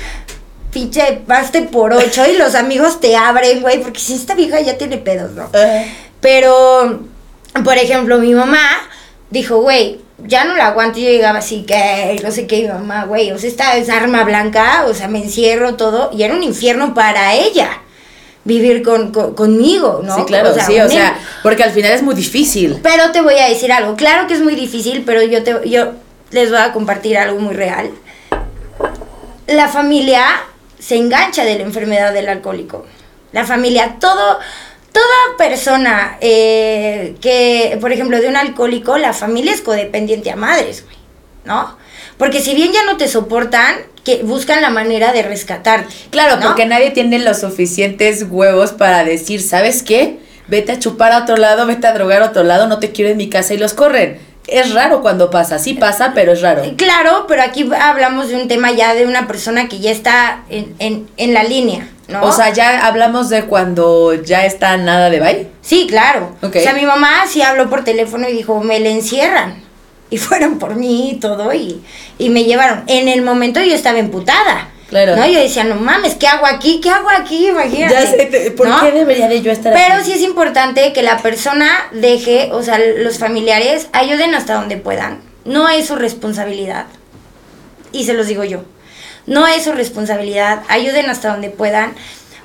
pinche 0.72 1.20
paste 1.27 1.62
por 1.62 1.92
ocho 1.92 2.27
y 2.27 2.37
los 2.37 2.57
amigos 2.57 2.98
te 2.98 3.14
abren, 3.16 3.62
güey, 3.62 3.81
porque 3.81 4.00
si 4.00 4.14
esta 4.14 4.35
vieja 4.35 4.61
ya 4.61 4.77
tiene 4.77 4.98
pedos, 4.98 5.31
¿no? 5.33 5.44
Ajá. 5.44 5.85
Pero, 6.20 7.00
por 7.64 7.77
ejemplo, 7.79 8.18
mi 8.18 8.35
mamá 8.35 8.61
dijo, 9.31 9.59
güey, 9.61 10.00
ya 10.27 10.44
no 10.44 10.57
la 10.57 10.68
aguanto. 10.68 10.98
Yo 10.98 11.11
llegaba 11.11 11.38
así, 11.40 11.62
que 11.64 12.18
no 12.24 12.31
sé 12.31 12.46
qué, 12.46 12.62
mi 12.62 12.68
mamá, 12.68 13.05
güey, 13.05 13.31
o 13.31 13.38
sea, 13.38 13.48
esta 13.50 13.77
es 13.77 13.88
arma 13.88 14.24
blanca, 14.24 14.85
o 14.88 14.94
sea, 14.94 15.07
me 15.07 15.22
encierro 15.22 15.74
todo. 15.77 16.11
Y 16.12 16.22
era 16.24 16.35
un 16.35 16.42
infierno 16.42 16.94
para 16.94 17.35
ella 17.35 17.68
vivir 18.45 18.83
con, 18.83 19.11
con- 19.13 19.35
conmigo, 19.35 20.03
¿no? 20.05 20.17
Sí, 20.17 20.25
claro, 20.27 20.53
sí, 20.67 20.79
o 20.81 20.89
sea, 20.89 21.17
porque 21.43 21.63
al 21.63 21.71
final 21.73 21.93
es 21.93 22.03
muy 22.03 22.15
difícil. 22.15 22.79
pero 22.83 23.11
te 23.11 23.21
voy 23.23 23.39
a 23.39 23.49
decir 23.49 23.73
algo. 23.73 23.97
Claro 23.97 24.27
que 24.27 24.35
es 24.35 24.41
muy 24.41 24.55
difícil, 24.55 25.03
pero 25.07 25.23
yo 25.23 25.43
te 25.43 25.69
yo 25.69 25.93
les 26.31 26.51
voy 26.51 26.59
a 26.59 26.73
compartir 26.73 27.17
algo 27.17 27.39
muy 27.41 27.55
real. 27.55 27.91
La 29.47 29.69
familia 29.69 30.25
se 30.79 30.97
engancha 30.97 31.45
de 31.45 31.57
la 31.57 31.63
enfermedad 31.63 32.13
del 32.13 32.29
alcohólico. 32.29 32.87
La 33.33 33.45
familia, 33.45 33.97
todo, 34.01 34.39
toda 34.93 35.37
persona 35.39 36.19
eh, 36.21 37.17
que, 37.21 37.77
por 37.81 37.93
ejemplo, 37.93 38.21
de 38.21 38.29
un 38.29 38.37
alcohólico, 38.37 38.97
la 38.99 39.13
familia 39.13 39.53
es 39.53 39.61
codependiente 39.61 40.31
a 40.31 40.37
madres, 40.37 40.85
güey, 40.85 40.97
¿no? 41.45 41.77
Porque 42.17 42.41
si 42.41 42.55
bien 42.55 42.73
ya 42.73 42.85
no 42.85 42.97
te 42.97 43.09
soportan, 43.09 43.77
que 44.05 44.23
buscan 44.23 44.61
la 44.62 44.71
manera 44.71 45.12
de 45.12 45.23
rescatarte. 45.23 45.93
Claro, 46.11 46.37
¿no? 46.37 46.47
porque 46.47 46.67
nadie 46.67 46.90
tiene 46.90 47.19
los 47.19 47.40
suficientes 47.40 48.27
huevos 48.29 48.73
para 48.73 49.03
decir, 49.05 49.43
¿sabes 49.43 49.83
qué? 49.83 50.19
Vete 50.47 50.73
a 50.73 50.79
chupar 50.79 51.12
a 51.12 51.19
otro 51.19 51.37
lado, 51.37 51.67
vete 51.67 51.87
a 51.87 51.95
drogar 51.95 52.23
a 52.23 52.27
otro 52.27 52.45
lado, 52.45 52.67
no 52.67 52.79
te 52.79 52.93
quiero 52.93 53.11
en 53.11 53.17
mi 53.17 53.31
casa 53.31 53.55
y 53.55 53.57
los 53.57 53.73
corren. 53.73 54.19
Es 54.47 54.75
raro 54.75 55.01
cuando 55.01 55.31
pasa, 55.31 55.59
sí 55.59 55.73
pasa, 55.73 56.12
pero 56.14 56.33
es 56.33 56.43
raro. 56.43 56.62
Claro, 56.77 57.25
pero 57.27 57.43
aquí 57.43 57.67
hablamos 57.81 58.29
de 58.29 58.37
un 58.37 58.47
tema 58.47 58.73
ya 58.73 58.93
de 58.93 59.07
una 59.07 59.27
persona 59.27 59.69
que 59.69 59.81
ya 59.81 59.90
está 59.90 60.43
en, 60.51 60.75
en, 60.81 61.09
en 61.17 61.33
la 61.33 61.45
línea, 61.45 61.88
¿no? 62.09 62.23
O 62.23 62.31
sea, 62.31 62.53
ya 62.53 62.87
hablamos 62.87 63.31
de 63.31 63.45
cuando 63.47 64.12
ya 64.12 64.45
está 64.45 64.77
nada 64.77 65.09
de 65.09 65.21
bye. 65.21 65.49
Sí, 65.62 65.87
claro. 65.88 66.37
O 66.43 66.53
sea, 66.53 66.75
mi 66.75 66.85
mamá 66.85 67.25
sí 67.27 67.40
habló 67.40 67.71
por 67.71 67.85
teléfono 67.85 68.29
y 68.29 68.35
dijo, 68.35 68.61
me 68.61 68.81
le 68.81 68.90
encierran. 68.90 69.63
Y 70.14 70.18
fueron 70.27 70.59
por 70.61 70.77
mí 70.77 71.11
y 71.11 71.14
todo, 71.16 71.53
y, 71.53 71.83
y 72.18 72.31
me 72.31 72.44
llevaron. 72.44 72.85
En 72.87 73.09
el 73.09 73.22
momento 73.22 73.61
yo 73.61 73.74
estaba 73.74 73.98
emputada. 73.98 74.68
Claro. 74.88 75.16
¿No? 75.16 75.27
Yo 75.27 75.40
decía, 75.40 75.64
no 75.64 75.74
mames, 75.74 76.14
¿qué 76.14 76.29
hago 76.29 76.46
aquí? 76.46 76.81
¿Qué 76.81 76.88
hago 76.90 77.09
aquí? 77.11 77.48
Imagínate. 77.48 77.94
Ya 77.94 78.07
sé, 78.07 78.27
te- 78.27 78.50
¿por 78.53 78.68
¿no? 78.68 78.81
qué 78.81 78.92
debería 78.92 79.27
de 79.27 79.42
yo 79.42 79.50
estar 79.50 79.72
Pero 79.72 79.94
aquí? 79.96 80.05
sí 80.05 80.12
es 80.12 80.20
importante 80.22 80.92
que 80.92 81.03
la 81.03 81.18
persona 81.18 81.68
deje, 81.90 82.50
o 82.53 82.62
sea, 82.62 82.79
los 82.79 83.18
familiares 83.18 83.88
ayuden 83.92 84.37
hasta 84.37 84.55
donde 84.55 84.77
puedan. 84.77 85.20
No 85.44 85.68
es 85.68 85.87
su 85.87 85.96
responsabilidad. 85.96 86.87
Y 87.90 88.05
se 88.05 88.12
los 88.14 88.29
digo 88.29 88.44
yo. 88.44 88.62
No 89.27 89.48
es 89.48 89.64
su 89.64 89.72
responsabilidad. 89.72 90.62
Ayuden 90.68 91.11
hasta 91.11 91.31
donde 91.33 91.50
puedan. 91.50 91.94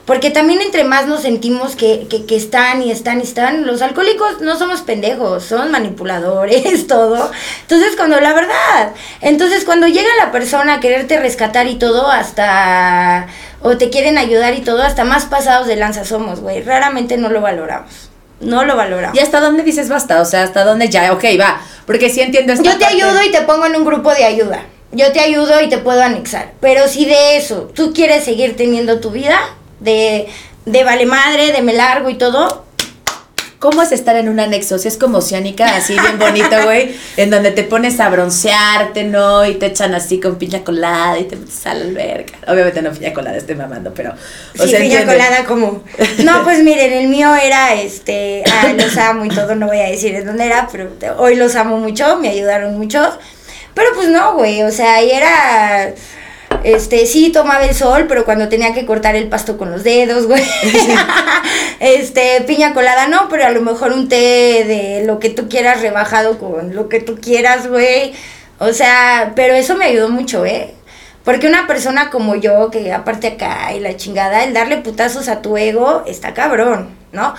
Porque 0.10 0.32
también 0.32 0.60
entre 0.60 0.86
más 0.86 1.06
nos 1.06 1.22
sentimos 1.22 1.76
que, 1.76 2.08
que, 2.10 2.26
que 2.26 2.36
están 2.36 2.82
y 2.82 2.90
están 2.90 3.20
y 3.20 3.22
están, 3.22 3.68
los 3.68 3.84
alcohólicos 3.84 4.42
no 4.42 4.58
somos 4.58 4.82
pendejos, 4.82 5.44
somos 5.44 5.70
manipuladores, 5.70 6.88
todo. 6.88 7.30
Entonces, 7.62 7.96
cuando 7.96 8.20
la 8.20 8.34
verdad, 8.34 8.94
entonces 9.22 9.66
cuando 9.66 9.86
llega 9.86 10.10
la 10.18 10.32
persona 10.32 10.74
a 10.74 10.80
quererte 10.80 11.20
rescatar 11.20 11.68
y 11.68 11.76
todo, 11.76 12.10
hasta, 12.10 13.28
o 13.62 13.78
te 13.78 13.92
quieren 13.92 14.18
ayudar 14.18 14.56
y 14.56 14.62
todo, 14.62 14.82
hasta 14.82 15.04
más 15.04 15.26
pasados 15.26 15.68
de 15.68 15.76
lanza 15.76 16.04
somos, 16.04 16.40
güey. 16.40 16.64
Raramente 16.64 17.16
no 17.18 17.30
lo 17.30 17.42
valoramos. 17.42 18.10
No 18.40 18.66
lo 18.66 18.76
valoramos. 18.76 19.16
¿Y 19.16 19.22
hasta 19.22 19.40
dónde 19.40 19.62
dices 19.62 19.90
basta? 19.90 20.22
O 20.22 20.26
sea, 20.26 20.42
hasta 20.42 20.64
dónde 20.64 20.90
ya, 20.90 21.14
ok, 21.14 21.24
va. 21.40 21.62
Porque 21.86 22.10
sí 22.10 22.22
entiendo 22.22 22.54
esta 22.54 22.66
Yo 22.66 22.80
te 22.80 22.86
parte. 22.86 22.96
ayudo 22.96 23.22
y 23.22 23.30
te 23.30 23.44
pongo 23.44 23.68
en 23.68 23.76
un 23.76 23.86
grupo 23.86 24.12
de 24.12 24.26
ayuda. 24.26 24.64
Yo 24.92 25.12
te 25.12 25.20
ayudo 25.20 25.62
y 25.62 25.70
te 25.70 25.78
puedo 25.78 26.02
anexar. 26.02 26.54
Pero 26.62 26.88
si 26.88 27.06
de 27.06 27.38
eso 27.38 27.70
tú 27.76 27.94
quieres 27.94 28.24
seguir 28.24 28.58
teniendo 28.58 29.00
tu 29.00 29.12
vida, 29.12 29.40
de, 29.80 30.28
de 30.66 30.84
vale 30.84 31.06
madre, 31.06 31.52
de 31.52 31.62
me 31.62 31.74
largo 31.74 32.10
y 32.10 32.16
todo, 32.16 32.66
¿Cómo 33.60 33.84
es 33.84 33.92
estar 33.92 34.16
en 34.16 34.30
un 34.30 34.40
anexo? 34.40 34.80
Si 34.80 34.88
es 34.88 34.96
como 34.96 35.18
oceánica, 35.18 35.76
así 35.76 35.92
bien 35.92 36.18
bonito, 36.18 36.56
güey, 36.64 36.96
en 37.18 37.30
donde 37.30 37.52
te 37.52 37.64
pones 37.64 38.00
a 38.00 38.10
broncearte, 38.10 39.04
¿no? 39.04 39.46
Y 39.46 39.56
te 39.56 39.66
echan 39.66 39.94
así 39.94 40.18
con 40.22 40.38
piña 40.38 40.64
colada 40.64 41.20
y 41.20 41.26
te 41.26 41.36
metes 41.36 41.66
a 41.66 41.74
la 41.74 41.84
alberca. 41.84 42.38
Obviamente 42.48 42.82
no 42.82 42.92
piña 42.92 43.14
colada, 43.14 43.36
estoy 43.36 43.56
mamando, 43.56 43.94
pero... 43.94 44.14
O 44.58 44.64
sí, 44.64 44.70
sea, 44.70 44.80
piña 44.80 45.06
colada 45.06 45.44
como. 45.44 45.84
No, 46.24 46.44
pues 46.46 46.64
miren, 46.64 46.94
el 46.94 47.10
mío 47.10 47.36
era 47.36 47.74
este, 47.74 48.46
ah, 48.50 48.72
los 48.72 48.96
amo 48.96 49.26
y 49.26 49.30
todo, 49.30 49.54
no 49.56 49.68
voy 49.68 49.80
a 49.80 49.90
decir 49.90 50.16
en 50.16 50.26
dónde 50.26 50.46
era, 50.46 50.70
pero 50.72 50.92
hoy 51.18 51.36
los 51.36 51.58
amo 51.58 51.80
mucho, 51.80 52.16
me 52.16 52.30
ayudaron 52.30 52.78
mucho. 52.78 53.12
Pero 53.74 53.90
pues 53.94 54.08
no, 54.08 54.36
güey, 54.36 54.64
o 54.64 54.72
sea, 54.72 54.96
ahí 54.96 55.12
era 55.12 55.94
este, 56.64 57.06
sí 57.06 57.32
tomaba 57.32 57.66
el 57.66 57.76
sol, 57.76 58.06
pero 58.08 58.26
cuando 58.26 58.50
tenía 58.50 58.74
que 58.74 58.86
cortar 58.86 59.16
el 59.16 59.28
pasto 59.28 59.58
con 59.58 59.72
los 59.72 59.84
dedos, 59.84 60.28
güey. 60.28 60.44
este, 61.80 62.42
piña 62.42 62.74
colada 62.74 63.08
no, 63.08 63.30
pero 63.30 63.46
a 63.46 63.52
lo 63.52 63.62
mejor 63.62 63.94
un 63.94 64.10
té 64.10 64.16
de 64.66 65.04
lo 65.06 65.20
que 65.20 65.30
tú 65.30 65.50
quieras 65.50 65.82
rebajado 65.82 66.38
con 66.38 66.76
lo 66.76 66.90
que 66.90 67.00
tú 67.00 67.20
quieras, 67.20 67.68
güey. 67.68 68.14
O 68.60 68.74
sea, 68.74 69.34
pero 69.36 69.54
eso 69.54 69.76
me 69.76 69.86
ayudó 69.86 70.10
mucho, 70.10 70.46
¿eh? 70.46 70.74
Porque 71.24 71.48
una 71.48 71.68
persona 71.68 72.10
como 72.10 72.36
yo, 72.36 72.72
que 72.72 72.92
aparte 72.92 73.28
acá 73.28 73.74
y 73.74 73.80
la 73.80 73.96
chingada, 73.96 74.44
el 74.44 74.54
darle 74.54 74.78
putazos 74.78 75.28
a 75.28 75.42
tu 75.42 75.58
ego 75.58 76.04
está 76.08 76.34
cabrón, 76.34 76.90
¿no? 77.12 77.36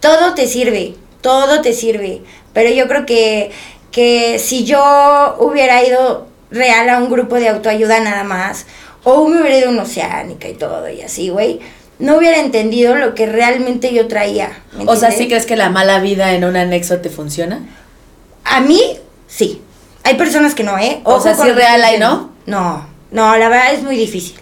Todo 0.00 0.34
te 0.34 0.46
sirve, 0.46 0.94
todo 1.20 1.60
te 1.60 1.72
sirve. 1.72 2.22
Pero 2.52 2.70
yo 2.70 2.88
creo 2.88 3.06
que, 3.06 3.50
que 3.90 4.38
si 4.38 4.64
yo 4.64 5.36
hubiera 5.38 5.82
ido 5.84 6.31
real 6.52 6.88
a 6.88 6.98
un 6.98 7.10
grupo 7.10 7.36
de 7.36 7.48
autoayuda 7.48 8.00
nada 8.00 8.24
más, 8.24 8.66
o 9.04 9.26
me 9.26 9.40
hubiera 9.40 9.58
ido 9.58 9.68
a 9.68 9.72
una 9.72 9.82
oceánica 9.82 10.48
y 10.48 10.54
todo 10.54 10.88
y 10.88 11.02
así, 11.02 11.30
güey, 11.30 11.60
no 11.98 12.16
hubiera 12.16 12.38
entendido 12.38 12.94
lo 12.94 13.14
que 13.14 13.26
realmente 13.26 13.92
yo 13.92 14.08
traía. 14.08 14.60
¿me 14.76 14.84
O 14.86 14.96
sea? 14.96 15.10
¿sí 15.10 15.26
crees 15.28 15.46
que 15.46 15.56
la 15.56 15.70
mala 15.70 16.00
vida 16.00 16.34
en 16.34 16.44
un 16.44 16.56
anexo 16.56 16.98
te 16.98 17.10
funciona? 17.10 17.60
A 18.44 18.60
mí, 18.60 18.80
sí. 19.26 19.62
Hay 20.04 20.14
personas 20.14 20.54
que 20.54 20.64
no, 20.64 20.76
¿eh? 20.78 21.00
O 21.04 21.20
sea, 21.20 21.34
sí 21.34 21.50
real 21.52 21.82
hay, 21.82 21.92
diciendo. 21.92 22.30
No, 22.46 22.86
no, 23.12 23.36
la 23.36 23.48
verdad 23.48 23.72
es 23.72 23.82
muy 23.82 23.96
difícil. 23.96 24.34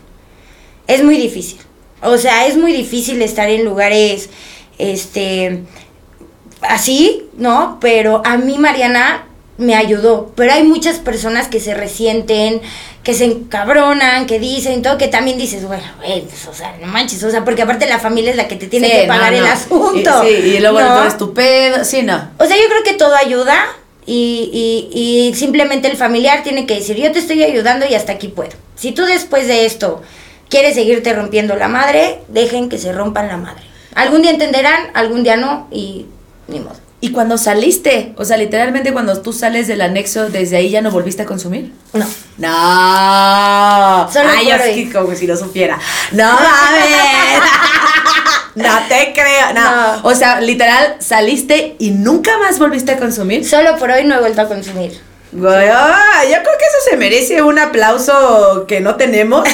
Es 0.87 1.05
muy 1.05 1.19
difícil. 1.19 1.61
O 2.03 2.17
sea, 2.17 2.47
es 2.47 2.57
muy 2.57 2.73
difícil 2.73 3.21
estar 3.21 3.51
en 3.51 3.65
lugares, 3.65 4.31
este, 4.79 5.65
así, 6.63 7.29
¿no? 7.37 7.79
Pero 7.79 8.23
a 8.25 8.39
mí, 8.39 8.57
Mariana, 8.57 9.27
me 9.61 9.77
ayudó. 9.77 10.33
Pero 10.35 10.53
hay 10.53 10.65
muchas 10.65 10.99
personas 10.99 11.47
que 11.49 11.61
se 11.61 11.75
resienten, 11.75 12.61
que 13.03 13.15
se 13.15 13.27
encabronan, 13.27 14.27
que 14.27 14.39
dicen 14.39 14.83
todo, 14.83 14.99
que 14.99 15.09
también 15.09 15.39
dices, 15.39 15.65
bueno, 15.67 15.85
pues, 16.01 16.47
o 16.49 16.55
sea, 16.55 16.77
no 16.81 16.87
manches, 16.87 17.23
o 17.23 17.31
sea, 17.31 17.45
porque 17.45 17.63
aparte 17.63 17.87
la 17.87 17.99
familia 17.99 18.31
es 18.31 18.37
la 18.37 18.49
que 18.49 18.57
te 18.57 18.67
tiene 18.67 18.89
Sí, 18.89 18.93
que 18.93 19.07
no, 19.07 19.15
pagar 19.15 19.35
el 19.35 19.47
asunto. 19.47 20.25
Y, 20.25 20.29
sí, 20.29 20.49
y 20.57 20.59
luego 20.61 20.81
¿no? 20.81 21.03
eres 21.03 21.19
tu 21.19 21.33
pedo. 21.35 21.85
Sí, 21.85 22.03
no. 22.03 22.31
O 22.39 22.47
sea, 22.47 22.57
yo 22.57 22.69
creo 22.69 22.83
que 22.83 22.95
todo 22.95 23.15
ayuda 23.15 23.57
y, 24.07 24.89
y, 24.93 24.99
y 24.99 25.35
simplemente 25.35 25.89
el 25.89 25.97
familiar 25.97 26.43
tiene 26.43 26.67
que 26.67 26.75
decir, 26.77 26.97
yo 26.97 27.13
te 27.13 27.19
estoy 27.19 27.43
ayudando 27.43 27.87
y 27.87 27.95
hasta 27.95 28.13
aquí 28.13 28.29
puedo. 28.29 28.53
Si 28.77 28.93
tú 28.93 29.05
después 29.05 29.47
de 29.47 29.67
esto 29.67 30.01
quieres 30.49 30.75
seguirte 30.75 31.13
rompiendo 31.13 31.55
la 31.55 31.69
madre, 31.69 32.21
dejen 32.29 32.69
que 32.71 32.79
se 32.79 32.93
rompan 32.93 33.29
la 33.29 33.37
madre. 33.37 33.63
Algún 33.95 34.23
día 34.23 34.31
entenderán, 34.31 34.91
algún 34.95 35.23
día 35.23 35.37
no 35.37 35.69
y 35.71 36.07
ni 36.49 36.61
modo. 36.61 36.77
Y 37.03 37.13
cuando 37.13 37.39
saliste, 37.39 38.13
o 38.17 38.25
sea, 38.25 38.37
literalmente 38.37 38.93
cuando 38.93 39.21
tú 39.23 39.33
sales 39.33 39.67
del 39.67 39.81
anexo, 39.81 40.29
desde 40.29 40.57
ahí 40.57 40.71
ya 40.71 40.83
no 40.83 40.91
volviste 40.91 41.23
a 41.23 41.27
consumir. 41.27 41.73
No. 41.95 42.07
No. 42.37 44.13
Solo 44.13 44.29
Ay, 44.37 44.47
yo 44.87 45.01
como 45.01 45.15
si 45.15 45.27
lo 45.27 45.37
supiera. 45.37 45.79
No 46.13 46.25
mames. 46.25 47.41
no 48.55 48.79
te 48.89 49.13
creo. 49.15 49.55
No. 49.55 49.97
No. 49.97 50.01
O 50.03 50.15
sea, 50.15 50.41
literal, 50.43 50.97
saliste 50.99 51.77
y 51.79 51.91
nunca 51.91 52.37
más 52.39 52.59
volviste 52.59 52.93
a 52.93 52.99
consumir. 52.99 53.49
Solo 53.49 53.77
por 53.79 53.91
hoy 53.91 54.05
no 54.05 54.17
he 54.17 54.21
vuelto 54.21 54.43
a 54.43 54.49
consumir. 54.49 55.01
Yo 55.33 55.39
creo 55.49 56.59
que 56.59 56.65
eso 56.65 56.91
se 56.91 56.97
merece 56.97 57.41
un 57.43 57.59
aplauso 57.59 58.67
que 58.67 58.81
no 58.81 58.97
tenemos, 58.97 59.49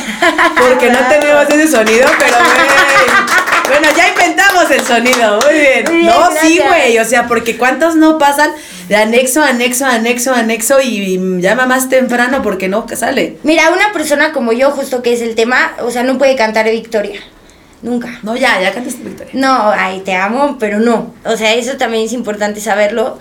porque 0.58 0.90
no 0.90 0.98
tenemos 1.08 1.48
ese 1.50 1.68
sonido, 1.68 2.08
pero 2.18 2.36
güey, 2.38 3.55
bueno, 3.66 3.88
ya 3.96 4.08
inventamos 4.08 4.70
el 4.70 4.80
sonido, 4.80 5.38
muy 5.40 5.54
bien. 5.54 5.84
Muy 5.86 5.96
bien, 5.98 6.06
no, 6.06 6.28
sí, 6.40 6.60
güey, 6.66 6.98
o 6.98 7.04
sea, 7.04 7.26
porque 7.26 7.56
cuántos 7.56 7.96
no 7.96 8.18
pasan 8.18 8.50
de 8.88 8.96
anexo, 8.96 9.42
anexo, 9.42 9.84
anexo, 9.84 10.32
anexo 10.32 10.80
y 10.80 11.40
llama 11.40 11.66
más 11.66 11.88
temprano 11.88 12.42
porque 12.42 12.68
no 12.68 12.86
sale. 12.94 13.38
Mira, 13.42 13.70
una 13.70 13.92
persona 13.92 14.32
como 14.32 14.52
yo, 14.52 14.70
justo 14.70 15.02
que 15.02 15.12
es 15.12 15.20
el 15.20 15.34
tema, 15.34 15.74
o 15.80 15.90
sea, 15.90 16.02
no 16.02 16.18
puede 16.18 16.36
cantar 16.36 16.70
Victoria. 16.70 17.20
Nunca. 17.82 18.18
No, 18.22 18.36
ya, 18.36 18.60
ya 18.60 18.72
cantaste 18.72 19.02
Victoria. 19.02 19.32
No, 19.34 19.70
ay, 19.70 20.00
te 20.00 20.14
amo, 20.14 20.56
pero 20.58 20.78
no. 20.80 21.14
O 21.24 21.36
sea, 21.36 21.54
eso 21.54 21.76
también 21.76 22.04
es 22.04 22.12
importante 22.12 22.60
saberlo. 22.60 23.18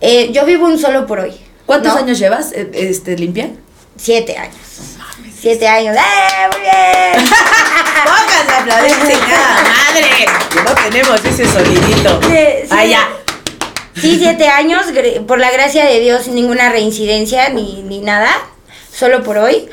Eh, 0.00 0.30
yo 0.32 0.44
vivo 0.46 0.66
un 0.66 0.78
solo 0.78 1.06
por 1.06 1.20
hoy. 1.20 1.32
¿Cuántos 1.66 1.92
¿no? 1.92 1.98
años 1.98 2.18
llevas 2.18 2.52
eh, 2.52 2.70
este, 2.72 3.16
limpia? 3.18 3.50
Siete 3.96 4.38
años. 4.38 4.97
Siete 5.40 5.68
años. 5.68 5.96
¡Eh, 5.96 6.48
muy 6.52 6.60
bien! 6.62 7.28
Pónganse 8.04 8.52
a 8.52 8.60
aplaudir, 8.60 8.96
chingada 8.96 9.62
madre. 9.62 10.10
Que 10.50 10.60
no 10.62 10.74
tenemos 10.74 11.24
ese 11.24 11.46
sonidito. 11.46 12.20
Sí, 12.22 12.36
sí. 12.62 12.68
Ah, 12.70 12.84
ya. 12.84 13.08
Sí, 13.94 14.16
siete 14.18 14.48
años, 14.48 14.86
gr- 14.92 15.26
por 15.26 15.38
la 15.38 15.50
gracia 15.50 15.84
de 15.84 16.00
Dios, 16.00 16.28
ninguna 16.28 16.70
reincidencia 16.70 17.48
ni, 17.48 17.82
ni 17.82 18.00
nada, 18.00 18.28
solo 18.92 19.22
por 19.22 19.38
hoy. 19.38 19.68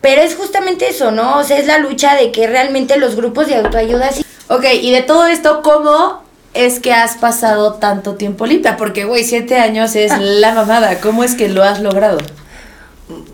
Pero 0.00 0.20
es 0.22 0.34
justamente 0.34 0.88
eso, 0.90 1.10
¿no? 1.10 1.38
O 1.38 1.44
sea, 1.44 1.58
es 1.58 1.66
la 1.66 1.78
lucha 1.78 2.14
de 2.16 2.32
que 2.32 2.46
realmente 2.46 2.96
los 2.98 3.14
grupos 3.16 3.46
de 3.46 3.56
autoayuda 3.56 4.12
sí. 4.12 4.24
Ok, 4.48 4.64
y 4.80 4.90
de 4.92 5.02
todo 5.02 5.26
esto, 5.26 5.62
¿cómo 5.62 6.22
es 6.54 6.80
que 6.80 6.92
has 6.92 7.16
pasado 7.16 7.74
tanto 7.74 8.16
tiempo 8.16 8.44
limpia? 8.44 8.76
Porque, 8.76 9.04
güey, 9.04 9.24
siete 9.24 9.58
años 9.58 9.94
es 9.96 10.12
la 10.18 10.52
mamada. 10.52 11.00
¿Cómo 11.00 11.22
es 11.24 11.34
que 11.34 11.48
lo 11.48 11.62
has 11.62 11.80
logrado? 11.80 12.18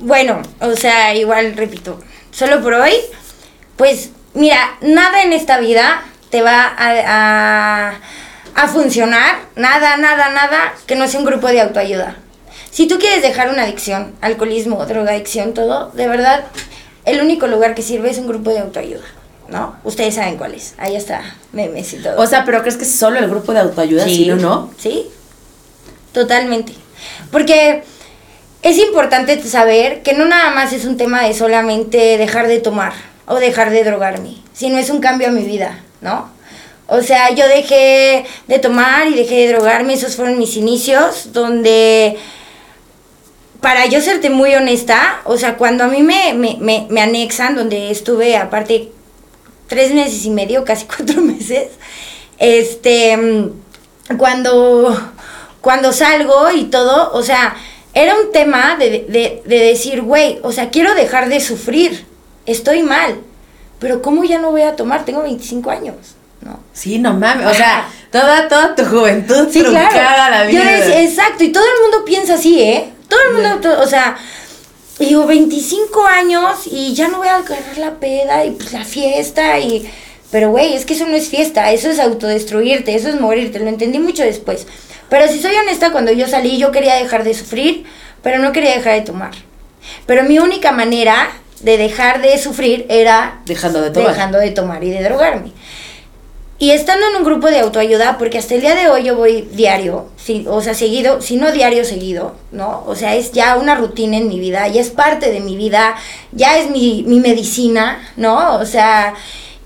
Bueno, 0.01 0.43
o 0.61 0.75
sea, 0.77 1.15
igual 1.15 1.57
repito, 1.57 2.01
solo 2.31 2.63
por 2.63 2.75
hoy, 2.75 2.93
pues 3.77 4.11
mira, 4.35 4.77
nada 4.81 5.23
en 5.23 5.33
esta 5.33 5.59
vida 5.59 6.03
te 6.31 6.43
va 6.43 6.75
a, 6.77 7.91
a, 7.91 8.01
a 8.55 8.69
funcionar, 8.69 9.41
nada, 9.57 9.97
nada, 9.97 10.29
nada, 10.31 10.75
que 10.87 10.95
no 10.95 11.09
sea 11.09 11.21
un 11.21 11.27
grupo 11.27 11.49
de 11.49 11.61
autoayuda. 11.61 12.17
Si 12.71 12.87
tú 12.87 12.99
quieres 12.99 13.23
dejar 13.23 13.49
una 13.51 13.63
adicción, 13.63 14.15
alcoholismo, 14.21 14.85
drogadicción, 14.87 15.55
todo, 15.55 15.91
de 15.93 16.07
verdad, 16.07 16.45
el 17.05 17.21
único 17.21 17.47
lugar 17.47 17.75
que 17.75 17.83
sirve 17.83 18.11
es 18.11 18.19
un 18.19 18.29
grupo 18.29 18.51
de 18.51 18.61
autoayuda, 18.61 19.07
¿no? 19.49 19.77
Ustedes 19.85 20.15
saben 20.15 20.37
cuál 20.37 20.55
es, 20.55 20.75
ahí 20.79 20.95
está, 20.95 21.23
memes 21.53 21.93
y 21.95 21.97
todo. 21.97 22.21
O 22.21 22.27
sea, 22.27 22.45
¿pero 22.45 22.61
crees 22.61 22.77
que 22.77 22.85
es 22.85 22.95
solo 22.95 23.19
el 23.19 23.29
grupo 23.29 23.53
de 23.53 23.61
autoayuda? 23.61 24.05
Sí, 24.05 24.27
no, 24.27 24.37
no. 24.37 24.71
Sí, 24.79 25.09
totalmente. 26.13 26.75
Porque 27.33 27.83
es 28.63 28.79
importante 28.79 29.41
saber 29.43 30.03
que 30.03 30.15
no 30.15 30.25
nada 30.25 30.51
más 30.51 30.73
es 30.73 30.85
un 30.85 30.97
tema 30.97 31.23
de 31.23 31.35
solamente 31.35 32.19
dejar 32.19 32.49
de 32.49 32.61
tomar 32.61 32.93
o 33.27 33.37
dejar 33.37 33.71
de 33.71 33.85
drogarme, 33.85 34.37
sino 34.53 34.79
es 34.79 34.91
un 34.91 35.01
cambio 35.01 35.29
a 35.29 35.33
mi 35.33 35.45
vida, 35.45 35.81
¿no? 36.01 36.31
O 36.87 37.03
sea, 37.03 37.31
yo 37.35 37.47
dejé 37.47 38.25
de 38.47 38.59
tomar 38.59 39.07
y 39.09 39.15
dejé 39.15 39.47
de 39.47 39.53
drogarme, 39.53 39.93
esos 39.93 40.17
fueron 40.17 40.39
mis 40.39 40.57
inicios, 40.57 41.33
donde, 41.35 42.17
para 43.61 43.85
yo 43.87 44.01
serte 44.01 44.31
muy 44.31 44.55
honesta, 44.55 45.21
o 45.25 45.37
sea, 45.37 45.57
cuando 45.57 45.85
a 45.85 45.89
mí 45.89 46.03
me, 46.03 46.33
me, 46.33 46.57
me, 46.59 46.87
me 46.89 47.03
anexan, 47.03 47.55
donde 47.55 47.91
estuve 47.91 48.39
aparte 48.39 48.91
tres 49.67 49.93
meses 49.93 50.25
y 50.25 50.31
medio, 50.31 50.65
casi 50.65 50.87
cuatro 50.97 51.21
meses, 51.21 51.69
este, 52.39 53.17
mm, 53.17 54.17
cuando, 54.17 55.13
cuando 55.61 55.93
salgo 55.93 56.51
y 56.51 56.65
todo, 56.65 57.13
o 57.13 57.23
sea, 57.23 57.55
era 57.95 58.15
un 58.15 58.33
tema 58.33 58.77
de, 58.79 59.07
de, 59.09 59.43
de 59.45 59.59
decir, 59.59 60.03
güey, 60.03 60.39
o 60.43 60.53
sea, 60.53 60.71
quiero 60.71 60.95
dejar 60.95 61.29
de 61.29 61.41
sufrir, 61.41 62.07
estoy 62.47 62.83
mal, 62.83 63.19
pero 63.79 64.03
¿cómo 64.03 64.25
ya 64.25 64.39
no 64.39 64.51
voy 64.51 64.63
a 64.63 64.77
tomar? 64.77 65.05
Tengo 65.05 65.23
25 65.23 65.71
años, 65.71 65.95
¿no? 66.41 66.61
Sí, 66.73 66.99
no 66.99 67.15
mames. 67.15 67.47
O 67.47 67.55
sea, 67.55 67.89
toda, 68.11 68.49
toda 68.49 68.75
tu 68.75 68.85
juventud 68.85 69.49
Sí, 69.51 69.61
truncada 69.63 69.89
claro. 69.91 70.35
la 70.37 70.45
vida. 70.45 70.63
Yo 70.65 70.71
decía, 70.71 71.03
exacto, 71.03 71.45
y 71.45 71.49
todo 71.53 71.65
el 71.65 71.83
mundo 71.83 72.05
piensa 72.05 72.35
así, 72.35 72.61
¿eh? 72.61 72.91
Todo 73.09 73.21
el 73.29 73.35
mundo, 73.35 73.61
to- 73.69 73.81
o 73.83 73.87
sea, 73.87 74.17
digo, 74.99 75.27
25 75.27 76.05
años 76.07 76.67
y 76.71 76.95
ya 76.95 77.09
no 77.09 77.19
voy 77.19 77.29
a 77.29 77.37
agarrar 77.37 77.79
la 77.79 77.93
peda 77.95 78.45
y 78.45 78.51
pues 78.53 78.73
la 78.73 78.85
fiesta 78.85 79.59
y... 79.59 79.91
Pero, 80.31 80.51
güey, 80.51 80.75
es 80.75 80.85
que 80.85 80.93
eso 80.93 81.07
no 81.07 81.17
es 81.17 81.29
fiesta, 81.31 81.73
eso 81.73 81.89
es 81.89 81.99
autodestruirte, 81.99 82.95
eso 82.95 83.09
es 83.09 83.19
morirte, 83.19 83.61
lo 83.61 83.69
entendí 83.69 83.99
mucho 83.99 84.23
después. 84.23 84.67
Pero 85.09 85.29
si 85.29 85.41
soy 85.41 85.55
honesta, 85.57 85.93
cuando 85.93 86.13
yo 86.13 86.27
salí 86.29 86.59
yo 86.59 86.71
quería 86.71 86.95
dejar 86.95 87.25
de 87.25 87.35
sufrir, 87.35 87.85
pero 88.23 88.39
no 88.39 88.53
quería 88.53 88.75
dejar 88.75 88.95
de 88.95 89.03
tomar. 89.03 89.33
Pero 90.07 90.25
mi 90.25 90.39
única 90.39 90.73
manera 90.73 91.31
de 91.61 91.77
dejar 91.79 92.21
de 92.21 92.39
sufrir 92.39 92.87
era 92.89 93.41
Dejando 93.47 93.81
de 93.81 93.91
tomar. 93.91 94.11
dejando 94.11 94.39
de 94.39 94.51
tomar 94.51 94.85
y 94.85 94.91
de 94.91 95.03
drogarme. 95.03 95.53
Y 96.61 96.73
estando 96.73 97.07
en 97.07 97.17
un 97.17 97.25
grupo 97.25 97.47
de 97.49 97.61
autoayuda, 97.61 98.19
porque 98.19 98.39
hasta 98.39 98.57
el 98.57 98.61
día 98.61 98.75
de 98.75 98.89
hoy 98.89 99.05
yo 99.05 99.15
voy 99.15 99.43
diario, 99.53 100.09
sí, 100.17 100.45
o 100.49 100.61
sea, 100.61 100.75
seguido, 100.75 101.23
si 101.23 101.37
no 101.37 101.53
diario, 101.53 101.85
seguido, 101.85 102.35
¿no? 102.51 102.83
O 102.85 102.97
sea, 102.97 103.15
es 103.15 103.31
ya 103.31 103.57
una 103.57 103.77
rutina 103.77 104.17
en 104.17 104.27
mi 104.27 104.41
vida, 104.41 104.67
ya 104.67 104.81
es 104.81 104.91
parte 104.91 105.31
de 105.31 105.39
mi 105.39 105.57
vida, 105.57 105.95
ya 106.33 106.59
es 106.59 106.69
mi, 106.69 107.05
mi 107.07 107.21
medicina, 107.21 108.13
¿no? 108.17 108.57
O 108.57 108.67
sea, 108.67 109.15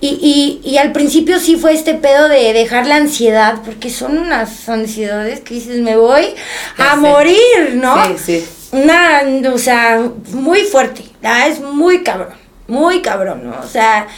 y, 0.02 0.60
y, 0.64 0.68
y 0.68 0.78
al 0.78 0.90
principio 0.90 1.38
sí 1.38 1.54
fue 1.54 1.74
este 1.74 1.94
pedo 1.94 2.28
de 2.28 2.52
dejar 2.52 2.88
la 2.88 2.96
ansiedad, 2.96 3.62
porque 3.64 3.88
son 3.88 4.18
unas 4.18 4.68
ansiedades 4.68 5.38
que 5.38 5.54
dices, 5.54 5.78
me 5.78 5.96
voy 5.96 6.34
a 6.76 6.96
morir, 6.96 7.74
¿no? 7.74 8.04
Sí, 8.16 8.42
sí. 8.42 8.48
una, 8.72 9.22
o 9.54 9.58
sea, 9.58 10.02
muy 10.32 10.62
fuerte, 10.62 11.04
¿verdad? 11.22 11.46
es 11.46 11.60
muy 11.60 12.02
cabrón, 12.02 12.34
muy 12.66 13.00
cabrón, 13.00 13.42
¿no? 13.44 13.54
O 13.60 13.68
sea, 13.68 14.08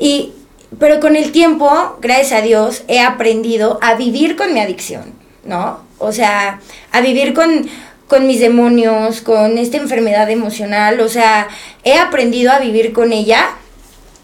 y, 0.00 0.32
pero 0.80 0.98
con 0.98 1.14
el 1.14 1.30
tiempo, 1.30 1.96
gracias 2.00 2.32
a 2.32 2.42
Dios, 2.42 2.82
he 2.88 2.98
aprendido 2.98 3.78
a 3.82 3.94
vivir 3.94 4.34
con 4.34 4.52
mi 4.52 4.58
adicción, 4.58 5.12
¿no? 5.44 5.78
O 5.98 6.10
sea, 6.10 6.58
a 6.90 7.00
vivir 7.02 7.34
con, 7.34 7.70
con 8.08 8.26
mis 8.26 8.40
demonios, 8.40 9.20
con 9.20 9.58
esta 9.58 9.76
enfermedad 9.76 10.28
emocional, 10.28 10.98
o 10.98 11.08
sea, 11.08 11.46
he 11.84 11.96
aprendido 11.96 12.50
a 12.50 12.58
vivir 12.58 12.92
con 12.92 13.12
ella 13.12 13.50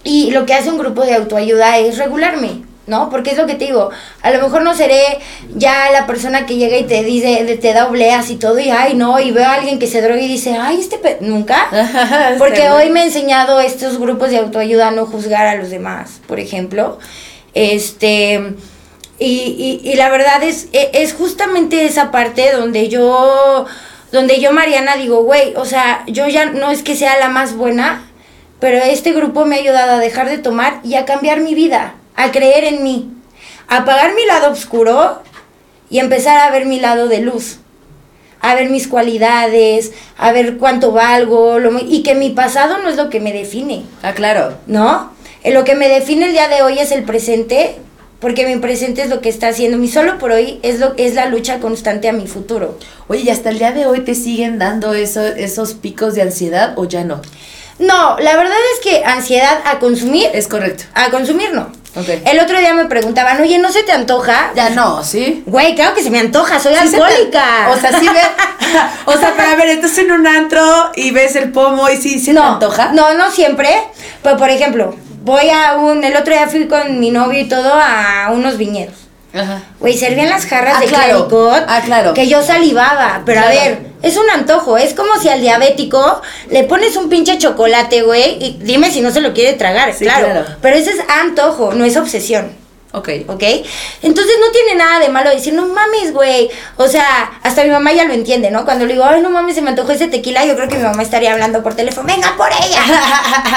y 0.07 0.31
lo 0.31 0.47
que 0.47 0.55
hace 0.55 0.71
un 0.71 0.79
grupo 0.79 1.03
de 1.05 1.14
autoayuda 1.14 1.79
es 1.79 1.99
regularme, 1.99 2.62
¿no? 2.87 3.11
Porque 3.11 3.33
es 3.33 3.37
lo 3.37 3.47
que 3.47 3.55
te 3.57 3.66
digo, 3.66 3.90
a 4.23 4.31
lo 4.31 4.40
mejor 4.40 4.62
no 4.62 4.75
seré 4.75 5.19
ya 5.57 5.90
la 5.90 6.07
persona 6.07 6.47
que 6.47 6.57
llega 6.57 6.79
y 6.79 6.85
te 6.85 7.03
dice, 7.03 7.59
te 7.61 7.73
da 7.73 7.88
obleas 7.88 8.31
y 8.31 8.37
todo, 8.37 8.59
y 8.61 8.71
ay, 8.71 8.95
no, 8.95 9.19
y 9.19 9.33
veo 9.33 9.45
a 9.45 9.55
alguien 9.55 9.79
que 9.81 9.88
se 9.88 10.01
droga 10.01 10.21
y 10.21 10.29
dice, 10.29 10.57
ay, 10.57 10.81
este 10.81 10.99
pe-", 10.99 11.19
nunca. 11.21 11.66
Porque 12.38 12.66
Este, 12.66 12.71
hoy 12.71 12.90
me 12.90 13.01
ha 13.01 13.05
enseñado 13.05 13.61
estos 13.61 13.99
grupos 13.99 14.31
de 14.31 14.38
autoayuda 14.38 14.88
a 14.88 14.90
no 14.92 15.07
juzgar 15.07 15.47
a 15.47 15.57
los 15.57 15.71
demás, 15.71 16.21
por 16.29 16.38
ejemplo. 16.38 16.99
Este. 17.55 18.55
Y, 19.19 19.81
y, 19.83 19.90
y 19.90 19.95
la 19.97 20.11
verdad 20.11 20.42
es, 20.42 20.69
e- 20.73 20.90
es 20.92 21.14
justamente 21.14 21.87
esa 21.87 22.11
parte 22.11 22.53
donde 22.53 22.88
yo, 22.88 23.64
donde 24.12 24.40
yo, 24.40 24.53
Mariana, 24.53 24.97
digo, 24.97 25.23
güey, 25.25 25.55
o 25.57 25.64
sea, 25.64 26.05
yo 26.07 26.29
ya 26.29 26.45
no 26.47 26.71
es 26.71 26.83
que 26.83 26.95
sea 26.95 27.19
la 27.19 27.31
más 27.31 27.57
buena, 27.57 28.06
pero 28.61 28.79
este 28.79 29.12
grupo 29.12 29.45
me 29.45 29.57
ha 29.57 29.61
ayudado 29.61 29.92
a 29.92 29.99
dejar 29.99 30.29
de 30.29 30.38
tomar 30.38 30.81
y 30.85 30.95
a 30.95 31.05
cambiar 31.05 31.40
mi 31.40 31.55
vida, 31.55 31.95
a 32.14 32.31
creer 32.33 32.64
en 32.64 32.83
mí, 32.83 33.11
a 33.69 33.79
apagar 33.79 34.14
mi 34.14 34.25
lado 34.25 34.51
oscuro 34.51 35.23
y 35.90 35.99
empezar 35.99 36.38
a 36.38 36.51
ver 36.51 36.66
mi 36.66 36.81
lado 36.81 37.09
de 37.09 37.21
luz, 37.21 37.59
a 38.40 38.55
ver 38.55 38.71
mis 38.71 38.88
cualidades, 38.88 39.92
a 40.16 40.33
ver 40.33 40.57
cuánto 40.57 40.92
valgo, 40.92 41.59
lo, 41.59 41.79
y 41.81 42.03
que 42.03 42.14
mi 42.14 42.31
pasado 42.31 42.79
no 42.79 42.88
es 42.88 42.97
lo 42.97 43.11
que 43.11 43.21
me 43.21 43.33
define. 43.33 43.83
Ah, 44.03 44.12
claro. 44.12 44.55
¿no? 44.66 45.12
Eh, 45.42 45.53
Lo 45.53 45.64
que 45.64 45.75
me 45.75 45.88
define 45.88 46.27
el 46.27 46.33
día 46.33 46.49
de 46.49 46.62
hoy 46.62 46.79
es 46.79 46.92
el 46.92 47.05
presente, 47.05 47.77
porque 48.21 48.47
mi 48.47 48.57
presente 48.57 49.03
es 49.03 49.11
lo 49.11 49.21
que 49.21 49.29
está 49.29 49.49
haciendo. 49.49 49.79
Mi 49.79 49.88
solo 49.88 50.19
por 50.19 50.33
hoy 50.33 50.59
es 50.62 50.81
lo 50.81 50.95
es 50.97 51.14
la 51.14 51.27
lucha 51.27 51.61
constante 51.61 52.09
a 52.09 52.12
mi 52.12 52.27
futuro. 52.27 52.79
Oye, 53.09 53.23
¿y 53.23 53.31
hasta 53.31 53.51
el 53.51 53.59
día 53.59 53.73
de 53.73 53.87
hoy 53.87 54.01
te 54.01 54.14
siguen 54.14 54.59
dando 54.59 54.95
eso, 54.95 55.25
esos 55.25 55.75
picos 55.75 56.14
de 56.14 56.23
ansiedad 56.23 56.73
o 56.77 56.87
ya 56.87 57.05
no? 57.05 57.21
No, 57.79 58.19
la 58.19 58.37
verdad 58.37 58.57
es 58.75 58.81
que 58.83 59.05
ansiedad 59.05 59.61
a 59.65 59.79
consumir, 59.79 60.29
Es 60.33 60.49
correcto. 60.49 60.85
a 60.95 61.11
consumir 61.11 61.53
no. 61.53 61.71
Ok. 61.95 62.09
El 62.27 62.41
otro 62.41 62.59
día 62.59 62.75
me 62.75 62.85
preguntaban, 62.87 63.41
oye, 63.41 63.59
¿no 63.59 63.73
se 63.73 63.83
te 63.83 63.93
antoja? 63.93 64.51
Ya 64.55 64.69
no, 64.71 65.03
¿sí? 65.03 65.43
Güey, 65.47 65.75
claro 65.75 65.95
que 65.95 66.03
se 66.03 66.11
me 66.11 66.19
antoja, 66.19 66.59
soy 66.61 66.75
Sí 66.75 66.89
se 66.89 66.97
te- 66.97 67.03
alcohólica. 67.03 67.69
o 67.71 67.77
sea, 67.79 67.99
sí 67.99 68.07
ves. 68.07 68.27
o 69.07 69.12
sea, 69.17 69.33
pero 69.37 69.51
a 69.51 69.55
ver, 69.57 69.69
estás 69.71 69.97
en 69.99 70.12
un 70.12 70.27
antro 70.27 70.91
y 70.95 71.11
ves 71.11 71.37
el 71.37 71.53
pomo 71.53 71.89
y 71.89 71.97
sí, 71.97 72.19
sí 72.19 72.27
te 72.27 72.33
no, 72.35 72.45
antoja. 72.45 72.93
No, 72.93 73.15
no 73.15 73.31
siempre. 73.31 73.71
Pero 74.23 74.37
por 74.37 74.51
ejemplo, 74.51 74.95
voy 75.23 75.49
a 75.49 75.77
un. 75.77 76.05
El 76.05 76.17
otro 76.17 76.35
día 76.35 76.49
fui 76.49 76.67
con 76.69 77.01
mi 77.01 77.11
novio 77.11 77.41
y 77.41 77.49
todo 77.49 77.73
a 77.75 78.31
unos 78.31 78.59
viñedos. 78.59 78.95
Güey, 79.81 79.96
servían 79.96 80.29
las 80.31 80.46
jarras 80.46 80.77
Ah, 80.77 80.81
de 80.81 80.87
claro. 80.87 81.29
clericot 81.29 81.64
Ah, 81.68 81.83
claro. 81.85 82.14
que 82.14 82.27
yo 82.27 82.42
salivaba. 82.42 83.22
Pero 83.25 83.40
a 83.40 83.49
ver, 83.49 83.87
es 84.03 84.16
un 84.16 84.29
antojo. 84.31 84.77
Es 84.79 84.94
como 84.94 85.16
si 85.20 85.29
al 85.29 85.40
diabético 85.40 86.22
le 86.51 86.64
pones 86.64 86.96
un 86.96 87.09
pinche 87.09 87.38
chocolate, 87.38 88.03
güey, 88.03 88.42
y 88.42 88.59
dime 88.62 88.90
si 88.90 89.01
no 89.01 89.11
se 89.11 89.20
lo 89.20 89.33
quiere 89.35 89.53
tragar. 89.55 89.92
Sí, 89.92 90.05
claro. 90.05 90.44
Pero 90.62 90.77
ese 90.77 90.90
es 90.92 90.99
antojo, 91.22 91.72
no 91.75 91.85
es 91.85 91.96
obsesión. 91.96 92.53
Ok. 92.92 93.11
¿Ok? 93.27 93.42
Entonces 94.03 94.35
no 94.40 94.51
tiene 94.53 94.75
nada 94.77 95.01
de 95.01 95.11
malo 95.11 95.29
decir, 95.29 95.53
no 95.53 95.66
mames, 95.66 96.14
güey. 96.14 96.49
O 96.79 96.88
sea, 96.88 97.31
hasta 97.42 97.62
mi 97.62 97.68
mamá 97.68 97.92
ya 97.92 98.05
lo 98.05 98.14
entiende, 98.14 98.51
¿no? 98.51 98.64
Cuando 98.64 98.87
le 98.87 98.94
digo, 98.94 99.05
ay, 99.05 99.20
no 99.20 99.29
mames, 99.29 99.55
se 99.55 99.61
me 99.61 99.68
antojó 99.68 99.92
ese 99.92 100.07
tequila, 100.09 100.46
yo 100.46 100.57
creo 100.57 100.66
que 100.68 100.77
mi 100.77 100.83
mamá 100.85 101.03
estaría 101.03 101.33
hablando 101.33 101.62
por 101.62 101.75
teléfono, 101.75 102.07
venga 102.07 102.35
por 102.38 102.49
ella, 102.49 102.81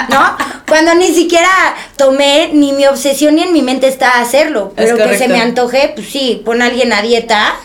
¿no? 0.10 0.36
Cuando 0.70 0.94
ni 0.96 1.08
siquiera 1.08 1.50
tomé, 1.98 2.50
ni 2.54 2.72
mi 2.74 2.86
obsesión 2.86 3.36
ni 3.36 3.44
en 3.44 3.54
mi 3.54 3.62
mente 3.62 3.88
está 3.88 4.22
hacerlo. 4.22 4.74
Es 4.78 4.92
Pero 4.92 4.98
que 5.10 5.18
se 5.18 5.28
me 5.28 5.40
antoje, 5.42 5.92
pues 5.96 6.08
sí, 6.10 6.42
pon 6.46 6.62
a 6.62 6.66
alguien 6.68 6.94
a 6.94 7.02
dieta 7.02 7.56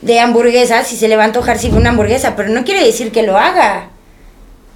de 0.00 0.18
hamburguesas 0.18 0.92
y 0.92 0.96
se 0.96 1.08
le 1.08 1.16
va 1.16 1.22
a 1.22 1.26
antojar 1.26 1.58
sí 1.58 1.68
una 1.72 1.90
hamburguesa, 1.90 2.34
pero 2.36 2.48
no 2.48 2.64
quiere 2.64 2.84
decir 2.84 3.12
que 3.12 3.22
lo 3.22 3.36
haga. 3.36 3.90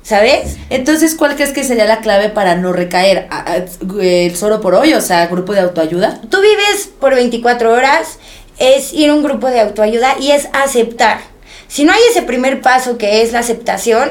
¿Sabes? 0.03 0.59
Entonces, 0.69 1.15
¿cuál 1.15 1.35
crees 1.35 1.53
que 1.53 1.65
sería 1.65 1.87
la 1.87 2.01
clave 2.01 2.29
para 2.29 2.57
no 2.57 2.75
recaer? 2.75 3.27
¿A- 3.31 3.53
a- 3.53 3.65
¿El 4.03 4.37
solo 4.37 4.61
por 4.61 4.75
hoy? 4.75 4.93
O 4.93 5.01
sea, 5.01 5.27
grupo 5.29 5.55
de 5.55 5.61
autoayuda. 5.61 6.21
tú 6.29 6.43
vives 6.43 6.91
por 7.01 7.15
24 7.15 7.73
horas, 7.73 8.19
es 8.59 8.93
ir 8.93 9.09
a 9.09 9.15
un 9.15 9.23
grupo 9.23 9.49
de 9.49 9.61
autoayuda 9.61 10.17
y 10.21 10.33
es 10.33 10.49
aceptar. 10.53 11.21
Si 11.69 11.85
no 11.85 11.93
hay 11.95 12.01
ese 12.11 12.21
primer 12.21 12.61
paso 12.61 12.99
que 12.99 13.23
es 13.23 13.33
la 13.33 13.39
aceptación, 13.39 14.11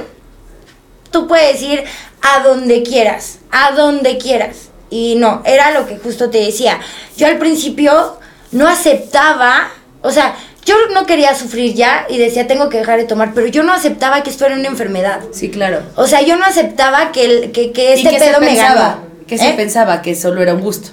tú 1.13 1.27
puedes 1.27 1.61
ir 1.61 1.85
a 2.21 2.43
donde 2.43 2.83
quieras, 2.83 3.39
a 3.51 3.71
donde 3.71 4.17
quieras. 4.17 4.69
Y 4.89 5.15
no, 5.15 5.41
era 5.45 5.71
lo 5.71 5.87
que 5.87 5.97
justo 5.97 6.29
te 6.29 6.39
decía. 6.39 6.79
Yo 7.15 7.27
al 7.27 7.37
principio 7.37 8.17
no 8.51 8.67
aceptaba, 8.67 9.71
o 10.01 10.11
sea, 10.11 10.35
yo 10.65 10.75
no 10.93 11.05
quería 11.05 11.35
sufrir 11.35 11.73
ya 11.73 12.05
y 12.09 12.17
decía 12.17 12.47
tengo 12.47 12.69
que 12.69 12.77
dejar 12.79 12.99
de 12.99 13.05
tomar, 13.05 13.33
pero 13.33 13.47
yo 13.47 13.63
no 13.63 13.73
aceptaba 13.73 14.23
que 14.23 14.29
esto 14.29 14.45
era 14.45 14.55
una 14.55 14.67
enfermedad. 14.67 15.21
Sí, 15.31 15.49
claro. 15.49 15.81
O 15.95 16.07
sea, 16.07 16.21
yo 16.21 16.35
no 16.35 16.45
aceptaba 16.45 17.11
que, 17.11 17.25
el, 17.25 17.51
que, 17.51 17.71
que 17.71 17.93
este 17.93 18.09
¿Y 18.09 18.11
qué 18.11 18.19
se 18.19 18.25
pedo 18.27 18.39
me 18.39 18.47
pensaba? 18.47 18.81
ganó. 18.81 19.01
¿Qué 19.27 19.37
se 19.37 19.49
¿Eh? 19.49 19.53
pensaba? 19.53 20.01
¿Que 20.01 20.15
solo 20.15 20.41
era 20.41 20.53
un 20.53 20.61
gusto? 20.61 20.89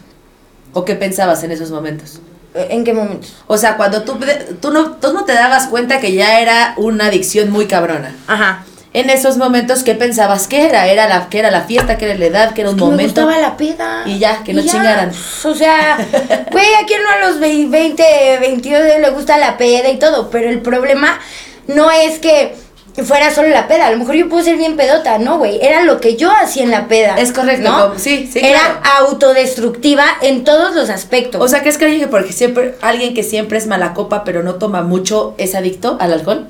¿O 0.73 0.85
qué 0.85 0.95
pensabas 0.95 1.43
en 1.43 1.51
esos 1.51 1.71
momentos? 1.71 2.21
¿En 2.55 2.85
qué 2.85 2.93
momentos? 2.93 3.35
O 3.47 3.59
sea, 3.59 3.77
cuando 3.77 4.03
tú, 4.03 4.19
tú, 4.61 4.73
no, 4.73 4.93
tú 4.93 5.13
no 5.13 5.25
te 5.25 5.35
dabas 5.35 5.69
cuenta 5.69 6.01
que 6.01 6.13
ya 6.13 6.41
era 6.41 6.75
una 6.77 7.07
adicción 7.07 7.51
muy 7.51 7.67
cabrona. 7.67 8.17
Ajá. 8.27 8.65
En 8.93 9.09
esos 9.09 9.37
momentos, 9.37 9.85
¿qué 9.85 9.95
pensabas 9.95 10.49
que 10.49 10.67
era? 10.67 10.89
¿Era 10.89 11.09
la, 11.09 11.29
que 11.29 11.39
era 11.39 11.51
la 11.53 11.63
fiesta? 11.63 11.97
¿Que 11.97 12.07
era 12.07 12.19
la 12.19 12.27
edad? 12.27 12.55
¿Que 12.55 12.63
era 12.63 12.71
un 12.71 12.77
que 12.77 12.85
me 12.85 12.91
momento? 12.91 13.23
gustaba 13.23 13.41
la 13.41 13.57
peda. 13.57 14.03
Y 14.05 14.19
ya, 14.19 14.43
que 14.43 14.53
no 14.53 14.63
ya. 14.63 14.73
chingaran. 14.73 15.13
O 15.45 15.55
sea, 15.55 15.97
güey, 16.51 16.75
a 16.75 16.87
quién 16.87 17.01
no 17.03 17.11
a 17.11 17.29
los 17.29 17.39
20, 17.39 18.39
22 18.41 18.83
le 19.01 19.11
gusta 19.11 19.39
la 19.39 19.57
peda 19.57 19.89
y 19.91 19.99
todo, 19.99 20.29
pero 20.31 20.51
el 20.51 20.61
problema 20.61 21.21
no 21.69 21.91
es 21.93 22.19
que 22.19 22.57
fuera 23.05 23.33
solo 23.33 23.49
la 23.49 23.69
peda, 23.69 23.87
a 23.87 23.91
lo 23.93 23.99
mejor 23.99 24.17
yo 24.17 24.29
puedo 24.29 24.43
ser 24.43 24.57
bien 24.57 24.77
pedota, 24.77 25.19
no, 25.19 25.39
güey, 25.39 25.59
era 25.63 25.85
lo 25.85 26.01
que 26.01 26.17
yo 26.17 26.31
hacía 26.33 26.65
en 26.65 26.73
la 26.73 26.89
peda. 26.89 27.15
Es 27.17 27.33
correcto, 27.33 27.71
¿no? 27.71 27.99
sí, 27.99 28.29
sí, 28.31 28.41
Era 28.41 28.59
claro. 28.83 29.07
autodestructiva 29.07 30.05
en 30.21 30.43
todos 30.45 30.75
los 30.75 30.91
aspectos. 30.91 31.41
O 31.41 31.47
sea, 31.47 31.61
¿crees 31.61 31.79
que 31.79 31.85
alguien 31.85 32.03
que, 32.03 32.09
porque 32.09 32.33
siempre, 32.33 32.75
alguien 32.83 33.15
que 33.15 33.23
siempre 33.23 33.57
es 33.57 33.67
mala 33.69 33.95
copa 33.95 34.25
pero 34.25 34.43
no 34.43 34.57
toma 34.57 34.83
mucho 34.83 35.35
es 35.39 35.55
adicto 35.55 35.97
al 36.01 36.13
alcohol? 36.13 36.49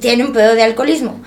tiene 0.00 0.24
un 0.24 0.32
pedo 0.32 0.54
de 0.54 0.62
alcoholismo. 0.62 1.20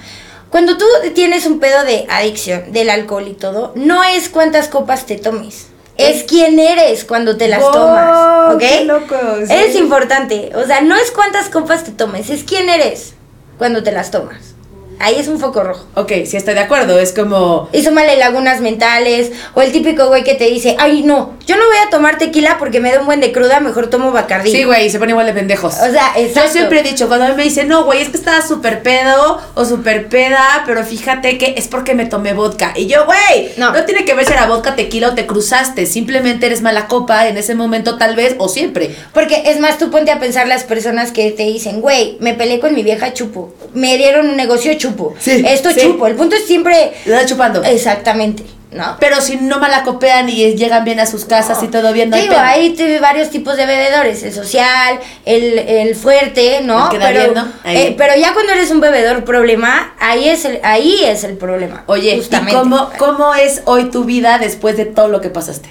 Cuando 0.56 0.78
tú 0.78 0.86
tienes 1.14 1.46
un 1.48 1.60
pedo 1.60 1.84
de 1.84 2.06
adicción, 2.10 2.72
del 2.72 2.90
alcohol 2.90 3.28
y 3.28 3.34
todo, 3.34 3.74
no 3.76 4.06
es 4.06 4.30
cuántas 4.30 4.70
copas 4.70 5.06
te 5.06 5.18
tomes. 5.18 5.68
Es 5.98 6.24
quién 6.24 6.60
eres 6.60 7.04
cuando 7.04 7.36
te 7.36 7.50
las 7.50 7.60
Wow, 7.60 7.72
tomas, 7.74 8.54
¿ok? 8.56 8.60
qué 8.60 8.86
loco, 8.86 9.16
sí. 9.46 9.54
Es 9.54 9.76
importante. 9.76 10.54
O 10.56 10.66
sea, 10.66 10.80
no 10.80 10.96
es 10.96 11.12
cuántas 11.12 11.50
copas 11.50 11.84
te 11.84 11.92
tomes, 11.92 12.30
es 12.30 12.46
quién 12.46 12.70
eres 12.70 13.16
cuando 13.58 13.84
te 13.84 13.92
las 13.92 14.12
tomas. 14.12 14.55
Ahí 15.00 15.16
es 15.20 15.28
un 15.28 15.40
foco 15.40 15.64
rojo. 15.64 15.86
Ok, 15.96 16.12
sí 16.26 16.38
estoy 16.38 16.54
de 16.54 16.62
acuerdo. 16.62 17.00
Es 17.00 17.12
como. 17.14 17.70
Y 17.74 17.84
súmale 17.84 18.16
lagunas 18.18 18.62
mentales. 18.62 19.32
O 19.54 19.62
el 19.62 19.72
típico 19.72 20.08
güey 20.08 20.24
que 20.24 20.36
te 20.36 20.46
dice, 20.46 20.76
ay, 20.80 21.04
no, 21.04 21.34
yo 21.46 21.56
no 21.58 21.66
voy 21.66 21.78
a 21.86 21.90
tomar 21.90 22.18
tequila 22.18 22.58
porque 22.60 22.80
me 22.80 22.92
da 22.92 23.00
un 23.00 23.06
buen 23.06 23.20
de 23.20 23.32
cruda, 23.32 23.60
mejor 23.60 23.88
tomo 23.90 24.12
bacardí. 24.12 24.52
Sí, 24.52 24.64
güey, 24.64 24.90
se 24.90 25.00
pone 25.00 25.12
igual 25.12 25.26
de 25.26 25.34
pendejos. 25.34 25.74
O 25.76 25.92
sea, 25.92 26.14
exacto. 26.16 26.48
Yo 26.48 26.52
siempre 26.54 26.80
he 26.80 26.84
dicho, 26.84 27.08
cuando 27.08 27.26
a 27.26 27.30
mí 27.30 27.36
me 27.36 27.44
dicen, 27.44 27.68
no, 27.68 27.84
güey, 27.86 28.02
es 28.02 28.10
que 28.10 28.18
estaba 28.18 28.42
súper 28.46 28.82
pedo 28.84 29.40
o 29.54 29.66
súper 29.66 30.08
peda, 30.08 30.64
pero 30.66 30.84
fíjate 30.84 31.38
que 31.38 31.56
es 31.58 31.68
porque 31.68 31.94
me 31.94 32.06
tomé 32.06 32.34
vodka. 32.34 32.74
Y 32.76 32.88
yo, 32.88 33.06
güey, 33.06 33.52
No. 33.58 33.72
no. 33.74 33.86
tiene 33.86 34.06
que 34.06 34.14
ver 34.14 34.26
si 34.26 34.32
era 34.34 34.48
vodka, 34.48 34.76
tequila 34.76 35.10
o 35.10 35.14
te 35.16 35.26
cruzaste. 35.26 35.86
Simplemente 35.86 36.46
eres 36.46 36.62
mala 36.62 36.88
copa 36.88 37.28
en 37.28 37.38
ese 37.38 37.54
momento, 37.56 37.98
tal 37.98 38.16
vez, 38.16 38.36
o 38.38 38.48
siempre. 38.48 38.96
Porque 39.14 39.44
es 39.48 39.60
más, 39.60 39.78
tú 39.78 39.92
ponte 39.92 40.12
a 40.12 40.20
pensar 40.20 40.48
las 40.48 40.64
personas 40.64 41.12
que 41.12 41.32
te 41.32 41.44
dicen, 41.44 41.82
güey, 41.82 42.18
me 42.20 42.34
peleé 42.34 42.60
con 42.60 42.74
mi 42.74 42.84
vieja 42.84 43.14
chupo. 43.14 43.54
Me 43.74 43.98
dieron 43.98 44.30
un 44.30 44.36
negocio 44.38 44.74
chupo. 44.76 44.85
Sí, 45.20 45.44
Esto 45.48 45.72
sí. 45.72 45.80
chupo. 45.82 46.08
El 46.08 46.16
punto 46.16 46.36
es 46.36 46.46
siempre. 46.46 46.94
Le 47.06 47.12
da 47.12 47.26
chupando. 47.26 47.64
Exactamente, 47.64 48.44
¿no? 48.72 48.98
Pero 49.00 49.22
si 49.22 49.38
no 49.38 49.60
malacopean 49.60 50.30
y 50.30 50.54
llegan 50.56 50.84
bien 50.84 51.00
a 51.00 51.06
sus 51.06 51.26
casas 51.26 51.62
y 51.64 51.68
todo 51.68 51.92
bien, 51.94 52.10
no 52.10 52.16
hay 52.18 52.22
digo, 52.24 52.36
hay 52.38 52.70
te- 52.74 53.00
varios 53.00 53.30
tipos 53.30 53.56
de 53.58 53.66
bebedores, 53.66 54.24
el 54.24 54.34
social, 54.34 55.00
el, 55.26 55.58
el 55.60 55.96
fuerte, 55.96 56.62
¿no? 56.62 56.92
El 56.92 57.00
pero, 57.00 57.34
bien, 57.34 57.46
eh, 57.66 57.96
pero 57.98 58.16
ya 58.16 58.34
cuando 58.34 58.52
eres 58.54 58.72
un 58.72 58.80
bebedor 58.82 59.24
problema, 59.24 59.94
ahí 60.00 60.28
es 60.30 60.46
el, 60.46 60.60
ahí 60.64 61.04
es 61.06 61.24
el 61.24 61.38
problema. 61.38 61.84
Oye, 61.88 62.18
justamente. 62.18 62.52
¿y 62.54 62.56
cómo, 62.56 62.90
cómo 62.98 63.34
es 63.36 63.62
hoy 63.66 63.86
tu 63.92 64.04
vida 64.04 64.38
después 64.40 64.78
de 64.78 64.86
todo 64.86 65.08
lo 65.08 65.22
que 65.22 65.30
pasaste? 65.30 65.70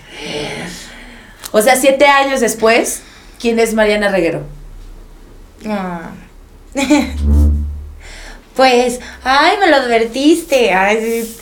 O 1.52 1.62
sea, 1.62 1.76
siete 1.76 2.06
años 2.06 2.40
después, 2.40 3.02
¿quién 3.40 3.58
es 3.60 3.74
Mariana 3.74 4.08
Reguero? 4.08 4.40
Ah. 5.66 6.10
pues, 8.56 9.00
ay, 9.22 9.56
me 9.58 9.68
lo 9.68 9.76
advertiste. 9.76 10.70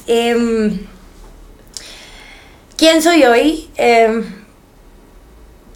Em, 0.06 0.86
¿Quién 2.76 3.02
soy 3.02 3.24
hoy? 3.24 3.70
Em, 3.76 4.24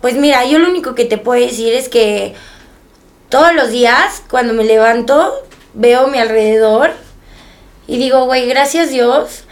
pues 0.00 0.14
mira, 0.14 0.44
yo 0.44 0.58
lo 0.58 0.68
único 0.68 0.94
que 0.94 1.04
te 1.04 1.18
puedo 1.18 1.40
decir 1.40 1.74
es 1.74 1.88
que 1.88 2.34
todos 3.28 3.54
los 3.54 3.70
días, 3.70 4.22
cuando 4.30 4.54
me 4.54 4.64
levanto, 4.64 5.34
veo 5.74 6.08
mi 6.08 6.18
alrededor 6.18 6.92
y 7.86 7.98
digo, 7.98 8.24
güey, 8.24 8.48
gracias 8.48 8.90
Dios 8.90 9.44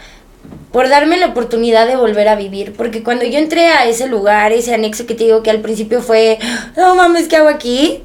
por 0.71 0.89
darme 0.89 1.17
la 1.17 1.27
oportunidad 1.27 1.87
de 1.87 1.95
volver 1.95 2.27
a 2.27 2.35
vivir. 2.35 2.73
Porque 2.73 3.03
cuando 3.03 3.23
yo 3.23 3.37
entré 3.39 3.67
a 3.67 3.87
ese 3.87 4.07
lugar, 4.07 4.51
ese 4.51 4.73
anexo 4.73 5.05
que 5.05 5.15
te 5.15 5.23
digo 5.23 5.41
que 5.41 5.49
al 5.49 5.61
principio 5.61 6.01
fue, 6.01 6.39
no 6.75 6.95
mames, 6.95 7.27
¿qué 7.29 7.37
hago 7.37 7.47
aquí? 7.47 8.03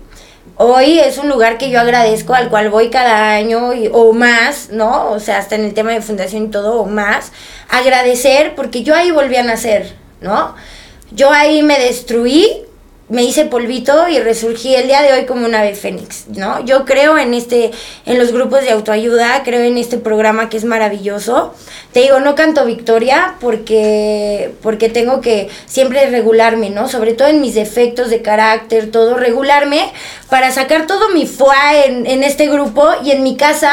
Hoy 0.62 0.98
es 0.98 1.16
un 1.16 1.30
lugar 1.30 1.56
que 1.56 1.70
yo 1.70 1.80
agradezco, 1.80 2.34
al 2.34 2.50
cual 2.50 2.68
voy 2.68 2.90
cada 2.90 3.30
año 3.32 3.72
y- 3.72 3.88
o 3.90 4.12
más, 4.12 4.68
¿no? 4.70 5.11
O 5.11 5.18
sea, 5.18 5.38
hasta 5.38 5.54
en 5.54 5.64
el 5.64 5.72
tema 5.72 5.92
de 5.92 6.02
fundación 6.02 6.44
y 6.44 6.48
todo, 6.48 6.82
o 6.82 6.84
más. 6.84 7.32
Agradecer 7.70 8.54
porque 8.54 8.82
yo 8.82 8.94
ahí 8.94 9.11
volví 9.11 9.36
a 9.36 9.42
nacer, 9.42 9.94
¿no? 10.20 10.54
Yo 11.12 11.30
ahí 11.30 11.62
me 11.62 11.78
destruí, 11.78 12.64
me 13.11 13.24
hice 13.24 13.44
polvito 13.44 14.08
y 14.08 14.20
resurgí 14.20 14.74
el 14.76 14.86
día 14.86 15.02
de 15.02 15.12
hoy 15.12 15.26
como 15.26 15.44
una 15.44 15.61
ave 15.61 15.74
fénix, 15.74 16.28
¿no? 16.28 16.64
Yo 16.64 16.84
creo 16.84 17.18
en 17.18 17.34
este, 17.34 17.72
en 18.06 18.18
los 18.18 18.32
grupos 18.32 18.62
de 18.62 18.70
autoayuda, 18.70 19.42
creo 19.42 19.62
en 19.62 19.76
este 19.78 19.98
programa 19.98 20.48
que 20.48 20.56
es 20.56 20.64
maravilloso. 20.64 21.52
Te 21.92 22.02
digo, 22.02 22.20
no 22.20 22.36
canto 22.36 22.64
victoria 22.64 23.34
porque, 23.40 24.54
porque 24.62 24.88
tengo 24.88 25.20
que 25.20 25.48
siempre 25.66 26.08
regularme, 26.08 26.70
¿no? 26.70 26.88
Sobre 26.88 27.12
todo 27.12 27.26
en 27.26 27.40
mis 27.40 27.56
defectos 27.56 28.11
de 28.11 28.22
carácter, 28.22 28.92
todo, 28.92 29.16
regularme 29.16 29.92
para 30.28 30.52
sacar 30.52 30.86
todo 30.86 31.08
mi 31.08 31.26
fuá 31.26 31.84
en, 31.84 32.06
en 32.06 32.22
este 32.22 32.46
grupo 32.46 32.88
y 33.04 33.11
en 33.11 33.24
mi 33.24 33.36
casa 33.36 33.72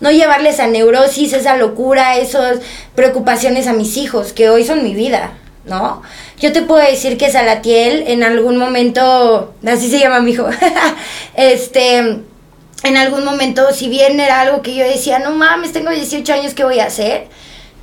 no 0.00 0.10
llevarles 0.10 0.60
a 0.60 0.66
neurosis, 0.66 1.34
esa 1.34 1.58
locura, 1.58 2.16
esas 2.16 2.60
preocupaciones 2.94 3.66
a 3.66 3.74
mis 3.74 3.98
hijos, 3.98 4.32
que 4.32 4.48
hoy 4.48 4.64
son 4.64 4.82
mi 4.82 4.94
vida, 4.94 5.32
¿no? 5.66 6.00
Yo 6.40 6.52
te 6.52 6.62
puedo 6.62 6.84
decir 6.84 7.18
que 7.18 7.30
Salatiel 7.30 8.04
en 8.06 8.22
algún 8.22 8.56
momento, 8.56 9.54
así 9.66 9.90
se 9.90 9.98
llama 9.98 10.20
mi 10.20 10.32
hijo, 10.32 10.46
este, 11.34 11.96
en 11.98 12.96
algún 12.96 13.24
momento, 13.24 13.72
si 13.72 13.88
bien 13.88 14.20
era 14.20 14.40
algo 14.40 14.62
que 14.62 14.74
yo 14.74 14.84
decía, 14.84 15.18
no 15.18 15.32
mames, 15.32 15.72
tengo 15.72 15.90
18 15.90 16.32
años, 16.32 16.54
¿qué 16.54 16.64
voy 16.64 16.78
a 16.78 16.86
hacer? 16.86 17.26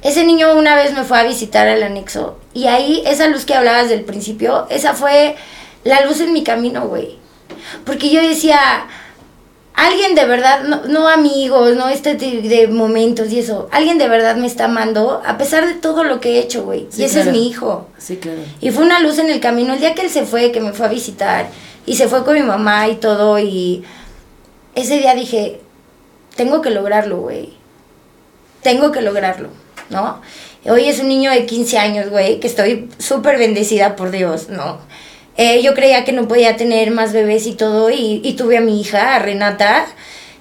Ese 0.01 0.23
niño 0.23 0.55
una 0.55 0.75
vez 0.75 0.93
me 0.93 1.03
fue 1.03 1.19
a 1.19 1.23
visitar 1.23 1.67
al 1.67 1.83
anexo 1.83 2.37
y 2.53 2.67
ahí 2.67 3.03
esa 3.05 3.27
luz 3.27 3.43
que 3.45 3.55
hablabas 3.55 3.89
del 3.89 4.05
principio, 4.05 4.67
esa 4.69 4.93
fue 4.93 5.35
la 5.83 6.05
luz 6.05 6.21
en 6.21 6.31
mi 6.31 6.43
camino, 6.43 6.87
güey. 6.87 7.17
Porque 7.85 8.09
yo 8.09 8.21
decía, 8.21 8.87
alguien 9.75 10.15
de 10.15 10.25
verdad, 10.25 10.63
no, 10.63 10.81
no 10.87 11.07
amigos, 11.09 11.75
no 11.75 11.89
este 11.89 12.15
ti- 12.15 12.41
de 12.47 12.67
momentos 12.67 13.31
y 13.31 13.39
eso, 13.39 13.67
alguien 13.71 13.97
de 13.97 14.07
verdad 14.07 14.35
me 14.37 14.47
está 14.47 14.65
amando 14.65 15.21
a 15.25 15.37
pesar 15.37 15.67
de 15.67 15.73
todo 15.73 16.03
lo 16.03 16.19
que 16.19 16.31
he 16.35 16.39
hecho, 16.39 16.63
güey. 16.63 16.87
Sí, 16.89 17.01
y 17.01 17.05
ese 17.05 17.15
claro. 17.21 17.31
es 17.31 17.37
mi 17.37 17.47
hijo. 17.47 17.87
Sí, 17.97 18.17
claro. 18.17 18.39
Y 18.61 18.71
fue 18.71 18.83
una 18.85 18.99
luz 18.99 19.17
en 19.19 19.29
el 19.29 19.39
camino. 19.39 19.73
El 19.73 19.79
día 19.79 19.93
que 19.95 20.01
él 20.03 20.09
se 20.09 20.25
fue, 20.25 20.51
que 20.51 20.61
me 20.61 20.73
fue 20.73 20.85
a 20.85 20.89
visitar, 20.89 21.47
y 21.85 21.95
se 21.95 22.07
fue 22.07 22.23
con 22.23 22.33
mi 22.35 22.41
mamá 22.41 22.87
y 22.87 22.95
todo, 22.95 23.37
y 23.39 23.83
ese 24.75 24.97
día 24.97 25.13
dije, 25.15 25.61
tengo 26.35 26.61
que 26.61 26.69
lograrlo, 26.71 27.17
güey. 27.17 27.53
Tengo 28.61 28.91
que 28.91 29.01
lograrlo, 29.01 29.49
¿no? 29.89 30.21
Hoy 30.65 30.85
es 30.85 30.99
un 30.99 31.07
niño 31.07 31.29
de 31.31 31.45
15 31.45 31.77
años, 31.77 32.09
güey, 32.09 32.39
que 32.39 32.47
estoy 32.47 32.89
súper 32.97 33.37
bendecida 33.37 33.95
por 33.95 34.09
Dios, 34.09 34.49
¿no? 34.49 34.79
Eh, 35.37 35.61
yo 35.61 35.73
creía 35.73 36.05
que 36.05 36.13
no 36.13 36.27
podía 36.27 36.55
tener 36.55 36.91
más 36.91 37.11
bebés 37.11 37.45
y 37.45 37.53
todo, 37.53 37.89
y, 37.89 38.21
y 38.23 38.33
tuve 38.33 38.57
a 38.57 38.61
mi 38.61 38.79
hija, 38.79 39.15
a 39.15 39.19
Renata, 39.19 39.85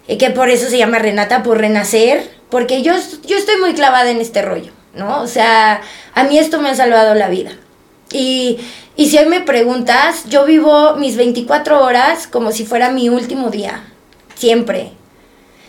eh, 0.07 0.18
que 0.18 0.30
por 0.30 0.51
eso 0.51 0.68
se 0.68 0.78
llama 0.78 0.99
Renata, 0.99 1.42
por 1.42 1.59
renacer, 1.59 2.30
porque 2.49 2.82
yo, 2.82 2.95
yo 3.26 3.36
estoy 3.36 3.57
muy 3.57 3.74
clavada 3.74 4.11
en 4.11 4.20
este 4.20 4.42
rollo, 4.42 4.72
¿no? 4.95 5.20
O 5.22 5.26
sea, 5.26 5.80
a 6.14 6.24
mí 6.24 6.38
esto 6.38 6.61
me 6.61 6.68
ha 6.68 6.74
salvado 6.74 7.14
la 7.14 7.28
vida. 7.28 7.53
Y, 8.12 8.59
y 8.97 9.09
si 9.09 9.18
hoy 9.18 9.26
me 9.26 9.40
preguntas, 9.40 10.24
yo 10.28 10.45
vivo 10.45 10.95
mis 10.95 11.16
24 11.16 11.82
horas 11.82 12.28
como 12.28 12.53
si 12.53 12.64
fuera 12.64 12.90
mi 12.90 13.09
último 13.09 13.51
día, 13.51 13.82
siempre. 14.36 14.92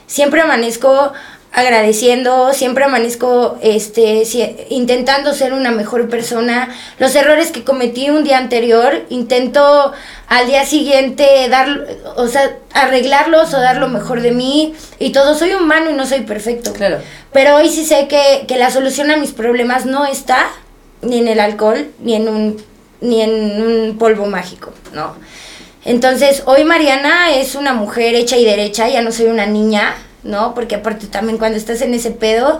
Siempre 0.06 0.42
amanezco 0.42 1.14
agradeciendo, 1.56 2.54
siempre 2.54 2.84
amanezco 2.84 3.58
este, 3.62 4.26
si- 4.26 4.56
intentando 4.70 5.34
ser 5.34 5.54
una 5.54 5.72
mejor 5.72 6.10
persona. 6.10 6.70
Los 7.00 7.16
errores 7.16 7.52
que 7.52 7.64
cometí 7.64 8.10
un 8.10 8.24
día 8.24 8.38
anterior, 8.38 9.06
intento 9.10 9.94
al 10.28 10.48
día 10.48 10.66
siguiente 10.66 11.48
dar, 11.50 11.88
o 12.18 12.28
sea, 12.28 12.58
arreglarlos 12.74 13.54
o 13.54 13.60
dar 13.62 13.78
lo 13.78 13.88
mejor 13.88 14.22
de 14.22 14.32
mí 14.32 14.74
y 15.00 15.12
todo. 15.12 15.34
Soy 15.36 15.54
humano 15.54 15.90
y 15.90 15.94
no 15.94 16.06
soy 16.06 16.22
perfecto. 16.22 16.74
Claro. 16.74 16.98
Pero 17.32 17.56
hoy 17.56 17.70
sí 17.70 17.86
sé 17.86 18.08
que, 18.08 18.46
que 18.48 18.58
la 18.58 18.70
solución 18.70 19.10
a 19.10 19.18
mis 19.18 19.32
problemas 19.32 19.86
no 19.86 20.06
está 20.06 20.48
ni 21.02 21.20
en 21.20 21.28
el 21.30 21.40
alcohol, 21.40 21.88
ni 22.00 22.16
en 22.16 22.28
un, 22.28 22.64
ni 23.00 23.22
en 23.22 23.62
un 23.62 23.98
polvo 23.98 24.26
mágico, 24.26 24.72
¿no? 24.94 25.16
Entonces, 25.86 26.42
hoy 26.48 26.64
Mariana 26.64 27.36
es 27.36 27.54
una 27.56 27.74
mujer 27.74 28.16
hecha 28.16 28.38
y 28.38 28.44
derecha, 28.44 28.90
ya 28.90 29.02
no 29.04 29.12
soy 29.12 29.28
una 29.28 29.46
niña, 29.46 29.94
¿no? 30.26 30.54
Porque 30.54 30.76
aparte 30.76 31.08
también 31.08 31.38
cuando 31.38 31.58
estás 31.58 31.82
en 31.82 31.94
ese 31.94 32.12
pedo, 32.12 32.60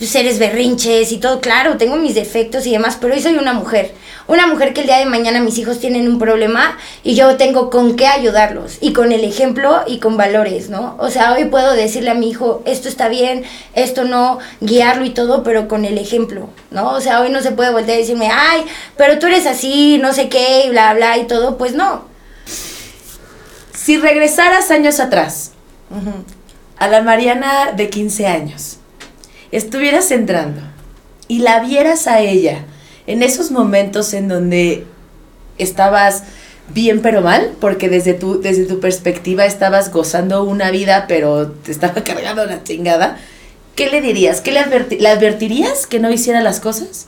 pues 0.00 0.14
eres 0.14 0.38
berrinches 0.38 1.12
y 1.12 1.18
todo, 1.18 1.42
claro, 1.42 1.76
tengo 1.76 1.96
mis 1.96 2.14
defectos 2.14 2.66
y 2.66 2.72
demás, 2.72 2.96
pero 2.98 3.12
hoy 3.12 3.20
soy 3.20 3.34
una 3.34 3.52
mujer. 3.52 3.92
Una 4.28 4.46
mujer 4.46 4.72
que 4.72 4.80
el 4.80 4.86
día 4.86 4.96
de 4.96 5.04
mañana 5.04 5.40
mis 5.40 5.58
hijos 5.58 5.78
tienen 5.78 6.08
un 6.08 6.18
problema 6.18 6.78
y 7.02 7.16
yo 7.16 7.36
tengo 7.36 7.68
con 7.68 7.96
qué 7.96 8.06
ayudarlos 8.06 8.78
y 8.80 8.94
con 8.94 9.12
el 9.12 9.24
ejemplo 9.24 9.82
y 9.86 9.98
con 9.98 10.16
valores, 10.16 10.70
¿no? 10.70 10.96
O 10.98 11.10
sea, 11.10 11.34
hoy 11.34 11.44
puedo 11.46 11.74
decirle 11.74 12.10
a 12.10 12.14
mi 12.14 12.30
hijo, 12.30 12.62
esto 12.64 12.88
está 12.88 13.08
bien, 13.08 13.44
esto 13.74 14.04
no, 14.04 14.38
guiarlo 14.62 15.04
y 15.04 15.10
todo, 15.10 15.42
pero 15.42 15.68
con 15.68 15.84
el 15.84 15.98
ejemplo, 15.98 16.48
¿no? 16.70 16.92
O 16.92 17.00
sea, 17.02 17.20
hoy 17.20 17.28
no 17.28 17.42
se 17.42 17.50
puede 17.50 17.70
voltear 17.70 17.98
y 17.98 18.00
decirme, 18.00 18.30
ay, 18.32 18.64
pero 18.96 19.18
tú 19.18 19.26
eres 19.26 19.46
así, 19.46 19.98
no 20.00 20.14
sé 20.14 20.30
qué, 20.30 20.64
y 20.64 20.70
bla, 20.70 20.94
bla 20.94 21.18
y 21.18 21.26
todo, 21.26 21.58
pues 21.58 21.74
no. 21.74 22.06
Si 23.74 23.98
regresaras 23.98 24.70
años 24.70 24.98
atrás, 24.98 25.52
a 26.80 26.88
la 26.88 27.02
Mariana 27.02 27.72
de 27.76 27.88
15 27.88 28.26
años, 28.26 28.78
estuvieras 29.52 30.10
entrando 30.10 30.60
y 31.28 31.38
la 31.38 31.60
vieras 31.60 32.06
a 32.08 32.20
ella 32.20 32.64
en 33.06 33.22
esos 33.22 33.50
momentos 33.52 34.12
en 34.14 34.26
donde 34.28 34.84
estabas 35.58 36.24
bien 36.72 37.02
pero 37.02 37.20
mal, 37.20 37.52
porque 37.60 37.88
desde 37.88 38.14
tu, 38.14 38.40
desde 38.40 38.64
tu 38.64 38.80
perspectiva 38.80 39.44
estabas 39.44 39.92
gozando 39.92 40.44
una 40.44 40.70
vida 40.70 41.06
pero 41.08 41.50
te 41.50 41.70
estaba 41.72 42.02
cargando 42.04 42.44
la 42.46 42.62
chingada, 42.64 43.18
¿qué 43.76 43.90
le 43.90 44.00
dirías? 44.00 44.40
¿Qué 44.40 44.52
le, 44.52 44.60
adverti- 44.60 44.98
¿Le 44.98 45.08
advertirías 45.08 45.86
que 45.86 45.98
no 46.00 46.10
hiciera 46.10 46.40
las 46.40 46.60
cosas? 46.60 47.06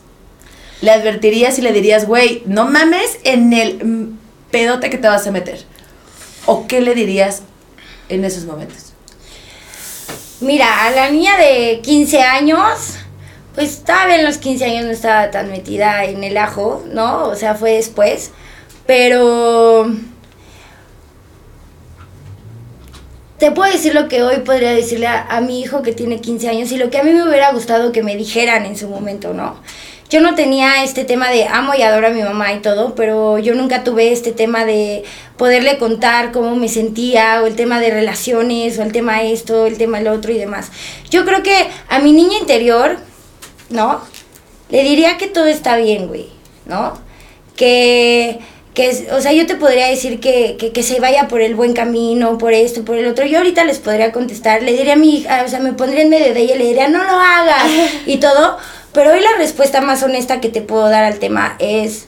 ¿Le 0.80 0.90
advertirías 0.90 1.58
y 1.58 1.62
le 1.62 1.72
dirías, 1.72 2.06
güey, 2.06 2.42
no 2.46 2.66
mames 2.66 3.18
en 3.24 3.52
el 3.52 4.12
pedote 4.50 4.90
que 4.90 4.98
te 4.98 5.06
vas 5.08 5.26
a 5.26 5.30
meter? 5.30 5.64
¿O 6.44 6.66
qué 6.66 6.80
le 6.80 6.94
dirías 6.96 7.42
en 8.08 8.24
esos 8.24 8.44
momentos? 8.46 8.91
Mira, 10.42 10.86
a 10.86 10.90
la 10.90 11.08
niña 11.08 11.36
de 11.36 11.80
15 11.82 12.20
años, 12.20 12.96
pues 13.54 13.84
todavía 13.84 14.16
en 14.16 14.24
los 14.24 14.38
15 14.38 14.64
años 14.64 14.84
no 14.86 14.90
estaba 14.90 15.30
tan 15.30 15.50
metida 15.52 16.04
en 16.04 16.24
el 16.24 16.36
ajo, 16.36 16.82
¿no? 16.92 17.28
O 17.28 17.36
sea, 17.36 17.54
fue 17.54 17.74
después. 17.74 18.32
Pero 18.84 19.88
te 23.38 23.52
puedo 23.52 23.70
decir 23.70 23.94
lo 23.94 24.08
que 24.08 24.24
hoy 24.24 24.38
podría 24.38 24.72
decirle 24.72 25.06
a, 25.06 25.26
a, 25.28 25.40
mi 25.40 25.60
hijo 25.60 25.82
que 25.82 25.92
tiene 25.92 26.20
15 26.20 26.48
años 26.48 26.72
y 26.72 26.76
lo 26.76 26.90
que 26.90 26.98
a 26.98 27.04
mí 27.04 27.12
me 27.12 27.22
hubiera 27.22 27.52
gustado 27.52 27.92
que 27.92 28.02
me 28.02 28.16
dijeran 28.16 28.66
en 28.66 28.76
su 28.76 28.88
momento, 28.88 29.32
¿no? 29.34 29.60
Yo 30.12 30.20
no 30.20 30.34
tenía 30.34 30.84
este 30.84 31.06
tema 31.06 31.30
de 31.30 31.46
amo 31.46 31.72
y 31.74 31.80
adoro 31.80 32.08
a 32.08 32.10
mi 32.10 32.22
mamá 32.22 32.52
y 32.52 32.58
todo, 32.58 32.94
pero 32.94 33.38
yo 33.38 33.54
nunca 33.54 33.82
tuve 33.82 34.12
este 34.12 34.30
tema 34.30 34.66
de 34.66 35.04
poderle 35.38 35.78
contar 35.78 36.32
cómo 36.32 36.54
me 36.54 36.68
sentía 36.68 37.40
o 37.42 37.46
el 37.46 37.56
tema 37.56 37.80
de 37.80 37.90
relaciones 37.90 38.78
o 38.78 38.82
el 38.82 38.92
tema 38.92 39.22
esto, 39.22 39.64
el 39.64 39.78
tema 39.78 40.00
el 40.00 40.08
otro 40.08 40.30
y 40.30 40.36
demás. 40.36 40.70
Yo 41.08 41.24
creo 41.24 41.42
que 41.42 41.66
a 41.88 41.98
mi 42.00 42.12
niña 42.12 42.36
interior, 42.38 42.98
¿no? 43.70 44.02
Le 44.68 44.84
diría 44.84 45.16
que 45.16 45.28
todo 45.28 45.46
está 45.46 45.78
bien, 45.78 46.08
güey, 46.08 46.28
¿no? 46.66 46.92
Que 47.56 48.38
que, 48.74 49.08
o 49.12 49.20
sea, 49.20 49.32
yo 49.32 49.46
te 49.46 49.56
podría 49.56 49.88
decir 49.88 50.18
que, 50.18 50.56
que, 50.58 50.72
que, 50.72 50.82
se 50.82 50.98
vaya 50.98 51.28
por 51.28 51.42
el 51.42 51.54
buen 51.54 51.74
camino, 51.74 52.38
por 52.38 52.54
esto, 52.54 52.84
por 52.86 52.96
el 52.96 53.06
otro. 53.06 53.26
Yo 53.26 53.38
ahorita 53.38 53.64
les 53.64 53.78
podría 53.78 54.12
contestar, 54.12 54.62
le 54.62 54.72
diría 54.72 54.94
a 54.94 54.96
mi 54.96 55.18
hija, 55.18 55.42
o 55.44 55.48
sea, 55.48 55.60
me 55.60 55.74
pondría 55.74 56.02
en 56.02 56.08
medio 56.08 56.32
de 56.32 56.40
ella 56.40 56.54
y 56.54 56.58
le 56.58 56.64
diría, 56.64 56.88
no 56.88 57.02
lo 57.02 57.12
hagas 57.12 57.66
y 58.06 58.16
todo. 58.16 58.56
Pero 58.92 59.12
hoy 59.12 59.20
la 59.20 59.38
respuesta 59.38 59.80
más 59.80 60.02
honesta 60.02 60.40
que 60.40 60.48
te 60.48 60.60
puedo 60.60 60.88
dar 60.88 61.04
al 61.04 61.18
tema 61.18 61.56
es, 61.58 62.06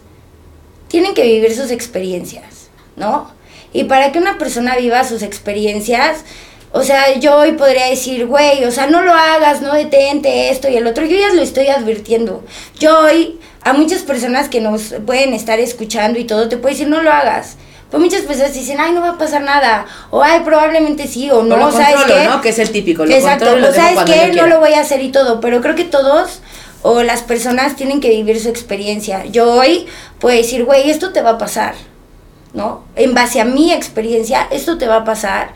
tienen 0.89 1.15
que 1.15 1.23
vivir 1.23 1.55
sus 1.55 1.71
experiencias, 1.71 2.69
¿no? 2.97 3.33
Y 3.73 3.85
para 3.85 4.13
que 4.13 4.19
una 4.19 4.39
persona 4.39 4.77
viva 4.77 5.03
sus 5.05 5.23
experiencias, 5.23 6.25
o 6.73 6.83
sea, 6.83 7.15
yo 7.19 7.37
hoy 7.37 7.53
podría 7.53 7.87
decir, 7.87 8.27
güey, 8.27 8.65
o 8.65 8.71
sea, 8.71 8.87
no 8.87 9.03
lo 9.03 9.15
hagas, 9.15 9.63
no 9.63 9.73
detente 9.75 10.51
esto 10.51 10.69
y 10.69 10.77
el 10.77 10.87
otro. 10.87 11.07
Yo 11.07 11.17
ya 11.17 11.33
lo 11.33 11.41
estoy 11.41 11.69
advirtiendo. 11.69 12.45
Yo 12.79 12.99
hoy, 12.99 13.39
a 13.63 13.73
muchas 13.73 14.03
personas 14.03 14.49
que 14.49 14.61
nos 14.61 14.95
pueden 15.07 15.35
estar 15.35 15.61
escuchando 15.61 16.19
y 16.19 16.25
todo, 16.25 16.49
te 16.49 16.57
puedo 16.57 16.75
decir, 16.75 16.89
no 16.89 17.01
lo 17.03 17.13
hagas. 17.13 17.57
Pues 17.91 18.03
muchas 18.03 18.23
personas 18.23 18.55
dicen, 18.55 18.81
ay, 18.81 18.91
no 18.91 19.03
va 19.03 19.11
a 19.11 19.19
pasar 19.19 19.43
nada. 19.43 19.87
O 20.11 20.21
ay, 20.21 20.41
probablemente 20.45 21.07
sí, 21.07 21.31
o 21.31 21.45
no, 21.45 21.55
o 21.55 21.59
lo 21.59 21.71
¿sabes 21.71 21.95
controlo, 21.95 22.23
qué? 22.23 22.29
¿no? 22.29 22.41
Que 22.41 22.49
es 22.49 22.59
el 22.59 22.71
típico. 22.71 23.05
Lo 23.07 23.15
Exacto, 23.15 23.45
controlo 23.45 23.69
lo 23.69 23.73
sabes 23.73 23.99
qué, 24.05 24.33
no 24.33 24.49
lo 24.49 24.59
voy 24.59 24.73
a 24.73 24.81
hacer 24.81 25.01
y 25.01 25.13
todo. 25.13 25.41
Pero 25.41 25.61
creo 25.61 25.77
que 25.77 25.85
todos 25.85 26.41
o 26.85 27.03
las 27.03 27.23
personas 27.23 27.77
tienen 27.77 28.01
que 28.01 28.11
vivir 28.11 28.39
su 28.39 28.51
experiencia. 28.51 29.25
Yo 29.25 29.51
hoy 29.51 29.87
puedo 30.21 30.37
decir, 30.37 30.67
güey, 30.67 30.91
esto 30.91 31.15
te 31.15 31.23
va 31.23 31.31
a 31.31 31.39
pasar, 31.39 31.75
¿no? 32.53 32.85
En 32.95 33.15
base 33.15 33.41
a 33.41 33.47
mi 33.47 33.73
experiencia, 33.73 34.47
esto 34.51 34.77
te 34.77 34.87
va 34.87 34.97
a 34.97 35.05
pasar 35.05 35.55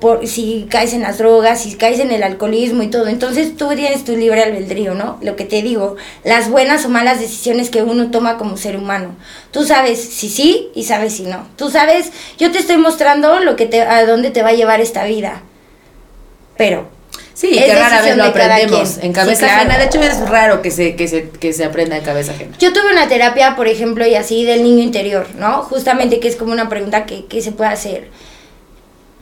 por 0.00 0.26
si 0.26 0.66
caes 0.70 0.94
en 0.94 1.02
las 1.02 1.18
drogas, 1.18 1.60
si 1.60 1.74
caes 1.76 2.00
en 2.00 2.10
el 2.12 2.22
alcoholismo 2.22 2.82
y 2.82 2.88
todo. 2.88 3.08
Entonces 3.08 3.58
tú 3.58 3.68
tienes 3.76 4.04
tu 4.04 4.16
libre 4.16 4.42
albedrío, 4.42 4.94
¿no? 4.94 5.18
Lo 5.20 5.36
que 5.36 5.44
te 5.44 5.60
digo, 5.60 5.96
las 6.24 6.48
buenas 6.48 6.86
o 6.86 6.88
malas 6.88 7.20
decisiones 7.20 7.68
que 7.68 7.82
uno 7.82 8.10
toma 8.10 8.38
como 8.38 8.56
ser 8.56 8.78
humano. 8.78 9.16
Tú 9.50 9.64
sabes 9.64 10.00
si 10.00 10.30
sí 10.30 10.70
y 10.74 10.84
sabes 10.84 11.12
si 11.12 11.24
no. 11.24 11.46
Tú 11.56 11.70
sabes, 11.70 12.10
yo 12.38 12.50
te 12.52 12.58
estoy 12.58 12.78
mostrando 12.78 13.38
lo 13.40 13.54
que 13.54 13.66
te, 13.66 13.82
a 13.82 14.06
dónde 14.06 14.30
te 14.30 14.42
va 14.42 14.48
a 14.48 14.54
llevar 14.54 14.80
esta 14.80 15.04
vida. 15.04 15.42
Pero 16.56 16.88
Sí, 17.40 17.56
Es 17.56 17.64
que 17.64 17.74
rara 17.74 18.02
vez 18.02 18.16
lo 18.18 18.24
aprendemos 18.24 18.98
en 18.98 19.14
cabeza 19.14 19.40
Sí, 19.40 19.44
claro. 19.46 19.60
ajena. 19.60 19.78
De 19.78 19.84
hecho, 19.86 20.02
es 20.02 20.28
raro 20.28 20.60
que 20.60 20.70
se, 20.70 20.94
que, 20.94 21.08
se, 21.08 21.30
que 21.30 21.54
se 21.54 21.64
aprenda 21.64 21.96
en 21.96 22.04
cabeza 22.04 22.32
ajena. 22.32 22.54
Yo 22.58 22.70
tuve 22.74 22.92
una 22.92 23.08
terapia, 23.08 23.56
por 23.56 23.66
ejemplo, 23.66 24.06
y 24.06 24.14
así 24.14 24.44
del 24.44 24.62
niño 24.62 24.82
interior, 24.82 25.26
¿no? 25.38 25.62
Justamente 25.62 26.20
que 26.20 26.28
es 26.28 26.36
como 26.36 26.52
una 26.52 26.68
pregunta 26.68 27.06
que, 27.06 27.24
que 27.24 27.40
se 27.40 27.52
puede 27.52 27.70
hacer. 27.70 28.08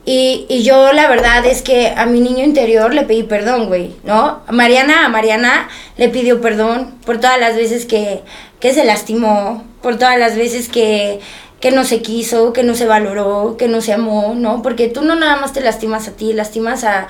Y, 0.04 0.46
y 0.48 0.64
yo 0.64 0.92
la 0.92 1.06
verdad 1.08 1.46
es 1.46 1.62
que 1.62 1.92
a 1.96 2.06
mi 2.06 2.18
niño 2.20 2.42
interior 2.42 2.92
le 2.92 3.02
pedí 3.02 3.22
perdón, 3.22 3.68
güey, 3.68 3.94
¿no? 4.02 4.40
A 4.48 4.50
Mariana, 4.52 5.04
a 5.04 5.08
Mariana 5.08 5.68
le 5.96 6.08
pidió 6.08 6.40
perdón 6.40 6.96
por 7.06 7.18
todas 7.20 7.38
las 7.38 7.54
veces 7.54 7.86
que, 7.86 8.22
que 8.58 8.74
se 8.74 8.84
lastimó, 8.84 9.62
por 9.80 9.96
todas 9.96 10.18
las 10.18 10.34
veces 10.34 10.68
que, 10.68 11.20
que 11.60 11.70
no 11.70 11.84
se 11.84 12.02
quiso, 12.02 12.52
que 12.52 12.64
no 12.64 12.74
se 12.74 12.86
valoró, 12.86 13.56
que 13.56 13.68
no 13.68 13.80
se 13.80 13.92
amó, 13.92 14.34
¿no? 14.34 14.60
Porque 14.60 14.88
tú 14.88 15.02
no 15.02 15.14
nada 15.14 15.36
más 15.36 15.52
te 15.52 15.60
lastimas 15.60 16.08
a 16.08 16.12
ti, 16.12 16.32
lastimas 16.32 16.82
a, 16.82 17.06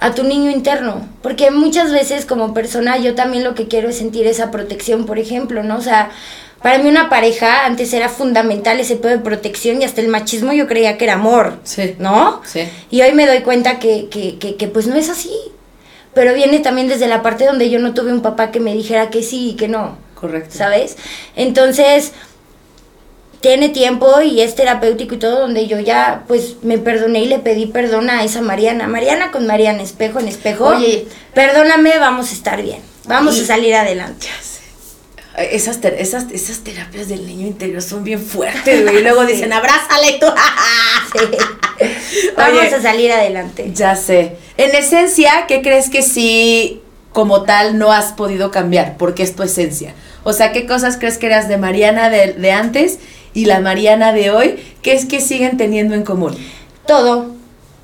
a 0.00 0.12
tu 0.14 0.24
niño 0.24 0.50
interno. 0.50 1.06
Porque 1.22 1.50
muchas 1.50 1.92
veces 1.92 2.26
como 2.26 2.54
persona 2.54 2.98
yo 2.98 3.14
también 3.14 3.44
lo 3.44 3.54
que 3.54 3.68
quiero 3.68 3.88
es 3.90 3.98
sentir 3.98 4.26
esa 4.26 4.50
protección, 4.50 5.06
por 5.06 5.18
ejemplo, 5.18 5.62
¿no? 5.62 5.76
O 5.76 5.82
sea, 5.82 6.10
para 6.62 6.78
mí 6.78 6.88
una 6.88 7.08
pareja 7.08 7.64
antes 7.64 7.92
era 7.92 8.08
fundamental 8.08 8.80
ese 8.80 8.96
pedo 8.96 9.12
de 9.12 9.18
protección 9.18 9.80
y 9.80 9.84
hasta 9.84 10.00
el 10.00 10.08
machismo 10.08 10.52
yo 10.52 10.66
creía 10.66 10.98
que 10.98 11.04
era 11.04 11.14
amor, 11.14 11.58
Sí. 11.64 11.94
¿no? 11.98 12.42
Sí. 12.44 12.68
Y 12.90 13.02
hoy 13.02 13.12
me 13.12 13.26
doy 13.26 13.40
cuenta 13.40 13.78
que, 13.78 14.08
que, 14.08 14.38
que, 14.38 14.56
que 14.56 14.68
pues 14.68 14.86
no 14.86 14.94
es 14.96 15.08
así. 15.08 15.32
Pero 16.12 16.34
viene 16.34 16.58
también 16.58 16.88
desde 16.88 17.06
la 17.06 17.22
parte 17.22 17.46
donde 17.46 17.70
yo 17.70 17.78
no 17.78 17.94
tuve 17.94 18.12
un 18.12 18.20
papá 18.20 18.50
que 18.50 18.58
me 18.58 18.74
dijera 18.74 19.10
que 19.10 19.22
sí 19.22 19.50
y 19.50 19.54
que 19.54 19.68
no. 19.68 19.96
Correcto. 20.14 20.56
¿sabes? 20.58 20.96
Entonces, 21.36 22.12
tiene 23.40 23.68
tiempo 23.70 24.20
y 24.20 24.40
es 24.42 24.54
terapéutico 24.54 25.14
y 25.14 25.18
todo, 25.18 25.40
donde 25.40 25.66
yo 25.66 25.78
ya, 25.80 26.24
pues, 26.28 26.56
me 26.62 26.78
perdoné 26.78 27.20
y 27.20 27.26
le 27.28 27.38
pedí 27.38 27.66
perdón 27.66 28.10
a 28.10 28.22
esa 28.24 28.40
Mariana. 28.42 28.86
Mariana 28.86 29.30
con 29.30 29.46
Mariana, 29.46 29.82
espejo 29.82 30.20
en 30.20 30.28
espejo. 30.28 30.66
Oye. 30.66 31.06
Perdóname, 31.34 31.98
vamos 31.98 32.30
a 32.30 32.34
estar 32.34 32.62
bien. 32.62 32.80
Vamos 33.06 33.36
Y- 33.38 33.40
a 33.42 33.46
salir 33.46 33.74
adelante. 33.74 34.26
Esas, 35.38 35.80
ter- 35.80 35.94
esas, 35.94 36.26
esas 36.32 36.58
terapias 36.64 37.08
del 37.08 37.24
niño 37.26 37.46
interior 37.46 37.80
son 37.80 38.04
bien 38.04 38.20
fuertes, 38.20 38.82
güey. 38.82 38.98
Y 38.98 39.02
luego 39.02 39.24
dicen, 39.26 39.52
abrázale 39.52 40.18
tú. 40.20 40.26
Vamos 42.36 42.58
Oye. 42.60 42.74
a 42.74 42.82
salir 42.82 43.12
adelante. 43.12 43.70
Ya 43.74 43.96
sé. 43.96 44.36
En 44.56 44.74
esencia, 44.74 45.46
¿qué 45.48 45.62
crees 45.62 45.88
que 45.88 46.02
sí, 46.02 46.82
como 47.12 47.44
tal, 47.44 47.78
no 47.78 47.92
has 47.92 48.12
podido 48.12 48.50
cambiar? 48.50 48.96
Porque 48.98 49.22
es 49.22 49.34
tu 49.34 49.42
esencia. 49.42 49.94
O 50.24 50.32
sea, 50.34 50.52
¿qué 50.52 50.66
cosas 50.66 50.98
crees 50.98 51.16
que 51.16 51.26
eras 51.26 51.48
de 51.48 51.56
Mariana 51.56 52.10
de, 52.10 52.34
de 52.34 52.52
antes 52.52 52.98
y 53.34 53.44
la 53.46 53.60
Mariana 53.60 54.12
de 54.12 54.30
hoy? 54.30 54.58
¿Qué 54.82 54.94
es 54.94 55.06
que 55.06 55.20
siguen 55.20 55.56
teniendo 55.56 55.94
en 55.94 56.04
común? 56.04 56.36
Todo. 56.86 57.26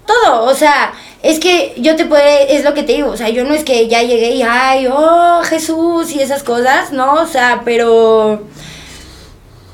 Todo. 0.07 0.45
O 0.45 0.55
sea, 0.55 0.93
es 1.23 1.41
que 1.41 1.75
yo 1.77 1.97
te 1.97 2.05
puedo, 2.05 2.23
es 2.23 2.65
lo 2.65 2.75
que 2.75 2.83
te 2.83 2.93
digo. 2.93 3.11
O 3.11 3.17
sea, 3.17 3.29
yo 3.29 3.45
no 3.45 3.55
es 3.55 3.65
que 3.65 3.89
ya 3.89 4.03
llegué 4.03 4.31
y, 4.31 4.43
ay, 4.43 4.87
oh, 4.91 5.43
Jesús 5.45 6.13
y 6.13 6.21
esas 6.21 6.43
cosas, 6.43 6.93
¿no? 6.93 7.15
O 7.15 7.27
sea, 7.27 7.63
pero. 7.65 8.43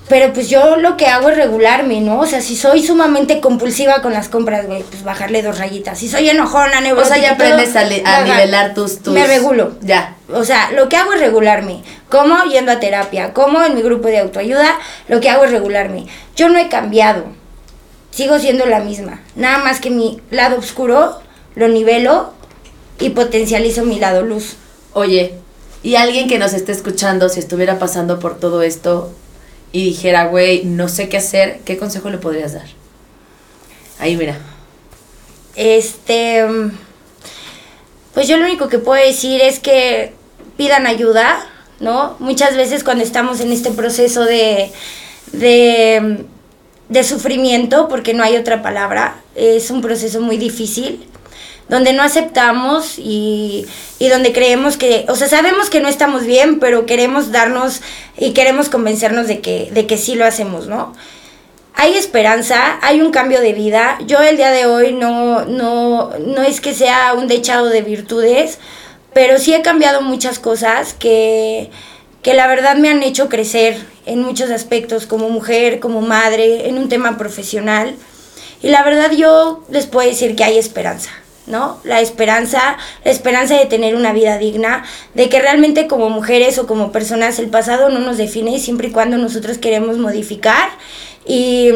Pero 0.08 0.32
pues 0.34 0.50
yo 0.50 0.76
lo 0.76 0.98
que 0.98 1.06
hago 1.06 1.30
es 1.30 1.36
regularme, 1.36 2.00
¿no? 2.02 2.20
O 2.20 2.26
sea, 2.26 2.42
si 2.42 2.54
soy 2.54 2.82
sumamente 2.82 3.40
compulsiva 3.40 4.02
con 4.02 4.12
las 4.12 4.28
compras, 4.28 4.66
güey, 4.66 4.82
pues 4.82 5.04
bajarle 5.04 5.42
dos 5.42 5.58
rayitas. 5.58 5.98
Si 5.98 6.08
soy 6.08 6.28
enojona, 6.28 6.78
O 6.78 6.82
neurótica 6.82 7.14
sea, 7.14 7.22
ya 7.22 7.36
todo, 7.38 7.46
aprendes 7.46 7.76
a, 7.76 8.18
a 8.18 8.22
nivelar 8.22 8.74
tus, 8.74 9.02
tus... 9.02 9.14
Me 9.14 9.26
regulo. 9.26 9.72
Ya. 9.80 10.16
O 10.30 10.44
sea, 10.44 10.70
lo 10.72 10.88
que 10.90 10.96
hago 10.96 11.14
es 11.14 11.20
regularme. 11.20 11.82
Como 12.12 12.44
yendo 12.44 12.72
a 12.72 12.78
terapia, 12.78 13.32
como 13.32 13.62
en 13.64 13.74
mi 13.74 13.80
grupo 13.80 14.08
de 14.08 14.18
autoayuda, 14.18 14.78
lo 15.08 15.18
que 15.22 15.30
hago 15.30 15.44
es 15.44 15.50
regularme. 15.50 16.04
Yo 16.36 16.50
no 16.50 16.58
he 16.58 16.68
cambiado. 16.68 17.24
Sigo 18.10 18.38
siendo 18.38 18.66
la 18.66 18.80
misma. 18.80 19.22
Nada 19.34 19.64
más 19.64 19.80
que 19.80 19.88
mi 19.88 20.20
lado 20.30 20.58
oscuro 20.58 21.18
lo 21.54 21.68
nivelo 21.68 22.34
y 23.00 23.08
potencializo 23.10 23.86
mi 23.86 23.98
lado 23.98 24.20
luz. 24.20 24.56
Oye, 24.92 25.32
y 25.82 25.94
alguien 25.94 26.28
que 26.28 26.38
nos 26.38 26.52
esté 26.52 26.72
escuchando, 26.72 27.30
si 27.30 27.40
estuviera 27.40 27.78
pasando 27.78 28.18
por 28.18 28.38
todo 28.38 28.60
esto 28.60 29.10
y 29.72 29.82
dijera, 29.86 30.26
güey, 30.26 30.64
no 30.64 30.88
sé 30.88 31.08
qué 31.08 31.16
hacer, 31.16 31.60
¿qué 31.64 31.78
consejo 31.78 32.10
le 32.10 32.18
podrías 32.18 32.52
dar? 32.52 32.66
Ahí, 33.98 34.18
mira. 34.18 34.36
Este. 35.56 36.44
mm, 36.46 36.72
Pues 38.12 38.28
yo 38.28 38.36
lo 38.36 38.44
único 38.44 38.68
que 38.68 38.78
puedo 38.78 39.02
decir 39.02 39.40
es 39.40 39.60
que 39.60 40.12
pidan 40.58 40.86
ayuda, 40.86 41.46
¿no? 41.82 42.16
Muchas 42.20 42.56
veces 42.56 42.84
cuando 42.84 43.04
estamos 43.04 43.40
en 43.40 43.52
este 43.52 43.70
proceso 43.70 44.24
de. 44.24 44.70
de. 45.32 46.24
sufrimiento, 47.04 47.88
porque 47.88 48.14
no 48.14 48.22
hay 48.22 48.36
otra 48.36 48.62
palabra, 48.62 49.20
es 49.34 49.70
un 49.70 49.82
proceso 49.82 50.20
muy 50.20 50.38
difícil 50.38 51.06
donde 51.68 51.92
no 51.94 52.02
aceptamos 52.02 52.98
y, 52.98 53.66
y 53.98 54.08
donde 54.08 54.32
creemos 54.32 54.76
que, 54.76 55.06
o 55.08 55.14
sea, 55.16 55.28
sabemos 55.28 55.70
que 55.70 55.80
no 55.80 55.88
estamos 55.88 56.24
bien, 56.24 56.58
pero 56.58 56.84
queremos 56.84 57.32
darnos 57.32 57.80
y 58.18 58.32
queremos 58.32 58.68
convencernos 58.68 59.26
de 59.26 59.40
que, 59.40 59.70
de 59.72 59.86
que 59.86 59.96
sí 59.96 60.14
lo 60.14 60.26
hacemos, 60.26 60.66
¿no? 60.66 60.92
Hay 61.74 61.94
esperanza, 61.94 62.78
hay 62.82 63.00
un 63.00 63.10
cambio 63.10 63.40
de 63.40 63.54
vida. 63.54 63.98
Yo 64.06 64.20
el 64.20 64.36
día 64.36 64.50
de 64.50 64.66
hoy 64.66 64.92
no, 64.92 65.46
no, 65.46 66.10
no 66.18 66.42
es 66.42 66.60
que 66.60 66.74
sea 66.74 67.14
un 67.14 67.26
dechado 67.26 67.70
de 67.70 67.80
virtudes, 67.80 68.58
pero 69.14 69.38
sí 69.38 69.54
he 69.54 69.62
cambiado 69.62 70.00
muchas 70.00 70.38
cosas 70.38 70.94
que, 70.94 71.70
que 72.22 72.34
la 72.34 72.46
verdad 72.46 72.76
me 72.76 72.88
han 72.88 73.02
hecho 73.02 73.28
crecer 73.28 73.76
en 74.06 74.20
muchos 74.22 74.50
aspectos, 74.50 75.06
como 75.06 75.28
mujer, 75.28 75.80
como 75.80 76.00
madre, 76.00 76.68
en 76.68 76.78
un 76.78 76.88
tema 76.88 77.18
profesional. 77.18 77.94
Y 78.62 78.68
la 78.68 78.82
verdad 78.82 79.10
yo 79.12 79.64
les 79.70 79.86
puedo 79.86 80.08
decir 80.08 80.36
que 80.36 80.44
hay 80.44 80.56
esperanza, 80.56 81.10
¿no? 81.46 81.80
La 81.84 82.00
esperanza, 82.00 82.76
la 83.04 83.10
esperanza 83.10 83.56
de 83.56 83.66
tener 83.66 83.96
una 83.96 84.12
vida 84.12 84.38
digna, 84.38 84.84
de 85.14 85.28
que 85.28 85.40
realmente 85.40 85.88
como 85.88 86.10
mujeres 86.10 86.58
o 86.58 86.66
como 86.66 86.92
personas 86.92 87.38
el 87.38 87.48
pasado 87.48 87.88
no 87.88 87.98
nos 87.98 88.18
define 88.18 88.60
siempre 88.60 88.88
y 88.88 88.92
cuando 88.92 89.18
nosotros 89.18 89.58
queremos 89.58 89.98
modificar 89.98 90.70
y 91.26 91.70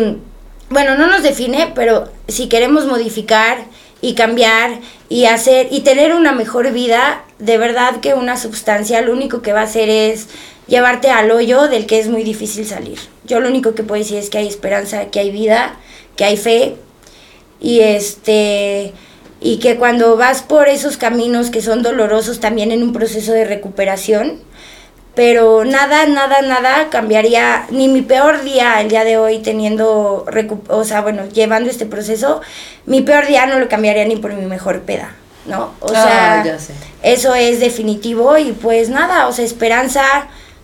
bueno, 0.69 0.97
no 0.97 1.07
nos 1.07 1.23
define, 1.23 1.73
pero 1.75 2.09
si 2.27 2.49
queremos 2.49 2.87
modificar 2.87 3.59
y 4.01 4.15
cambiar 4.15 4.81
y 5.09 5.25
hacer 5.25 5.69
y 5.71 5.81
tener 5.81 6.15
una 6.15 6.33
mejor 6.33 6.73
vida, 6.73 7.25
de 7.39 7.59
verdad 7.59 8.01
que 8.01 8.15
una 8.15 8.37
sustancia 8.37 9.01
lo 9.01 9.13
único 9.13 9.43
que 9.43 9.53
va 9.53 9.61
a 9.61 9.65
hacer 9.65 9.89
es 9.89 10.29
llevarte 10.67 11.11
al 11.11 11.31
hoyo 11.31 11.69
del 11.69 11.87
que 11.87 11.99
es 11.99 12.09
muy 12.09 12.23
difícil 12.23 12.67
salir. 12.67 12.99
Yo 13.25 13.41
lo 13.41 13.49
único 13.49 13.75
que 13.75 13.83
puedo 13.83 14.03
decir 14.03 14.19
es 14.19 14.31
que 14.31 14.39
hay 14.39 14.49
esperanza, 14.49 15.07
que 15.07 15.21
hay 15.21 15.31
vida, 15.31 15.77
que 16.17 16.25
hay 16.25 16.37
fe 16.37 16.77
y 17.61 17.81
este 17.81 18.93
y 19.41 19.59
que 19.59 19.77
cuando 19.77 20.17
vas 20.17 20.43
por 20.43 20.69
esos 20.69 20.97
caminos 20.97 21.51
que 21.51 21.61
son 21.61 21.83
dolorosos 21.83 22.41
también 22.41 22.71
en 22.71 22.83
un 22.83 22.93
proceso 22.93 23.33
de 23.33 23.45
recuperación, 23.45 24.41
pero 25.17 25.65
nada, 25.65 26.07
nada, 26.07 26.43
nada 26.43 26.89
cambiaría, 26.91 27.67
ni 27.71 27.89
mi 27.89 28.03
peor 28.03 28.43
día 28.45 28.81
el 28.81 28.89
día 28.89 29.03
de 29.03 29.17
hoy 29.17 29.41
teniendo, 29.41 30.25
o 30.69 30.85
sea, 30.85 31.01
bueno, 31.01 31.27
llevando 31.29 31.69
este 31.71 31.87
proceso, 31.87 32.43
mi 32.85 33.01
peor 33.03 33.27
día 33.27 33.47
no 33.47 33.59
lo 33.59 33.69
cambiaría 33.69 34.05
ni 34.05 34.17
por 34.17 34.33
mi 34.35 34.47
mejor 34.47 34.83
peda, 34.83 35.15
¿no? 35.47 35.73
O 35.81 35.89
sea, 35.89 36.41
Ah, 36.41 36.45
ya 36.45 36.59
sé. 36.59 36.75
eso 37.03 37.35
es 37.35 37.59
definitivo 37.61 38.37
y 38.39 38.53
pues 38.53 38.91
nada, 38.91 39.27
o 39.27 39.33
sea, 39.33 39.45
esperanza, 39.45 40.03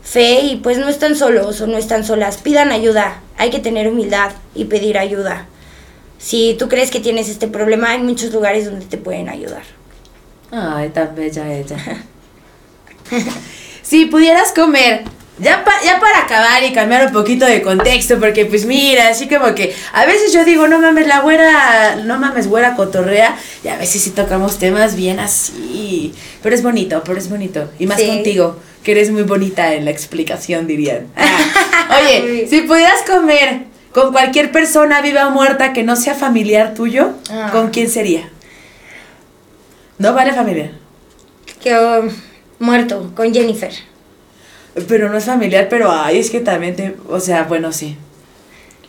fe 0.03 0.41
y 0.43 0.57
pues 0.57 0.77
no 0.79 0.89
están 0.89 1.17
solos 1.17 1.61
o 1.63 1.67
no 1.67 1.79
están 1.79 2.05
solas, 2.05 2.37
pidan 2.37 2.73
ayuda, 2.73 3.21
hay 3.39 3.49
que 3.51 3.59
tener 3.59 3.89
humildad 3.89 4.33
y 4.55 4.67
pedir 4.67 4.99
ayuda. 4.99 5.47
Si 6.19 6.55
tú 6.59 6.69
crees 6.69 6.91
que 6.91 7.01
tienes 7.01 7.29
este 7.29 7.49
problema, 7.49 7.91
hay 7.93 7.99
muchos 8.03 8.33
lugares 8.33 8.67
donde 8.67 8.85
te 8.87 8.97
pueden 8.99 9.29
ayudar. 9.29 9.63
Ay, 10.53 10.91
tan 10.91 11.15
bella 11.17 11.53
ella. 11.53 11.77
si 13.93 14.07
pudieras 14.07 14.53
comer, 14.53 15.03
ya, 15.39 15.65
pa- 15.65 15.83
ya 15.85 16.01
para 16.01 16.21
acabar 16.21 16.63
y 16.65 16.73
cambiar 16.73 17.09
un 17.09 17.13
poquito 17.13 17.45
de 17.45 17.61
contexto, 17.61 18.19
porque 18.19 18.47
pues 18.47 18.65
mira, 18.65 19.09
así 19.09 19.29
como 19.29 19.55
que 19.55 19.75
a 19.93 20.07
veces 20.07 20.33
yo 20.33 20.47
digo, 20.47 20.67
no 20.67 20.79
mames, 20.79 21.07
la 21.07 21.21
güera, 21.21 21.97
no 21.97 22.19
mames, 22.19 22.47
güera 22.49 22.75
cotorrea, 22.75 23.37
y 23.63 23.69
a 23.69 23.77
veces 23.77 24.01
sí 24.01 24.11
tocamos 24.13 24.59
temas 24.59 24.97
bien 24.97 25.21
así. 25.21 26.15
Pero 26.43 26.55
es 26.55 26.63
bonito, 26.63 27.03
pero 27.05 27.19
es 27.19 27.29
bonito. 27.29 27.71
Y 27.79 27.85
más 27.87 28.01
Sí. 28.01 28.07
contigo, 28.07 28.57
que 28.83 28.93
eres 28.93 29.11
muy 29.11 29.25
bonita 29.25 29.75
en 29.75 29.85
la 29.85 29.91
explicación, 29.91 30.67
dirían. 30.67 31.09
Ah, 31.15 31.99
Oye, 32.01 32.47
si 32.51 32.63
pudieras 32.63 33.03
comer 33.07 33.65
con 33.93 34.11
cualquier 34.13 34.53
persona 34.53 35.03
viva 35.03 35.27
o 35.29 35.33
muerta 35.33 35.75
que 35.75 35.83
no 35.83 35.97
sea 35.97 36.15
familiar 36.15 36.73
tuyo, 36.73 37.11
Ah. 37.31 37.51
¿con 37.53 37.69
quién 37.69 37.91
sería? 37.91 38.31
No 39.99 40.15
vale 40.15 40.33
familiar. 40.33 40.71
Que 41.63 41.75
um, 41.79 42.09
muerto 42.63 43.13
con 43.15 43.35
Jennifer. 43.35 43.73
Pero 44.89 45.11
no 45.11 45.19
es 45.19 45.25
familiar, 45.25 45.67
pero 45.69 45.91
ay, 45.93 46.19
es 46.19 46.31
que 46.31 46.41
también 46.41 46.75
te. 46.77 46.97
O 47.09 47.21
sea, 47.21 47.43
bueno, 47.45 47.73
sí. 47.73 47.97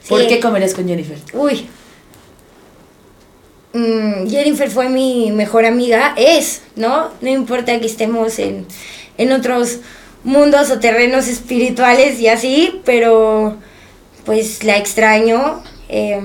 ¿Por 0.08 0.26
qué 0.28 0.40
comerías 0.40 0.74
con 0.74 0.88
Jennifer? 0.88 1.18
Uy. 1.34 1.68
Mm, 3.74 4.30
Jennifer 4.30 4.70
fue 4.70 4.88
mi 4.90 5.32
mejor 5.32 5.66
amiga, 5.66 6.14
es, 6.16 6.62
¿no? 6.76 7.10
No 7.22 7.30
importa 7.30 7.80
que 7.80 7.88
estemos 7.88 8.38
en, 8.40 8.68
en 9.18 9.32
otros 9.32 9.80
mundos 10.24 10.70
o 10.70 10.80
terrenos 10.80 11.28
espirituales 11.28 12.20
y 12.20 12.28
así, 12.28 12.82
pero 12.86 13.58
pues 14.26 14.64
la 14.64 14.78
extraño. 14.78 15.64
eh, 15.90 16.22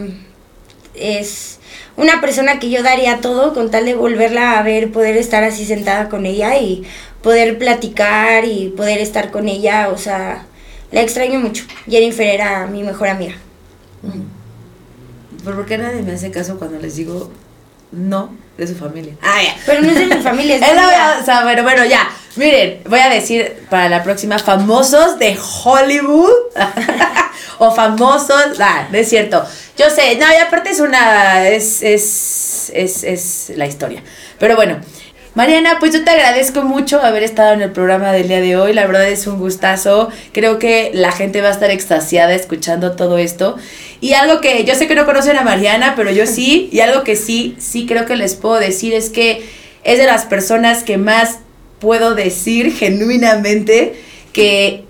es 0.94 1.58
una 1.96 2.20
persona 2.20 2.58
que 2.58 2.70
yo 2.70 2.82
daría 2.82 3.20
todo 3.20 3.54
con 3.54 3.70
tal 3.70 3.84
de 3.84 3.94
volverla 3.94 4.58
a 4.58 4.62
ver, 4.62 4.92
poder 4.92 5.16
estar 5.16 5.42
así 5.44 5.64
sentada 5.64 6.08
con 6.08 6.26
ella 6.26 6.56
y 6.58 6.84
poder 7.28 7.58
platicar 7.58 8.46
y 8.46 8.68
poder 8.74 9.00
estar 9.00 9.30
con 9.30 9.48
ella, 9.48 9.90
o 9.92 9.98
sea, 9.98 10.46
la 10.90 11.02
extraño 11.02 11.38
mucho. 11.40 11.62
Jennifer 11.86 12.26
era 12.26 12.66
mi 12.66 12.82
mejor 12.82 13.08
amiga. 13.08 13.34
¿Pero 15.44 15.56
¿Por 15.56 15.66
qué 15.66 15.76
nadie 15.76 16.00
me 16.00 16.12
hace 16.12 16.30
caso 16.30 16.58
cuando 16.58 16.78
les 16.78 16.96
digo 16.96 17.30
no 17.92 18.34
de 18.56 18.66
su 18.66 18.74
familia? 18.76 19.12
Ah, 19.20 19.42
ya. 19.42 19.54
Pero 19.66 19.82
no 19.82 19.90
es 19.90 19.98
de 19.98 20.06
mi 20.16 20.22
familia, 20.22 20.54
es 20.54 20.60
de 20.66 20.74
la- 20.74 21.18
o 21.20 21.24
sea, 21.26 21.42
bueno, 21.42 21.62
bueno, 21.64 21.84
ya. 21.84 22.08
Miren, 22.36 22.80
voy 22.88 23.00
a 23.00 23.10
decir 23.10 23.66
para 23.68 23.90
la 23.90 24.02
próxima 24.02 24.38
famosos 24.38 25.18
de 25.18 25.36
Hollywood. 25.64 26.32
o 27.58 27.70
famosos. 27.74 28.58
Ah, 28.58 28.88
no 28.90 28.96
es 28.96 29.06
cierto. 29.10 29.44
Yo 29.76 29.90
sé, 29.90 30.16
no, 30.16 30.24
y 30.32 30.36
aparte 30.36 30.70
es 30.70 30.80
una. 30.80 31.46
Es, 31.46 31.82
es, 31.82 32.70
es, 32.74 33.04
es 33.04 33.52
la 33.54 33.66
historia. 33.66 34.02
Pero 34.38 34.56
bueno. 34.56 34.78
Mariana, 35.34 35.76
pues 35.78 35.92
yo 35.92 36.04
te 36.04 36.10
agradezco 36.10 36.62
mucho 36.62 37.00
haber 37.00 37.22
estado 37.22 37.52
en 37.52 37.62
el 37.62 37.70
programa 37.70 38.12
del 38.12 38.28
día 38.28 38.40
de 38.40 38.56
hoy. 38.56 38.72
La 38.72 38.86
verdad 38.86 39.08
es 39.08 39.26
un 39.26 39.38
gustazo. 39.38 40.10
Creo 40.32 40.58
que 40.58 40.90
la 40.94 41.12
gente 41.12 41.40
va 41.40 41.48
a 41.48 41.52
estar 41.52 41.70
extasiada 41.70 42.34
escuchando 42.34 42.96
todo 42.96 43.18
esto. 43.18 43.56
Y 44.00 44.14
algo 44.14 44.40
que 44.40 44.64
yo 44.64 44.74
sé 44.74 44.88
que 44.88 44.94
no 44.94 45.06
conocen 45.06 45.36
a 45.36 45.42
Mariana, 45.42 45.94
pero 45.96 46.10
yo 46.10 46.26
sí. 46.26 46.68
Y 46.78 46.80
algo 46.80 47.04
que 47.04 47.16
sí, 47.16 47.56
sí 47.58 47.86
creo 47.86 48.06
que 48.06 48.16
les 48.16 48.34
puedo 48.34 48.58
decir 48.58 48.94
es 48.94 49.10
que 49.10 49.44
es 49.84 49.98
de 49.98 50.06
las 50.06 50.24
personas 50.24 50.82
que 50.82 50.98
más 50.98 51.38
puedo 51.78 52.14
decir 52.14 52.72
genuinamente 52.72 53.94
que 54.32 54.84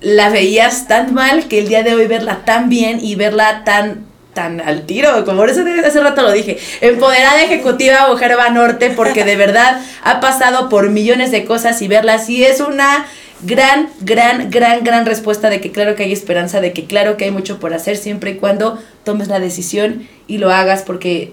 la 0.00 0.28
veías 0.28 0.86
tan 0.86 1.12
mal 1.12 1.48
que 1.48 1.58
el 1.58 1.68
día 1.68 1.82
de 1.82 1.94
hoy 1.94 2.06
verla 2.06 2.44
tan 2.44 2.68
bien 2.68 3.00
y 3.02 3.16
verla 3.16 3.64
tan 3.64 4.07
tan 4.38 4.60
al 4.60 4.86
tiro, 4.86 5.24
como 5.24 5.38
por 5.38 5.50
eso 5.50 5.64
hace 5.84 6.00
rato 6.00 6.22
lo 6.22 6.30
dije, 6.30 6.58
empoderada 6.80 7.42
ejecutiva 7.42 8.06
mujer 8.08 8.36
va 8.38 8.50
norte 8.50 8.90
porque 8.90 9.24
de 9.24 9.34
verdad 9.34 9.82
ha 10.04 10.20
pasado 10.20 10.68
por 10.68 10.90
millones 10.90 11.32
de 11.32 11.44
cosas 11.44 11.82
y 11.82 11.88
verla 11.88 12.14
así 12.14 12.44
es 12.44 12.60
una 12.60 13.04
gran, 13.42 13.88
gran, 14.00 14.48
gran, 14.48 14.84
gran 14.84 15.06
respuesta 15.06 15.50
de 15.50 15.60
que 15.60 15.72
claro 15.72 15.96
que 15.96 16.04
hay 16.04 16.12
esperanza, 16.12 16.60
de 16.60 16.72
que 16.72 16.84
claro 16.84 17.16
que 17.16 17.24
hay 17.24 17.32
mucho 17.32 17.58
por 17.58 17.74
hacer 17.74 17.96
siempre 17.96 18.30
y 18.30 18.34
cuando 18.36 18.78
tomes 19.02 19.26
la 19.26 19.40
decisión 19.40 20.06
y 20.28 20.38
lo 20.38 20.52
hagas 20.52 20.82
porque 20.82 21.32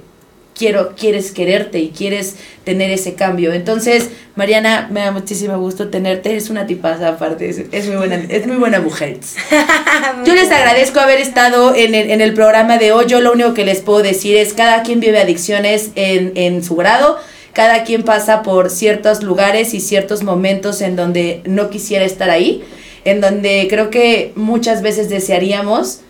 quiero, 0.56 0.96
quieres 0.96 1.32
quererte 1.32 1.80
y 1.80 1.90
quieres 1.90 2.36
tener 2.64 2.90
ese 2.90 3.14
cambio. 3.14 3.54
Entonces, 3.54 4.10
Mariana, 4.36 4.88
me 4.92 5.02
da 5.02 5.12
muchísimo 5.12 5.60
gusto 5.60 5.90
tenerte, 5.90 6.36
es 6.36 6.50
una 6.50 6.66
tipaza 6.66 7.10
aparte, 7.10 7.50
es, 7.50 7.62
es 7.72 7.88
muy 7.88 7.98
buena, 7.98 8.16
es 8.16 8.48
muy 8.48 8.56
buena 8.56 8.80
mujer. 8.80 9.20
Yo 10.26 10.34
les 10.34 10.50
agradezco 10.52 11.00
haber 11.00 11.20
estado 11.20 11.76
en 11.76 11.94
el, 11.94 12.10
en 12.10 12.22
el 12.22 12.34
programa 12.34 12.78
de 12.78 12.92
hoy. 12.92 13.06
Yo 13.08 13.22
lo 13.22 13.34
único 13.34 13.54
que 13.54 13.66
les 13.66 13.82
puedo 13.82 14.02
decir 14.02 14.36
es 14.38 14.54
cada 14.54 14.84
quien 14.84 15.00
vive 15.00 15.20
adicciones 15.20 15.92
en, 15.96 16.32
en 16.36 16.64
su 16.64 16.76
grado. 16.76 17.18
Cada 17.54 17.84
quien 17.84 18.04
pasa 18.04 18.44
por 18.44 18.70
ciertos 18.70 19.24
lugares 19.24 19.74
y 19.74 19.80
ciertos 19.80 20.24
momentos 20.24 20.82
en 20.82 20.96
donde 20.96 21.42
no 21.46 21.70
quisiera 21.70 22.04
estar 22.04 22.30
ahí. 22.30 22.64
En 23.06 23.22
donde 23.22 23.68
creo 23.70 23.90
que 23.92 24.34
muchas 24.36 24.82
veces 24.82 25.10
desearíamos, 25.10 26.02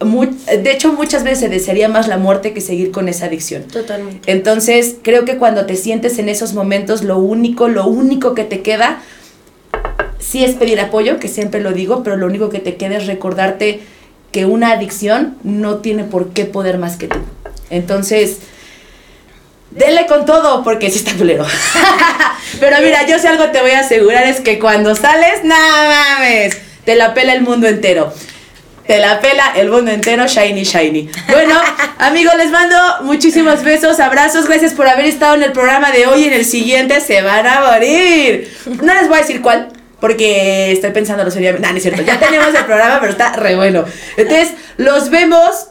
de 0.00 0.70
hecho 0.70 0.92
muchas 0.92 1.24
veces 1.24 1.40
se 1.40 1.48
desearía 1.48 1.88
más 1.88 2.08
la 2.08 2.18
muerte 2.18 2.52
que 2.52 2.60
seguir 2.60 2.90
con 2.90 3.08
esa 3.08 3.26
adicción. 3.26 3.64
Totalmente. 3.64 4.30
Entonces, 4.30 4.96
creo 5.02 5.24
que 5.24 5.36
cuando 5.36 5.66
te 5.66 5.76
sientes 5.76 6.18
en 6.18 6.28
esos 6.28 6.52
momentos, 6.52 7.04
lo 7.04 7.18
único, 7.18 7.68
lo 7.68 7.86
único 7.86 8.34
que 8.34 8.44
te 8.44 8.62
queda, 8.62 9.00
sí 10.18 10.44
es 10.44 10.54
pedir 10.56 10.80
apoyo, 10.80 11.18
que 11.18 11.28
siempre 11.28 11.60
lo 11.60 11.72
digo, 11.72 12.02
pero 12.02 12.16
lo 12.16 12.26
único 12.26 12.50
que 12.50 12.58
te 12.58 12.76
queda 12.76 12.96
es 12.96 13.06
recordarte 13.06 13.80
que 14.32 14.46
una 14.46 14.72
adicción 14.72 15.36
no 15.44 15.76
tiene 15.76 16.04
por 16.04 16.30
qué 16.30 16.44
poder 16.44 16.78
más 16.78 16.96
que 16.96 17.06
tú. 17.06 17.18
Entonces, 17.70 18.38
dele 19.70 20.06
con 20.06 20.24
todo, 20.24 20.64
porque 20.64 20.90
sí 20.90 20.98
está 20.98 21.14
culero. 21.14 21.46
pero 22.60 22.76
mira, 22.82 23.06
yo 23.06 23.18
si 23.18 23.26
algo 23.26 23.50
te 23.50 23.60
voy 23.60 23.72
a 23.72 23.80
asegurar 23.80 24.26
es 24.26 24.40
que 24.40 24.58
cuando 24.58 24.94
sales, 24.94 25.44
nada 25.44 26.16
mames, 26.18 26.56
te 26.84 26.96
la 26.96 27.14
pela 27.14 27.32
el 27.32 27.42
mundo 27.42 27.68
entero. 27.68 28.12
Te 28.86 28.98
la 28.98 29.20
pela 29.20 29.52
el 29.56 29.70
mundo 29.70 29.90
entero, 29.90 30.26
shiny, 30.26 30.62
shiny. 30.62 31.08
Bueno, 31.30 31.58
amigos, 31.98 32.34
les 32.36 32.50
mando 32.50 32.76
muchísimos 33.02 33.64
besos, 33.64 33.98
abrazos. 33.98 34.46
Gracias 34.46 34.74
por 34.74 34.86
haber 34.86 35.06
estado 35.06 35.36
en 35.36 35.42
el 35.42 35.52
programa 35.52 35.90
de 35.90 36.06
hoy. 36.06 36.24
En 36.24 36.34
el 36.34 36.44
siguiente 36.44 37.00
se 37.00 37.22
van 37.22 37.46
a 37.46 37.72
morir. 37.72 38.54
No 38.82 38.92
les 38.92 39.08
voy 39.08 39.16
a 39.16 39.20
decir 39.22 39.40
cuál, 39.40 39.68
porque 40.00 40.72
estoy 40.72 40.90
pensando 40.90 41.24
lo 41.24 41.30
sería. 41.30 41.52
No, 41.54 41.60
no 41.60 41.76
es 41.76 41.82
cierto. 41.82 42.02
Ya 42.02 42.18
tenemos 42.18 42.48
el 42.48 42.64
programa, 42.66 43.00
pero 43.00 43.12
está 43.12 43.32
re 43.36 43.56
bueno. 43.56 43.86
Entonces, 44.18 44.50
los 44.76 45.08
vemos 45.08 45.68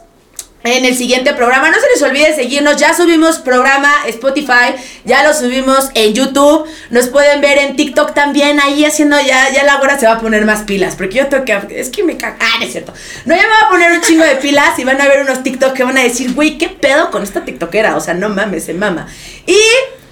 en 0.64 0.84
el 0.84 0.96
siguiente 0.96 1.32
programa. 1.34 1.70
No 1.70 1.76
se 1.78 1.88
les 1.92 2.02
olvide 2.02 2.34
seguirnos. 2.34 2.76
Ya 2.76 2.94
subimos 2.94 3.38
programa 3.38 3.92
Spotify. 4.06 4.74
Ya 5.04 5.22
lo 5.22 5.32
subimos 5.34 5.90
en 5.94 6.14
YouTube. 6.14 6.66
Nos 6.90 7.08
pueden 7.08 7.40
ver 7.40 7.58
en 7.58 7.76
TikTok 7.76 8.14
también. 8.14 8.58
Ahí 8.60 8.84
haciendo 8.84 9.20
ya, 9.20 9.52
ya 9.52 9.62
la 9.62 9.80
hora 9.80 9.98
se 9.98 10.06
va 10.06 10.14
a 10.14 10.20
poner 10.20 10.44
más 10.46 10.62
pilas. 10.62 10.96
Porque 10.96 11.18
yo 11.18 11.26
tengo 11.28 11.44
que. 11.44 11.80
Es 11.80 11.90
que 11.90 12.02
me 12.02 12.16
caga. 12.16 12.38
Ah, 12.40 12.64
es 12.64 12.72
cierto. 12.72 12.92
No, 13.26 13.36
ya 13.36 13.42
me 13.42 13.48
voy 13.48 13.64
a 13.64 13.68
poner 13.68 13.92
un 13.92 14.00
chingo 14.00 14.24
de 14.24 14.36
pilas. 14.36 14.78
Y 14.78 14.84
van 14.84 15.00
a 15.00 15.06
ver 15.06 15.20
unos 15.20 15.42
TikTok 15.42 15.74
que 15.74 15.84
van 15.84 15.98
a 15.98 16.02
decir, 16.02 16.32
güey, 16.34 16.58
¿qué 16.58 16.68
pedo 16.68 17.10
con 17.10 17.22
esta 17.22 17.44
TikTokera? 17.44 17.96
O 17.96 18.00
sea, 18.00 18.14
no 18.14 18.30
mames, 18.30 18.64
se 18.64 18.74
mama. 18.74 19.06
Y. 19.46 19.58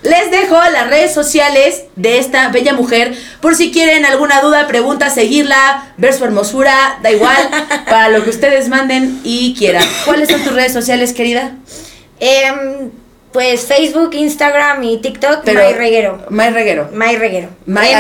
Les 0.03 0.31
dejo 0.33 0.57
las 0.57 0.89
redes 0.89 1.15
sociales 1.15 1.85
de 1.95 2.19
esta 2.19 2.49
bella 2.49 2.73
mujer 2.73 3.15
por 3.41 3.55
si 3.55 3.71
quieren 3.71 4.05
alguna 4.05 4.41
duda, 4.41 4.67
pregunta, 4.67 5.11
seguirla, 5.11 5.93
ver 5.97 6.13
su 6.13 6.25
hermosura, 6.25 6.99
da 7.03 7.13
igual, 7.13 7.49
para 7.89 8.09
lo 8.09 8.25
que 8.25 8.31
ustedes 8.31 8.69
manden 8.69 9.21
y 9.23 9.55
quieran. 9.57 9.85
¿Cuáles 10.05 10.29
son 10.29 10.43
tus 10.43 10.55
redes 10.55 10.73
sociales, 10.73 11.13
querida? 11.13 11.53
Em, 12.19 12.91
pues 13.33 13.67
Facebook, 13.67 14.15
Instagram 14.15 14.83
y 14.83 14.99
TikTok, 14.99 15.43
Pero- 15.45 15.61
May 15.61 15.75
Reguero. 15.75 16.25
May 16.31 16.51
Reguero. 16.53 16.89
Reguero. 17.17 17.49
May, 17.67 17.95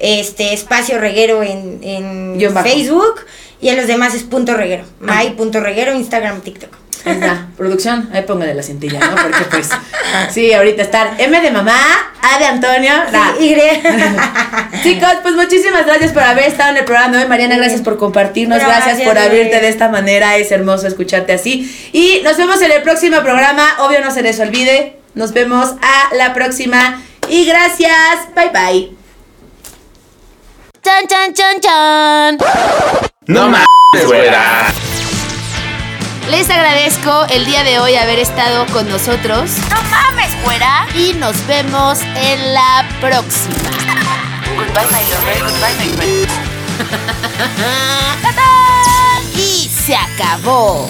este, 0.00 0.52
espacio 0.52 0.98
Reguero 0.98 1.42
en, 1.42 1.80
en. 1.82 2.52
Facebook 2.62 3.20
y 3.60 3.68
en 3.68 3.76
los 3.76 3.86
demás 3.86 4.14
es 4.14 4.24
punto 4.24 4.54
Reguero. 4.54 4.84
May 4.98 5.30
punto 5.30 5.60
Reguero, 5.60 5.94
Instagram, 5.94 6.40
TikTok. 6.40 6.83
Ahí 7.04 7.12
está. 7.12 7.46
Producción, 7.56 8.08
ahí 8.12 8.22
póngale 8.22 8.54
la 8.54 8.62
cintilla, 8.62 8.98
¿no? 8.98 9.14
Porque 9.14 9.44
pues, 9.50 9.68
sí, 10.30 10.52
ahorita 10.52 10.82
estar 10.82 11.14
M 11.18 11.40
de 11.40 11.50
mamá, 11.50 11.78
A 12.22 12.38
de 12.38 12.46
Antonio, 12.46 12.92
la 13.12 13.34
Y. 13.38 13.54
Chicos, 14.82 15.16
pues 15.22 15.34
muchísimas 15.34 15.84
gracias 15.86 16.12
por 16.12 16.22
haber 16.22 16.44
estado 16.44 16.70
en 16.70 16.78
el 16.78 16.84
programa 16.84 17.16
de 17.16 17.22
hoy. 17.22 17.28
Mariana, 17.28 17.56
gracias 17.56 17.82
por 17.82 17.98
compartirnos, 17.98 18.58
gracias, 18.58 18.84
Gracias, 18.86 19.08
por 19.08 19.18
abrirte 19.18 19.60
de 19.60 19.68
esta 19.68 19.88
manera. 19.88 20.36
Es 20.36 20.50
hermoso 20.50 20.86
escucharte 20.86 21.32
así. 21.32 21.90
Y 21.92 22.22
nos 22.24 22.36
vemos 22.36 22.60
en 22.62 22.72
el 22.72 22.82
próximo 22.82 23.20
programa. 23.22 23.76
Obvio, 23.80 24.00
no 24.00 24.10
se 24.10 24.22
les 24.22 24.40
olvide. 24.40 24.96
Nos 25.14 25.32
vemos 25.32 25.74
a 25.82 26.14
la 26.14 26.34
próxima. 26.34 27.02
Y 27.28 27.44
gracias. 27.44 28.34
Bye 28.34 28.50
bye. 28.50 29.04
Chan, 30.82 31.06
chan, 31.06 31.34
chan, 31.34 31.60
chan. 31.60 32.38
No 33.26 33.48
mames, 33.48 34.06
güera. 34.06 34.66
Les 36.30 36.48
agradezco 36.48 37.26
el 37.28 37.44
día 37.44 37.64
de 37.64 37.78
hoy 37.78 37.96
haber 37.96 38.18
estado 38.18 38.66
con 38.72 38.88
nosotros. 38.88 39.50
No 39.70 39.82
mames, 39.90 40.30
güera. 40.42 40.86
Y 40.94 41.12
nos 41.14 41.46
vemos 41.46 42.00
en 42.16 42.54
la 42.54 42.86
próxima. 43.00 43.54
Goodbye, 44.56 44.86
my 44.90 45.04
lover. 45.10 45.42
Goodbye, 45.42 45.74
my 45.78 45.88
friend. 45.96 46.28
Y 49.36 49.68
se 49.68 49.96
acabó. 49.96 50.88